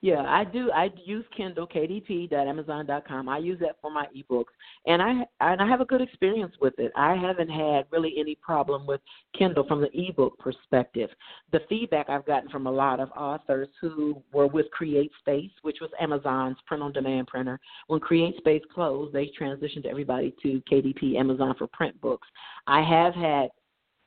Yeah, 0.01 0.23
I 0.27 0.43
do. 0.43 0.71
I 0.71 0.89
use 1.03 1.25
Kindle, 1.35 1.67
kdp 1.67 2.05
kdp.amazon.com. 2.05 3.29
I 3.29 3.37
use 3.37 3.59
that 3.59 3.77
for 3.81 3.91
my 3.91 4.05
ebooks, 4.15 4.45
and 4.85 5.01
I 5.01 5.25
and 5.41 5.61
I 5.61 5.67
have 5.67 5.81
a 5.81 5.85
good 5.85 6.01
experience 6.01 6.53
with 6.61 6.73
it. 6.77 6.91
I 6.95 7.15
haven't 7.15 7.49
had 7.49 7.85
really 7.91 8.13
any 8.17 8.35
problem 8.35 8.85
with 8.85 9.01
Kindle 9.37 9.65
from 9.67 9.81
the 9.81 9.89
ebook 9.93 10.37
perspective. 10.39 11.09
The 11.51 11.61
feedback 11.69 12.09
I've 12.09 12.25
gotten 12.25 12.49
from 12.49 12.67
a 12.67 12.71
lot 12.71 12.99
of 12.99 13.09
authors 13.11 13.69
who 13.81 14.21
were 14.33 14.47
with 14.47 14.67
CreateSpace, 14.79 15.51
which 15.61 15.77
was 15.81 15.89
Amazon's 15.99 16.57
print-on-demand 16.65 17.27
printer, 17.27 17.59
when 17.87 17.99
CreateSpace 17.99 18.61
closed, 18.73 19.13
they 19.13 19.31
transitioned 19.39 19.85
everybody 19.85 20.33
to 20.43 20.61
KDP, 20.71 21.15
Amazon 21.15 21.55
for 21.57 21.67
print 21.67 21.99
books. 22.01 22.27
I 22.67 22.81
have 22.81 23.13
had 23.13 23.49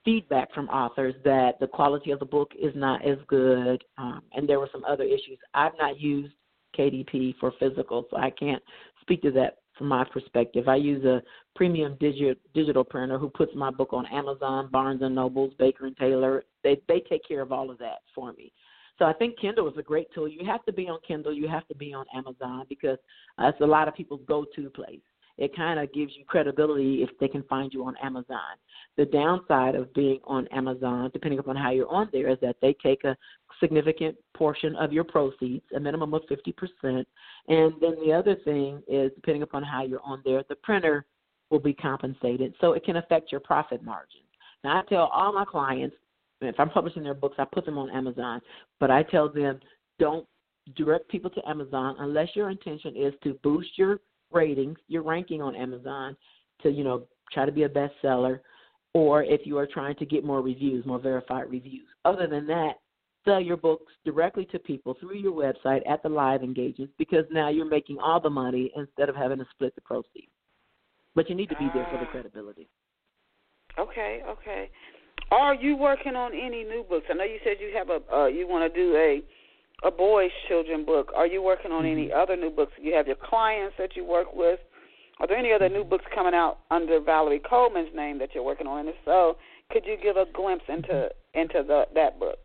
feedback 0.04 0.52
from 0.54 0.68
authors 0.68 1.14
that 1.24 1.58
the 1.60 1.66
quality 1.66 2.10
of 2.10 2.18
the 2.18 2.24
book 2.24 2.52
is 2.60 2.72
not 2.74 3.04
as 3.06 3.18
good, 3.26 3.82
um, 3.98 4.22
and 4.32 4.48
there 4.48 4.58
were 4.58 4.68
some 4.72 4.84
other 4.84 5.04
issues. 5.04 5.38
I've 5.54 5.76
not 5.78 6.00
used 6.00 6.32
KDP 6.78 7.34
for 7.40 7.52
physical, 7.58 8.06
so 8.10 8.16
I 8.16 8.30
can't 8.30 8.62
speak 9.00 9.22
to 9.22 9.30
that 9.32 9.58
from 9.76 9.88
my 9.88 10.04
perspective. 10.04 10.68
I 10.68 10.76
use 10.76 11.04
a 11.04 11.22
premium 11.54 11.94
digi- 12.00 12.36
digital 12.54 12.84
printer 12.84 13.18
who 13.18 13.28
puts 13.28 13.54
my 13.54 13.70
book 13.70 13.92
on 13.92 14.06
Amazon, 14.06 14.68
Barnes 14.70 15.02
and 15.02 15.14
Nobles, 15.14 15.52
Baker 15.58 15.86
and 15.86 15.96
Taylor. 15.96 16.44
They 16.64 16.80
they 16.88 17.00
take 17.08 17.26
care 17.26 17.40
of 17.40 17.52
all 17.52 17.70
of 17.70 17.78
that 17.78 17.98
for 18.14 18.32
me. 18.32 18.52
So 18.98 19.04
I 19.04 19.12
think 19.12 19.38
Kindle 19.38 19.68
is 19.68 19.78
a 19.78 19.82
great 19.82 20.08
tool. 20.12 20.26
You 20.26 20.44
have 20.44 20.64
to 20.64 20.72
be 20.72 20.88
on 20.88 20.98
Kindle. 21.06 21.32
You 21.32 21.46
have 21.48 21.66
to 21.68 21.74
be 21.74 21.94
on 21.94 22.04
Amazon 22.12 22.66
because 22.68 22.98
uh, 23.40 23.46
it's 23.46 23.60
a 23.60 23.66
lot 23.66 23.86
of 23.86 23.94
people's 23.94 24.22
go-to 24.26 24.68
place 24.70 25.00
it 25.38 25.54
kind 25.54 25.78
of 25.78 25.92
gives 25.92 26.12
you 26.16 26.24
credibility 26.26 27.02
if 27.02 27.10
they 27.18 27.28
can 27.28 27.44
find 27.44 27.72
you 27.72 27.84
on 27.84 27.96
Amazon. 28.02 28.58
The 28.98 29.06
downside 29.06 29.76
of 29.76 29.94
being 29.94 30.18
on 30.24 30.48
Amazon, 30.48 31.10
depending 31.12 31.38
upon 31.38 31.54
how 31.54 31.70
you're 31.70 31.88
on 31.88 32.08
there, 32.12 32.28
is 32.28 32.38
that 32.42 32.56
they 32.60 32.74
take 32.82 33.04
a 33.04 33.16
significant 33.60 34.16
portion 34.36 34.74
of 34.74 34.92
your 34.92 35.04
proceeds, 35.04 35.64
a 35.74 35.78
minimum 35.78 36.12
of 36.14 36.22
50%. 36.22 36.52
And 36.82 37.72
then 37.80 37.94
the 38.04 38.12
other 38.12 38.34
thing 38.44 38.82
is, 38.88 39.12
depending 39.14 39.42
upon 39.44 39.62
how 39.62 39.84
you're 39.84 40.02
on 40.04 40.20
there, 40.24 40.42
the 40.48 40.56
printer 40.56 41.06
will 41.48 41.60
be 41.60 41.72
compensated. 41.72 42.54
So 42.60 42.72
it 42.72 42.84
can 42.84 42.96
affect 42.96 43.30
your 43.30 43.40
profit 43.40 43.84
margin. 43.84 44.20
Now, 44.64 44.80
I 44.80 44.82
tell 44.88 45.08
all 45.14 45.32
my 45.32 45.44
clients, 45.44 45.94
if 46.40 46.58
I'm 46.58 46.70
publishing 46.70 47.04
their 47.04 47.14
books, 47.14 47.36
I 47.38 47.44
put 47.44 47.64
them 47.64 47.78
on 47.78 47.90
Amazon, 47.90 48.40
but 48.80 48.90
I 48.90 49.04
tell 49.04 49.28
them 49.28 49.60
don't 50.00 50.26
direct 50.76 51.08
people 51.08 51.30
to 51.30 51.48
Amazon 51.48 51.94
unless 52.00 52.28
your 52.34 52.50
intention 52.50 52.96
is 52.96 53.14
to 53.22 53.34
boost 53.44 53.70
your 53.76 54.00
ratings, 54.32 54.78
your 54.88 55.02
ranking 55.02 55.40
on 55.40 55.54
Amazon 55.54 56.16
to, 56.62 56.70
you 56.70 56.82
know, 56.82 57.04
try 57.32 57.46
to 57.46 57.52
be 57.52 57.62
a 57.62 57.68
bestseller, 57.68 58.40
or 58.98 59.22
if 59.22 59.42
you 59.44 59.56
are 59.56 59.66
trying 59.66 59.94
to 59.94 60.04
get 60.04 60.24
more 60.24 60.42
reviews, 60.42 60.84
more 60.84 60.98
verified 60.98 61.48
reviews. 61.48 61.86
Other 62.04 62.26
than 62.26 62.48
that, 62.48 62.72
sell 63.24 63.40
your 63.40 63.56
books 63.56 63.92
directly 64.04 64.44
to 64.46 64.58
people 64.58 64.96
through 64.98 65.16
your 65.18 65.32
website 65.32 65.88
at 65.88 66.02
the 66.02 66.08
live 66.08 66.42
engagements 66.42 66.92
because 66.98 67.24
now 67.30 67.48
you're 67.48 67.64
making 67.64 67.98
all 67.98 68.20
the 68.20 68.28
money 68.28 68.72
instead 68.74 69.08
of 69.08 69.14
having 69.14 69.38
to 69.38 69.46
split 69.52 69.72
the 69.76 69.80
proceeds. 69.82 70.32
But 71.14 71.30
you 71.30 71.36
need 71.36 71.48
to 71.48 71.56
be 71.56 71.68
there 71.72 71.86
for 71.92 71.98
the 71.98 72.06
ah. 72.06 72.10
credibility. 72.10 72.68
Okay, 73.78 74.22
okay. 74.28 74.68
Are 75.30 75.54
you 75.54 75.76
working 75.76 76.16
on 76.16 76.32
any 76.32 76.64
new 76.64 76.84
books? 76.88 77.06
I 77.08 77.14
know 77.14 77.24
you 77.24 77.38
said 77.44 77.58
you 77.60 77.70
have 77.76 77.90
a 77.90 78.00
uh, 78.12 78.26
you 78.26 78.48
want 78.48 78.72
to 78.72 78.80
do 78.80 78.96
a 78.96 79.22
a 79.86 79.92
boys' 79.92 80.30
children 80.48 80.84
book. 80.84 81.12
Are 81.14 81.26
you 81.26 81.40
working 81.40 81.70
on 81.70 81.86
any 81.86 82.06
mm-hmm. 82.06 82.18
other 82.18 82.36
new 82.36 82.50
books? 82.50 82.72
You 82.80 82.94
have 82.94 83.06
your 83.06 83.16
clients 83.16 83.76
that 83.78 83.94
you 83.94 84.04
work 84.04 84.34
with. 84.34 84.58
Are 85.20 85.26
there 85.26 85.36
any 85.36 85.52
other 85.52 85.68
new 85.68 85.84
books 85.84 86.04
coming 86.14 86.34
out 86.34 86.58
under 86.70 87.00
Valerie 87.00 87.40
Coleman's 87.48 87.94
name 87.94 88.18
that 88.18 88.30
you're 88.34 88.44
working 88.44 88.66
on? 88.66 88.80
And 88.80 88.88
if 88.90 88.94
so, 89.04 89.36
could 89.70 89.84
you 89.84 89.96
give 90.00 90.16
a 90.16 90.26
glimpse 90.32 90.64
into 90.68 91.08
into 91.34 91.62
the, 91.66 91.84
that 91.94 92.18
book? 92.18 92.38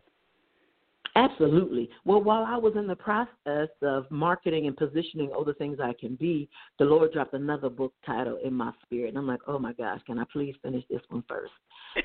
Absolutely. 1.16 1.88
Well, 2.04 2.20
while 2.20 2.44
I 2.44 2.56
was 2.56 2.74
in 2.76 2.88
the 2.88 2.96
process 2.96 3.68
of 3.82 4.10
marketing 4.10 4.66
and 4.66 4.76
positioning 4.76 5.30
all 5.30 5.44
the 5.44 5.54
things 5.54 5.78
I 5.80 5.92
can 5.98 6.16
be, 6.16 6.48
the 6.80 6.84
Lord 6.84 7.12
dropped 7.12 7.34
another 7.34 7.68
book 7.68 7.94
title 8.04 8.38
in 8.44 8.52
my 8.52 8.72
spirit. 8.82 9.10
And 9.10 9.18
I'm 9.18 9.26
like, 9.26 9.40
oh 9.46 9.60
my 9.60 9.72
gosh, 9.74 10.00
can 10.06 10.18
I 10.18 10.24
please 10.32 10.56
finish 10.60 10.82
this 10.90 11.02
one 11.10 11.22
first? 11.28 11.52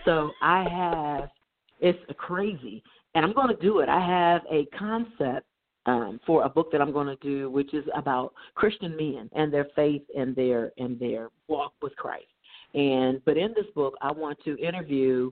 So 0.05 0.29
I 0.43 0.63
have, 0.69 1.29
it's 1.79 1.97
crazy 2.19 2.83
and 3.15 3.25
I'm 3.25 3.33
going 3.33 3.47
to 3.47 3.61
do 3.61 3.79
it. 3.79 3.89
I 3.89 3.99
have 3.99 4.41
a 4.51 4.65
concept 4.77 5.45
um, 5.89 6.19
for 6.25 6.43
a 6.43 6.49
book 6.49 6.71
that 6.71 6.81
I'm 6.81 6.91
going 6.91 7.07
to 7.07 7.15
do, 7.17 7.49
which 7.49 7.73
is 7.73 7.85
about 7.95 8.33
Christian 8.55 8.95
men 8.95 9.29
and 9.33 9.51
their 9.51 9.67
faith 9.75 10.03
and 10.15 10.35
their 10.35 10.71
and 10.77 10.99
their 10.99 11.29
walk 11.47 11.73
with 11.81 11.95
Christ. 11.95 12.25
And 12.73 13.23
but 13.25 13.37
in 13.37 13.53
this 13.55 13.65
book, 13.73 13.95
I 14.01 14.11
want 14.11 14.37
to 14.45 14.57
interview 14.57 15.31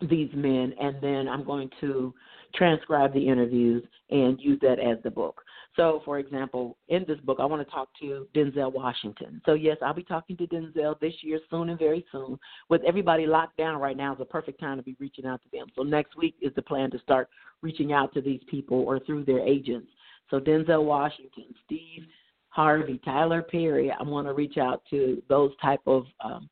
these 0.00 0.30
men, 0.34 0.74
and 0.80 0.96
then 1.00 1.28
I'm 1.28 1.44
going 1.44 1.70
to 1.80 2.14
transcribe 2.54 3.12
the 3.14 3.26
interviews 3.26 3.84
and 4.10 4.38
use 4.40 4.58
that 4.62 4.78
as 4.78 4.98
the 5.02 5.10
book. 5.10 5.42
So, 5.78 6.02
for 6.04 6.18
example, 6.18 6.76
in 6.88 7.04
this 7.06 7.20
book, 7.20 7.38
I 7.40 7.44
want 7.44 7.64
to 7.64 7.72
talk 7.72 7.88
to 8.00 8.26
Denzel 8.34 8.72
Washington. 8.72 9.40
So, 9.46 9.54
yes, 9.54 9.76
I'll 9.80 9.94
be 9.94 10.02
talking 10.02 10.36
to 10.38 10.46
Denzel 10.48 10.98
this 10.98 11.14
year, 11.22 11.38
soon 11.50 11.68
and 11.68 11.78
very 11.78 12.04
soon. 12.10 12.36
With 12.68 12.82
everybody 12.84 13.26
locked 13.26 13.56
down 13.56 13.80
right 13.80 13.96
now, 13.96 14.12
is 14.12 14.20
a 14.20 14.24
perfect 14.24 14.58
time 14.58 14.76
to 14.78 14.82
be 14.82 14.96
reaching 14.98 15.24
out 15.24 15.40
to 15.44 15.48
them. 15.56 15.68
So, 15.76 15.84
next 15.84 16.16
week 16.16 16.34
is 16.42 16.52
the 16.56 16.62
plan 16.62 16.90
to 16.90 16.98
start 16.98 17.28
reaching 17.62 17.92
out 17.92 18.12
to 18.14 18.20
these 18.20 18.40
people 18.50 18.80
or 18.80 18.98
through 18.98 19.24
their 19.24 19.38
agents. 19.38 19.86
So, 20.30 20.40
Denzel 20.40 20.82
Washington, 20.82 21.54
Steve 21.64 22.06
Harvey, 22.48 23.00
Tyler 23.04 23.42
Perry, 23.42 23.92
I 23.92 24.02
want 24.02 24.26
to 24.26 24.32
reach 24.32 24.58
out 24.58 24.82
to 24.90 25.22
those 25.28 25.52
type 25.62 25.82
of 25.86 26.06
um, 26.24 26.50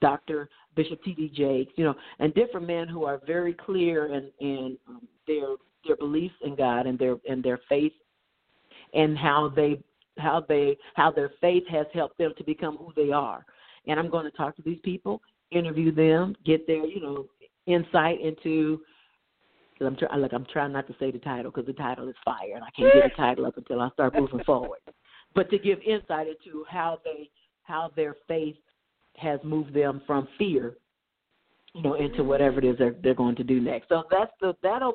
Dr. 0.00 0.48
Bishop 0.74 1.00
T.D. 1.04 1.30
Jakes, 1.32 1.72
you 1.76 1.84
know, 1.84 1.94
and 2.18 2.34
different 2.34 2.66
men 2.66 2.88
who 2.88 3.04
are 3.04 3.20
very 3.24 3.54
clear 3.54 4.12
in, 4.12 4.30
in 4.40 4.76
um, 4.88 5.06
their 5.28 5.46
their 5.86 5.96
beliefs 5.96 6.34
in 6.42 6.56
God 6.56 6.86
and 6.86 6.98
their 6.98 7.16
and 7.28 7.42
their 7.42 7.60
faith 7.68 7.92
and 8.94 9.18
how 9.18 9.52
they 9.54 9.82
how 10.18 10.44
they 10.48 10.76
how 10.94 11.10
their 11.10 11.30
faith 11.40 11.64
has 11.68 11.86
helped 11.92 12.18
them 12.18 12.32
to 12.38 12.44
become 12.44 12.76
who 12.76 12.92
they 12.96 13.10
are. 13.12 13.44
And 13.86 13.98
I'm 13.98 14.10
going 14.10 14.24
to 14.24 14.36
talk 14.36 14.56
to 14.56 14.62
these 14.62 14.78
people, 14.82 15.20
interview 15.50 15.92
them, 15.94 16.36
get 16.44 16.66
their 16.66 16.84
you 16.84 17.00
know 17.00 17.26
insight 17.66 18.20
into. 18.20 18.80
Cause 19.78 19.88
I'm 19.88 19.96
trying, 19.96 20.20
like 20.20 20.32
I'm 20.32 20.46
trying 20.52 20.72
not 20.72 20.86
to 20.86 20.94
say 21.00 21.10
the 21.10 21.18
title 21.18 21.50
because 21.50 21.66
the 21.66 21.72
title 21.72 22.08
is 22.08 22.14
fire, 22.24 22.54
and 22.54 22.62
I 22.62 22.68
can't 22.76 22.94
get 22.94 23.10
the 23.10 23.16
title 23.16 23.44
up 23.44 23.56
until 23.56 23.80
I 23.80 23.90
start 23.90 24.14
moving 24.14 24.44
forward. 24.46 24.78
But 25.34 25.50
to 25.50 25.58
give 25.58 25.80
insight 25.84 26.28
into 26.28 26.64
how 26.68 27.00
they 27.04 27.28
how 27.64 27.90
their 27.96 28.14
faith 28.28 28.56
has 29.16 29.40
moved 29.42 29.74
them 29.74 30.00
from 30.06 30.28
fear, 30.38 30.76
you 31.74 31.82
know, 31.82 31.94
into 31.94 32.22
whatever 32.22 32.60
it 32.60 32.64
is 32.64 32.78
they're 32.78 32.94
they're 33.02 33.14
going 33.14 33.34
to 33.36 33.44
do 33.44 33.60
next. 33.60 33.88
So 33.88 34.04
that's 34.12 34.30
the 34.40 34.54
that'll 34.62 34.94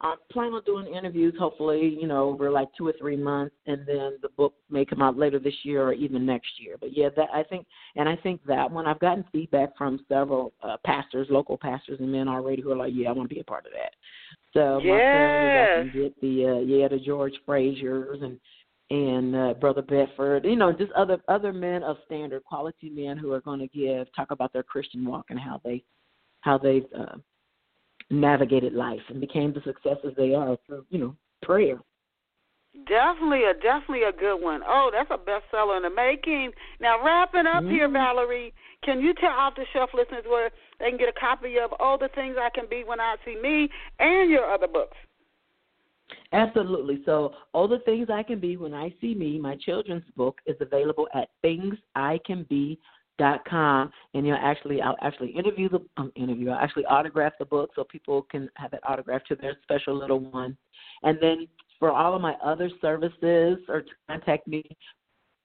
I 0.00 0.16
plan 0.30 0.52
on 0.52 0.62
doing 0.64 0.92
interviews, 0.92 1.34
hopefully, 1.38 1.96
you 2.00 2.06
know, 2.06 2.28
over 2.28 2.50
like 2.50 2.68
two 2.76 2.86
or 2.86 2.92
three 2.98 3.16
months, 3.16 3.54
and 3.66 3.86
then 3.86 4.18
the 4.22 4.28
book 4.36 4.54
may 4.68 4.84
come 4.84 5.00
out 5.00 5.16
later 5.16 5.38
this 5.38 5.54
year 5.62 5.82
or 5.82 5.92
even 5.92 6.26
next 6.26 6.50
year. 6.58 6.76
But 6.78 6.96
yeah, 6.96 7.08
that 7.16 7.28
I 7.32 7.42
think, 7.44 7.66
and 7.96 8.08
I 8.08 8.16
think 8.16 8.44
that 8.46 8.70
when 8.70 8.86
I've 8.86 8.98
gotten 8.98 9.24
feedback 9.32 9.76
from 9.78 10.04
several 10.08 10.52
uh, 10.62 10.76
pastors, 10.84 11.28
local 11.30 11.56
pastors 11.56 12.00
and 12.00 12.10
men 12.10 12.28
already 12.28 12.60
who 12.60 12.72
are 12.72 12.76
like, 12.76 12.92
yeah, 12.94 13.08
I 13.08 13.12
want 13.12 13.28
to 13.28 13.34
be 13.34 13.40
a 13.40 13.44
part 13.44 13.66
of 13.66 13.72
that. 13.72 13.92
So 14.52 14.78
yes. 14.78 14.90
my 14.90 14.98
plan 14.98 15.46
is 15.46 15.68
I 15.68 15.92
can 15.92 16.02
get 16.02 16.20
the 16.20 16.46
uh, 16.46 16.60
yeah 16.60 16.88
the 16.88 16.98
George 16.98 17.34
Frazier's 17.46 18.20
and 18.22 18.38
and 18.90 19.34
uh, 19.34 19.54
Brother 19.54 19.82
Bedford, 19.82 20.44
you 20.44 20.56
know, 20.56 20.72
just 20.72 20.92
other 20.92 21.18
other 21.28 21.52
men 21.52 21.82
of 21.82 21.96
standard, 22.06 22.44
quality 22.44 22.90
men 22.90 23.16
who 23.16 23.32
are 23.32 23.40
going 23.40 23.60
to 23.60 23.68
give 23.68 24.06
talk 24.14 24.30
about 24.30 24.52
their 24.52 24.62
Christian 24.62 25.04
walk 25.04 25.26
and 25.30 25.40
how 25.40 25.60
they 25.64 25.82
how 26.40 26.58
they've 26.58 26.84
uh, 26.96 27.16
navigated 28.10 28.72
life 28.72 29.00
and 29.08 29.20
became 29.20 29.52
the 29.52 29.62
successes 29.64 30.12
they 30.16 30.34
are 30.34 30.56
through 30.66 30.84
you 30.90 30.98
know 30.98 31.16
prayer. 31.42 31.78
Definitely 32.88 33.44
a 33.44 33.54
definitely 33.54 34.02
a 34.02 34.12
good 34.12 34.42
one. 34.42 34.62
Oh, 34.66 34.90
that's 34.92 35.10
a 35.10 35.18
bestseller 35.18 35.76
in 35.76 35.84
the 35.84 35.90
making. 35.90 36.50
Now 36.80 37.02
wrapping 37.04 37.46
up 37.46 37.62
mm-hmm. 37.62 37.70
here, 37.70 37.88
Valerie, 37.88 38.52
can 38.82 39.00
you 39.00 39.14
tell 39.14 39.30
off 39.30 39.54
the 39.54 39.64
shelf 39.72 39.90
listeners 39.94 40.24
where 40.26 40.50
they 40.80 40.90
can 40.90 40.98
get 40.98 41.08
a 41.08 41.18
copy 41.18 41.58
of 41.58 41.72
All 41.78 41.96
the 41.96 42.08
Things 42.14 42.36
I 42.38 42.50
Can 42.50 42.64
Be 42.68 42.82
When 42.84 43.00
I 43.00 43.16
See 43.24 43.36
Me 43.40 43.68
and 44.00 44.30
your 44.30 44.52
other 44.52 44.66
books? 44.66 44.96
Absolutely. 46.32 47.00
So, 47.06 47.32
All 47.52 47.68
the 47.68 47.78
Things 47.80 48.08
I 48.12 48.22
Can 48.22 48.40
Be 48.40 48.56
When 48.56 48.74
I 48.74 48.92
See 49.00 49.14
Me, 49.14 49.38
my 49.38 49.56
children's 49.56 50.04
book, 50.16 50.38
is 50.46 50.56
available 50.60 51.08
at 51.14 51.28
thingsicanbe.com. 51.44 52.76
Dot 53.16 53.44
com 53.48 53.92
and 54.14 54.26
you'll 54.26 54.36
actually, 54.40 54.82
I'll 54.82 54.96
actually 55.00 55.28
interview 55.30 55.68
the 55.68 55.80
um, 55.96 56.10
interview. 56.16 56.50
I'll 56.50 56.58
actually 56.58 56.84
autograph 56.86 57.34
the 57.38 57.44
book 57.44 57.70
so 57.76 57.84
people 57.84 58.22
can 58.22 58.50
have 58.56 58.72
it 58.72 58.80
autographed 58.88 59.28
to 59.28 59.36
their 59.36 59.56
special 59.62 59.96
little 59.96 60.18
one. 60.18 60.56
And 61.04 61.16
then 61.20 61.46
for 61.78 61.92
all 61.92 62.16
of 62.16 62.22
my 62.22 62.34
other 62.44 62.68
services 62.80 63.58
or 63.68 63.82
to 63.82 63.90
contact 64.08 64.48
me, 64.48 64.64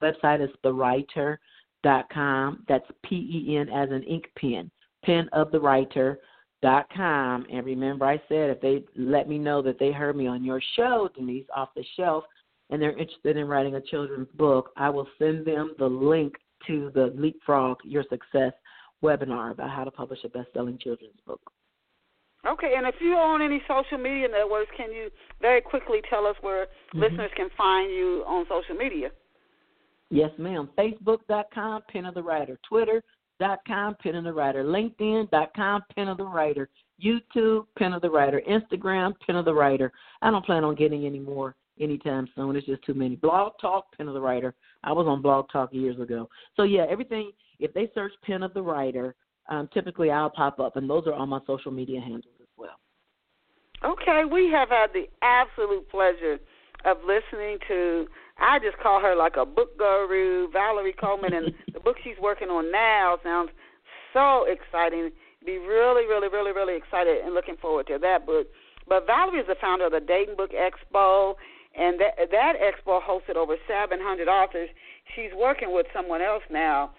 website 0.02 0.44
is 0.44 0.50
thewriter 0.66 1.38
dot 1.84 2.06
com 2.12 2.66
That's 2.68 2.90
P 3.04 3.46
E 3.48 3.58
N 3.58 3.70
as 3.70 3.92
an 3.92 4.02
ink 4.02 4.26
pen, 4.36 4.72
pen 5.06 5.30
of 5.32 5.52
the 5.52 5.60
writer 5.60 6.18
dot 6.64 6.88
com. 6.92 7.46
And 7.52 7.64
remember, 7.64 8.06
I 8.06 8.18
said 8.28 8.50
if 8.50 8.62
they 8.62 8.84
let 8.98 9.30
me 9.30 9.38
know 9.38 9.62
that 9.62 9.78
they 9.78 9.92
heard 9.92 10.16
me 10.16 10.26
on 10.26 10.44
your 10.44 10.62
show, 10.76 11.08
Denise, 11.16 11.46
off 11.56 11.70
the 11.76 11.86
shelf, 11.96 12.24
and 12.72 12.82
they're 12.82 12.98
interested 12.98 13.38
in 13.38 13.48
writing 13.48 13.76
a 13.76 13.82
children's 13.82 14.28
book, 14.34 14.72
I 14.76 14.90
will 14.90 15.08
send 15.20 15.46
them 15.46 15.76
the 15.78 15.86
link 15.86 16.34
to 16.68 16.92
the 16.94 17.14
Leapfrog 17.16 17.78
Your 17.84 18.04
Success 18.10 18.54
webinar 19.04 19.52
about 19.52 19.70
how 19.70 19.84
to 19.84 19.92
publish 19.92 20.20
a 20.24 20.30
best-selling 20.30 20.78
children's 20.78 21.20
book. 21.26 21.42
Okay, 22.48 22.74
and 22.78 22.88
if 22.88 22.96
you 23.02 23.18
own 23.18 23.42
any 23.42 23.62
social 23.68 23.98
media 23.98 24.28
networks, 24.28 24.72
can 24.78 24.92
you 24.92 25.10
very 25.42 25.62
quickly 25.62 26.00
tell 26.10 26.26
us 26.26 26.36
where 26.42 26.66
mm-hmm. 26.66 27.00
listeners 27.00 27.32
can 27.36 27.50
find 27.58 27.92
you 27.92 28.24
on 28.26 28.46
social 28.48 28.76
media? 28.76 29.10
Yes, 30.10 30.32
ma'am. 30.38 30.70
Facebook.com, 30.78 31.82
Pen 31.92 32.06
of 32.06 32.14
the 32.14 32.24
Writer. 32.24 32.58
Twitter, 32.68 33.04
dot 33.40 33.60
Pen 33.66 34.16
of 34.16 34.24
the 34.24 34.34
Writer, 34.34 34.64
LinkedIn 34.64 35.30
dot 35.32 35.54
Pen 35.54 36.08
of 36.08 36.18
the 36.18 36.24
Writer, 36.24 36.70
YouTube, 37.04 37.66
Pen 37.78 37.94
of 37.94 38.02
the 38.02 38.10
Writer, 38.10 38.42
Instagram, 38.50 39.14
Pen 39.26 39.36
of 39.36 39.46
the 39.46 39.54
Writer. 39.54 39.92
I 40.22 40.32
don't 40.32 40.46
plan 40.46 40.64
on 40.64 40.76
getting 40.76 41.06
any 41.06 41.20
more 41.20 41.56
anytime 41.80 42.28
soon. 42.36 42.56
It's 42.56 42.66
just 42.66 42.84
too 42.84 42.94
many. 42.94 43.16
Blog 43.16 43.54
Talk, 43.60 43.86
Pen 43.96 44.08
of 44.08 44.14
the 44.14 44.22
Writer. 44.22 44.54
I 44.84 44.92
was 44.92 45.08
on 45.08 45.22
Blog 45.22 45.48
Talk 45.52 45.74
years 45.74 46.00
ago. 46.00 46.30
So 46.56 46.64
yeah, 46.64 46.86
everything. 46.90 47.32
If 47.60 47.74
they 47.74 47.92
search 47.94 48.14
Pen 48.24 48.44
of 48.44 48.54
the 48.54 48.62
Writer, 48.62 49.16
um, 49.50 49.70
typically 49.74 50.12
I'll 50.12 50.30
pop 50.30 50.60
up, 50.60 50.78
and 50.78 50.90
those 50.90 51.08
are 51.08 51.14
all 51.14 51.26
my 51.26 51.40
social 51.46 51.72
media 51.72 52.00
handles 52.00 52.36
as 52.40 52.48
well. 52.58 52.80
Okay, 53.84 54.24
we 54.30 54.50
have 54.52 54.70
had 54.70 54.88
the 54.94 55.08
absolute 55.22 55.90
pleasure 55.90 56.40
of 56.86 56.98
listening 57.06 57.58
to 57.68 58.08
I 58.40 58.60
just 58.60 58.78
call 58.78 59.02
her 59.02 59.16
like 59.16 59.36
a 59.36 59.46
book 59.46 59.78
guru, 59.78 60.50
Valerie 60.52 60.96
Coleman, 61.00 61.34
and 61.34 61.54
the 61.74 61.80
book 61.80 61.98
she's 62.04 62.18
working 62.22 62.50
on 62.50 62.72
now 62.72 63.18
sounds 63.24 63.50
so 64.14 64.46
exciting. 64.46 65.12
Be 65.46 65.58
really, 65.58 66.06
really, 66.06 66.28
really, 66.28 66.52
really 66.52 66.76
excited 66.76 67.24
and 67.24 67.34
looking 67.34 67.58
forward 67.58 67.88
to 67.88 67.98
that 68.00 68.26
book. 68.26 68.48
But 68.88 69.06
Valerie 69.06 69.40
is 69.40 69.48
the 69.48 69.56
founder 69.62 69.86
of 69.86 69.92
the 69.92 70.00
Dayton 70.00 70.36
Book 70.36 70.52
Expo, 70.52 71.36
and 71.80 72.00
that 72.00 72.16
that 72.32 72.54
expo 72.60 73.02
hosted 73.02 73.36
over 73.36 73.56
700 73.68 74.28
authors. 74.28 74.70
She's 75.16 75.32
working 75.36 75.74
with 75.74 75.88
someone 75.94 76.22
else 76.22 76.44
now, 76.52 76.92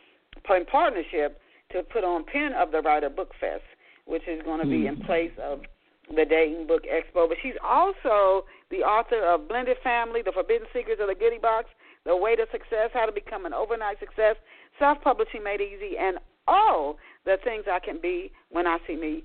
in 0.49 0.65
partnership, 0.65 1.41
to 1.73 1.83
put 1.83 2.03
on 2.03 2.25
Pen 2.25 2.53
of 2.55 2.73
the 2.73 2.81
Writer 2.81 3.11
Book 3.11 3.33
Fest, 3.39 3.63
which 4.07 4.27
is 4.27 4.43
going 4.43 4.61
to 4.61 4.67
be 4.67 4.87
in 4.87 4.97
hmm. 4.97 5.05
place 5.05 5.33
of 5.41 5.61
the 6.09 6.25
Dayton 6.25 6.67
Book 6.67 6.83
Expo. 6.85 7.29
But 7.29 7.37
she's 7.43 7.55
also 7.63 8.47
the 8.71 8.79
author 8.79 9.23
of 9.23 9.49
Blended 9.49 9.77
Family, 9.85 10.23
The 10.25 10.33
Forbidden 10.33 10.67
Secrets 10.75 11.01
of 11.01 11.09
the 11.09 11.15
Goodie 11.15 11.39
Box, 11.39 11.69
The 12.05 12.17
Way 12.17 12.35
to 12.37 12.47
Success, 12.51 12.91
How 12.95 13.07
to 13.07 13.13
Become 13.13 13.47
an 13.47 13.55
Overnight 13.55 14.01
Success, 14.01 14.37
Self 14.79 14.99
Publishing 15.03 15.45
Made 15.45 15.61
Easy, 15.61 15.97
and 16.01 16.19
all 16.49 16.97
the 17.25 17.37
things 17.45 17.65
I 17.71 17.79
can 17.79 18.01
be 18.01 18.33
when 18.49 18.67
I 18.67 18.79
see 18.87 18.97
me. 18.97 19.25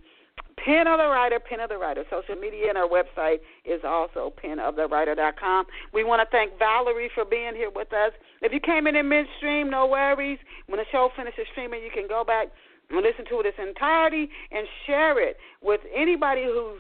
Pen 0.66 0.88
of 0.88 0.98
the 0.98 1.08
Writer, 1.08 1.40
Pen 1.40 1.60
of 1.60 1.70
the 1.70 1.78
Writer. 1.78 2.04
Social 2.10 2.36
media 2.36 2.70
and 2.70 2.78
our 2.78 2.88
website 2.88 3.38
is 3.66 3.82
also 3.86 4.34
penofthewriter.com. 4.44 5.66
We 5.94 6.04
want 6.04 6.28
to 6.28 6.28
thank 6.32 6.58
Valerie 6.58 7.12
for 7.14 7.24
being 7.24 7.54
here 7.54 7.70
with 7.70 7.94
us. 7.94 8.12
If 8.42 8.52
you 8.52 8.60
came 8.60 8.88
in 8.88 8.96
in 8.96 9.08
midstream, 9.08 9.70
no 9.70 9.86
worries. 9.86 10.40
When 10.66 10.80
the 10.80 10.86
show 10.92 11.10
finishes 11.16 11.46
streaming, 11.52 11.84
you 11.84 11.92
can 11.94 12.08
go 12.08 12.24
back 12.24 12.48
and 12.90 13.02
listen 13.02 13.26
to 13.30 13.40
it 13.42 13.46
its 13.46 13.58
entirety 13.60 14.30
and 14.52 14.68
share 14.88 15.22
it 15.22 15.38
with 15.62 15.82
anybody 15.96 16.44
who 16.46 16.78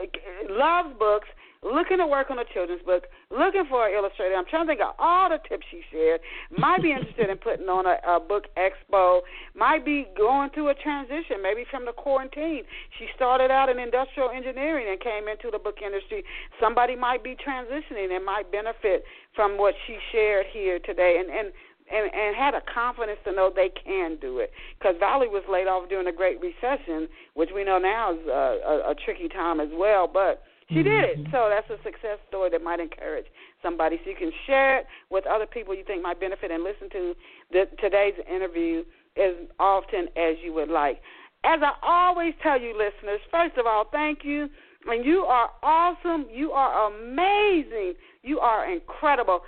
uh, 0.00 0.06
loves 0.48 0.98
books 0.98 1.28
looking 1.62 1.98
to 1.98 2.06
work 2.06 2.30
on 2.30 2.38
a 2.38 2.44
children's 2.52 2.82
book, 2.82 3.04
looking 3.30 3.64
for 3.68 3.88
an 3.88 3.94
illustrator. 3.94 4.34
I'm 4.34 4.46
trying 4.46 4.66
to 4.66 4.70
think 4.70 4.80
of 4.80 4.94
all 4.98 5.28
the 5.28 5.38
tips 5.48 5.66
she 5.70 5.82
shared. 5.90 6.20
Might 6.56 6.82
be 6.82 6.92
interested 6.92 7.30
in 7.30 7.36
putting 7.38 7.68
on 7.68 7.86
a, 7.86 7.98
a 8.06 8.20
book 8.20 8.46
expo. 8.56 9.20
Might 9.54 9.84
be 9.84 10.06
going 10.16 10.50
through 10.50 10.68
a 10.68 10.74
transition, 10.74 11.42
maybe 11.42 11.64
from 11.70 11.84
the 11.84 11.92
quarantine. 11.92 12.62
She 12.98 13.06
started 13.16 13.50
out 13.50 13.68
in 13.68 13.78
industrial 13.78 14.30
engineering 14.30 14.86
and 14.88 15.00
came 15.00 15.28
into 15.28 15.50
the 15.50 15.58
book 15.58 15.78
industry. 15.84 16.24
Somebody 16.60 16.96
might 16.96 17.24
be 17.24 17.36
transitioning 17.36 18.14
and 18.14 18.24
might 18.24 18.50
benefit 18.50 19.04
from 19.34 19.58
what 19.58 19.74
she 19.86 19.98
shared 20.12 20.46
here 20.52 20.78
today. 20.78 21.18
And 21.20 21.30
and 21.30 21.52
and, 21.90 22.12
and 22.12 22.36
had 22.36 22.54
a 22.54 22.60
confidence 22.72 23.18
to 23.24 23.32
know 23.32 23.50
they 23.54 23.70
can 23.70 24.18
do 24.20 24.38
it. 24.38 24.52
Because 24.78 24.96
Valerie 24.98 25.28
was 25.28 25.42
laid 25.50 25.66
off 25.66 25.88
during 25.88 26.04
the 26.04 26.12
Great 26.12 26.38
Recession, 26.40 27.08
which 27.34 27.50
we 27.54 27.64
know 27.64 27.78
now 27.78 28.12
is 28.12 28.26
a, 28.26 28.30
a, 28.30 28.90
a 28.90 28.94
tricky 28.94 29.28
time 29.28 29.60
as 29.60 29.70
well. 29.72 30.06
But 30.06 30.42
she 30.68 30.82
did 30.82 31.04
it. 31.04 31.18
Mm-hmm. 31.18 31.32
So 31.32 31.48
that's 31.48 31.68
a 31.70 31.82
success 31.82 32.18
story 32.28 32.50
that 32.50 32.62
might 32.62 32.80
encourage 32.80 33.26
somebody. 33.62 33.98
So 34.04 34.10
you 34.10 34.16
can 34.16 34.32
share 34.46 34.80
it 34.80 34.86
with 35.10 35.26
other 35.26 35.46
people 35.46 35.74
you 35.74 35.84
think 35.84 36.02
might 36.02 36.20
benefit 36.20 36.50
and 36.50 36.62
listen 36.62 36.90
to 36.90 37.14
the, 37.50 37.64
today's 37.80 38.14
interview 38.30 38.84
as 39.16 39.34
often 39.58 40.08
as 40.16 40.36
you 40.44 40.52
would 40.54 40.68
like. 40.68 41.00
As 41.44 41.60
I 41.62 41.72
always 41.82 42.34
tell 42.42 42.60
you, 42.60 42.72
listeners, 42.76 43.20
first 43.30 43.56
of 43.56 43.66
all, 43.66 43.86
thank 43.90 44.24
you. 44.24 44.48
And 44.86 45.04
you 45.04 45.20
are 45.20 45.50
awesome. 45.62 46.26
You 46.32 46.52
are 46.52 46.92
amazing. 46.92 47.94
You 48.22 48.38
are 48.40 48.70
incredible. 48.70 49.40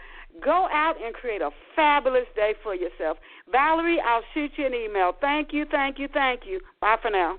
Go 0.43 0.69
out 0.73 0.95
and 1.05 1.15
create 1.15 1.43
a 1.43 1.51
fabulous 1.75 2.27
day 2.35 2.55
for 2.63 2.75
yourself. 2.75 3.19
Valerie, 3.51 4.01
I'll 4.01 4.23
shoot 4.33 4.53
you 4.57 4.67
an 4.67 4.75
email. 4.75 5.13
Thank 5.21 5.53
you, 5.53 5.67
thank 5.71 5.99
you, 5.99 6.09
thank 6.13 6.43
you. 6.47 6.61
Bye 6.81 6.97
for 7.03 7.11
now. 7.11 7.39